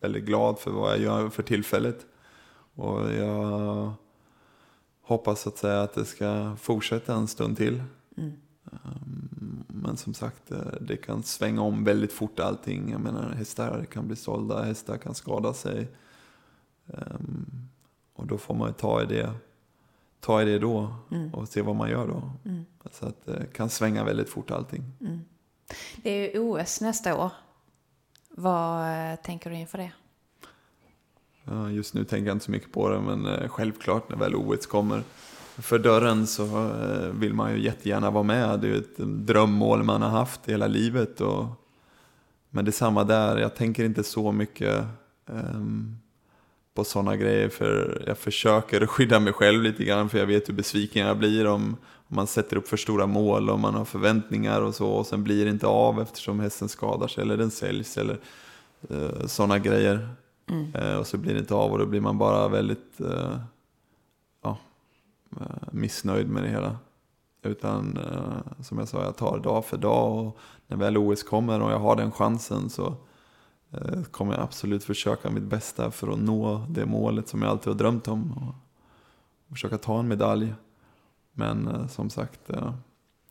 väldigt 0.00 0.24
glad 0.24 0.58
för 0.58 0.70
vad 0.70 0.92
jag 0.92 1.00
gör 1.00 1.28
för 1.28 1.42
tillfället. 1.42 2.06
Och 2.74 3.12
jag 3.12 3.92
hoppas 5.02 5.46
att 5.46 5.58
säga 5.58 5.82
att 5.82 5.94
det 5.94 6.04
ska 6.04 6.56
fortsätta 6.56 7.14
en 7.14 7.28
stund 7.28 7.56
till. 7.56 7.82
Mm. 8.16 8.32
Um, 8.64 9.64
Men 9.68 9.96
som 9.96 10.14
sagt, 10.14 10.50
eh, 10.50 10.58
det 10.80 10.96
kan 10.96 11.22
svänga 11.22 11.62
om 11.62 11.84
väldigt 11.84 12.12
fort 12.12 12.40
allting. 12.40 12.90
Jag 12.90 13.00
menar, 13.00 13.30
hästar 13.30 13.84
kan 13.84 14.06
bli 14.06 14.16
sålda, 14.16 14.62
hästar 14.62 14.96
kan 14.98 15.14
skada 15.14 15.52
sig. 15.52 15.88
Um, 16.86 17.68
Och 18.14 18.26
då 18.26 18.38
får 18.38 18.54
man 18.54 18.68
ju 18.68 18.74
ta 18.74 19.02
i 19.02 19.06
det, 19.06 19.34
ta 20.20 20.42
i 20.42 20.44
det 20.44 20.58
då 20.58 20.94
Mm. 21.10 21.34
och 21.34 21.48
se 21.48 21.62
vad 21.62 21.76
man 21.76 21.90
gör 21.90 22.06
då. 22.08 22.32
Så 22.92 23.06
att 23.06 23.26
det 23.26 23.46
kan 23.52 23.70
svänga 23.70 24.04
väldigt 24.04 24.28
fort 24.28 24.50
allting. 24.50 24.82
Det 26.02 26.10
är 26.10 26.34
ju 26.34 26.40
OS 26.40 26.80
nästa 26.80 27.16
år. 27.24 27.32
Vad 28.30 28.82
eh, 29.12 29.16
tänker 29.16 29.50
du 29.50 29.56
inför 29.56 29.78
det? 29.78 29.92
Ja, 31.44 31.70
Just 31.70 31.94
nu 31.94 32.04
tänker 32.04 32.26
jag 32.26 32.34
inte 32.34 32.44
så 32.44 32.50
mycket 32.50 32.72
på 32.72 32.88
det, 32.88 33.00
men 33.00 33.26
eh, 33.26 33.48
självklart 33.48 34.08
när 34.08 34.16
väl 34.16 34.34
OS 34.34 34.66
kommer 34.66 35.02
för 35.58 35.78
dörren 35.78 36.26
så 36.26 36.44
eh, 36.70 37.08
vill 37.12 37.34
man 37.34 37.52
ju 37.52 37.60
jättegärna 37.64 38.10
vara 38.10 38.22
med. 38.24 38.60
Det 38.60 38.66
är 38.66 38.72
ju 38.72 38.78
ett 38.78 38.96
drömmål 38.98 39.82
man 39.82 40.02
har 40.02 40.08
haft 40.10 40.48
hela 40.48 40.66
livet. 40.66 41.20
Och, 41.20 41.46
men 42.50 42.64
det 42.64 42.68
är 42.68 42.72
samma 42.72 43.04
där, 43.04 43.36
jag 43.38 43.56
tänker 43.56 43.84
inte 43.84 44.04
så 44.04 44.32
mycket 44.32 44.84
ehm, 45.26 45.96
på 46.80 46.84
sådana 46.84 47.16
grejer 47.16 47.48
för 47.48 48.02
jag 48.06 48.18
försöker 48.18 48.86
skydda 48.86 49.20
mig 49.20 49.32
själv 49.32 49.62
lite 49.62 49.84
grann 49.84 50.08
för 50.08 50.18
jag 50.18 50.26
vet 50.26 50.48
hur 50.48 50.54
besviken 50.54 51.06
jag 51.06 51.18
blir 51.18 51.46
om, 51.46 51.76
om 52.08 52.16
man 52.16 52.26
sätter 52.26 52.56
upp 52.56 52.68
för 52.68 52.76
stora 52.76 53.06
mål 53.06 53.50
och 53.50 53.58
man 53.58 53.74
har 53.74 53.84
förväntningar 53.84 54.60
och 54.60 54.74
så 54.74 54.88
och 54.88 55.06
sen 55.06 55.24
blir 55.24 55.44
det 55.44 55.50
inte 55.50 55.66
av 55.66 56.00
eftersom 56.00 56.40
hästen 56.40 56.68
skadar 56.68 57.08
sig 57.08 57.22
eller 57.22 57.36
den 57.36 57.50
säljs 57.50 57.98
eller 57.98 58.18
eh, 58.90 59.26
sådana 59.26 59.58
grejer. 59.58 60.08
Eh, 60.74 60.94
och 60.94 61.06
så 61.06 61.16
blir 61.18 61.34
det 61.34 61.40
inte 61.40 61.54
av 61.54 61.72
och 61.72 61.78
då 61.78 61.86
blir 61.86 62.00
man 62.00 62.18
bara 62.18 62.48
väldigt 62.48 63.00
eh, 63.00 63.38
ja, 64.42 64.58
eh, 65.40 65.68
missnöjd 65.70 66.28
med 66.28 66.42
det 66.42 66.48
hela. 66.48 66.76
Utan 67.42 67.96
eh, 67.96 68.62
som 68.62 68.78
jag 68.78 68.88
sa, 68.88 69.02
jag 69.02 69.16
tar 69.16 69.38
dag 69.38 69.64
för 69.64 69.76
dag 69.76 70.18
och 70.18 70.38
när 70.66 70.76
väl 70.76 70.98
OS 70.98 71.22
kommer 71.22 71.60
och 71.60 71.72
jag 71.72 71.78
har 71.78 71.96
den 71.96 72.12
chansen 72.12 72.70
så 72.70 72.94
kommer 74.10 74.34
jag 74.34 74.42
absolut 74.42 74.84
försöka 74.84 75.30
mitt 75.30 75.42
bästa 75.42 75.90
för 75.90 76.12
att 76.12 76.18
nå 76.18 76.66
det 76.68 76.86
målet 76.86 77.28
som 77.28 77.42
jag 77.42 77.50
alltid 77.50 77.66
har 77.66 77.78
drömt 77.78 78.08
om. 78.08 78.32
Och 78.48 78.54
försöka 79.54 79.78
ta 79.78 79.98
en 79.98 80.08
medalj. 80.08 80.54
Men 81.32 81.68
eh, 81.68 81.86
som 81.86 82.10
sagt, 82.10 82.50
eh, 82.50 82.74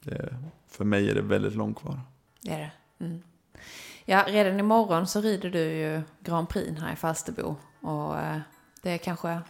det, 0.03 0.35
för 0.67 0.85
mig 0.85 1.09
är 1.09 1.15
det 1.15 1.21
väldigt 1.21 1.55
långt 1.55 1.79
kvar. 1.79 1.99
Det 2.41 2.51
är 2.51 2.59
det. 2.59 2.71
Mm. 3.05 3.21
Ja, 4.05 4.25
redan 4.27 4.59
imorgon 4.59 5.07
så 5.07 5.21
rider 5.21 5.49
du 5.49 5.59
ju 5.59 6.01
Grand 6.19 6.49
Prix 6.49 6.81
här 6.81 6.93
i 6.93 6.95
Falsterbo. 6.95 7.55
Och 7.81 8.17
eh, 8.19 8.39
det 8.81 8.91
är 8.91 8.97
kanske 8.97 9.41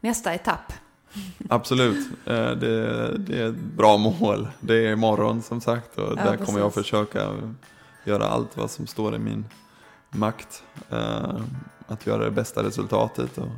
nästa 0.00 0.34
etapp. 0.34 0.72
Absolut, 1.48 2.08
Eh, 2.26 2.50
det, 2.50 3.18
det 3.18 3.40
är 3.40 3.48
ett 3.48 3.56
bra 3.76 3.96
mål. 3.96 4.48
Det 4.60 4.86
är 4.86 4.92
imorgon 4.92 5.42
som 5.42 5.60
sagt 5.60 5.98
och 5.98 6.12
Ja, 6.18 6.24
där 6.24 6.36
kommer 6.36 6.58
jag 6.58 6.74
precis. 6.74 6.90
försöka 6.90 7.30
göra 8.04 8.26
allt 8.28 8.56
vad 8.56 8.70
som 8.70 8.86
står 8.86 9.14
i 9.14 9.18
min 9.18 9.44
makt. 10.14 10.62
eh, 10.90 11.40
Att 11.86 12.06
göra 12.06 12.24
det 12.24 12.30
bästa 12.30 12.62
resultatet 12.62 13.38
och 13.38 13.48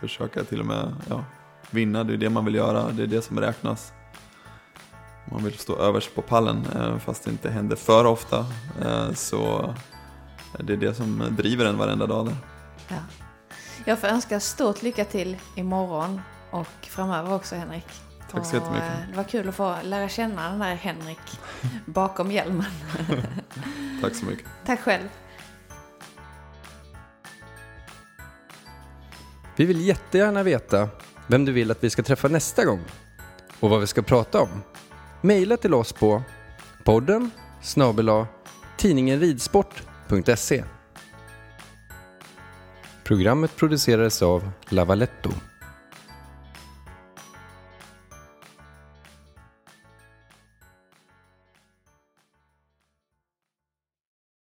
försöka 0.00 0.44
till 0.44 0.60
och 0.60 0.66
med 0.66 0.94
ja, 1.08 1.24
vinna. 1.70 2.04
Det 2.04 2.12
är 2.12 2.16
det 2.16 2.30
man 2.30 2.44
vill 2.44 2.54
göra, 2.54 2.90
det 2.90 3.02
är 3.02 3.06
det 3.06 3.22
som 3.22 3.40
räknas. 3.40 3.92
Man 5.30 5.44
vill 5.44 5.58
stå 5.58 5.76
överst 5.76 6.14
på 6.14 6.22
pallen 6.22 6.66
eh, 6.76 6.98
fast 6.98 7.24
det 7.24 7.30
inte 7.30 7.50
händer 7.50 7.76
för 7.76 8.04
ofta. 8.04 8.46
Eh, 8.84 9.12
Så 9.12 9.74
det 10.58 10.72
är 10.72 10.76
det 10.76 10.94
som 10.94 11.24
driver 11.30 11.64
en 11.64 11.78
varenda 11.78 12.06
dag 12.06 12.26
där. 12.26 12.36
Ja. 12.88 12.96
Jag 13.84 13.98
får 13.98 14.08
önska 14.08 14.40
stort 14.40 14.82
lycka 14.82 15.04
till 15.04 15.36
imorgon 15.56 16.20
och 16.50 16.66
framöver 16.80 17.32
också 17.34 17.54
Henrik. 17.56 17.86
Tack 18.30 18.46
så 18.46 18.56
jättemycket. 18.56 18.88
eh, 18.88 19.10
Det 19.10 19.16
var 19.16 19.24
kul 19.24 19.48
att 19.48 19.54
få 19.54 19.76
lära 19.84 20.08
känna 20.08 20.50
den 20.50 20.58
där 20.58 20.74
Henrik 20.74 21.40
bakom 21.86 22.30
hjälmen. 22.30 22.66
Tack 24.02 24.14
så 24.14 24.26
mycket. 24.26 24.46
Tack 24.66 24.80
själv. 24.80 25.08
Vi 29.56 29.64
vill 29.64 29.86
jättegärna 29.86 30.42
veta 30.42 30.88
vem 31.26 31.44
du 31.44 31.52
vill 31.52 31.70
att 31.70 31.84
vi 31.84 31.90
ska 31.90 32.02
träffa 32.02 32.28
nästa 32.28 32.64
gång 32.64 32.80
och 33.60 33.70
vad 33.70 33.80
vi 33.80 33.86
ska 33.86 34.02
prata 34.02 34.40
om. 34.40 34.62
Maila 35.20 35.56
till 35.56 35.74
oss 35.74 35.92
på 35.92 36.22
podden 36.84 37.30
snabel 37.62 38.08
tidningenridsport.se 38.76 40.64
Programmet 43.04 43.56
producerades 43.56 44.22
av 44.22 44.50
Lavaletto. 44.68 45.30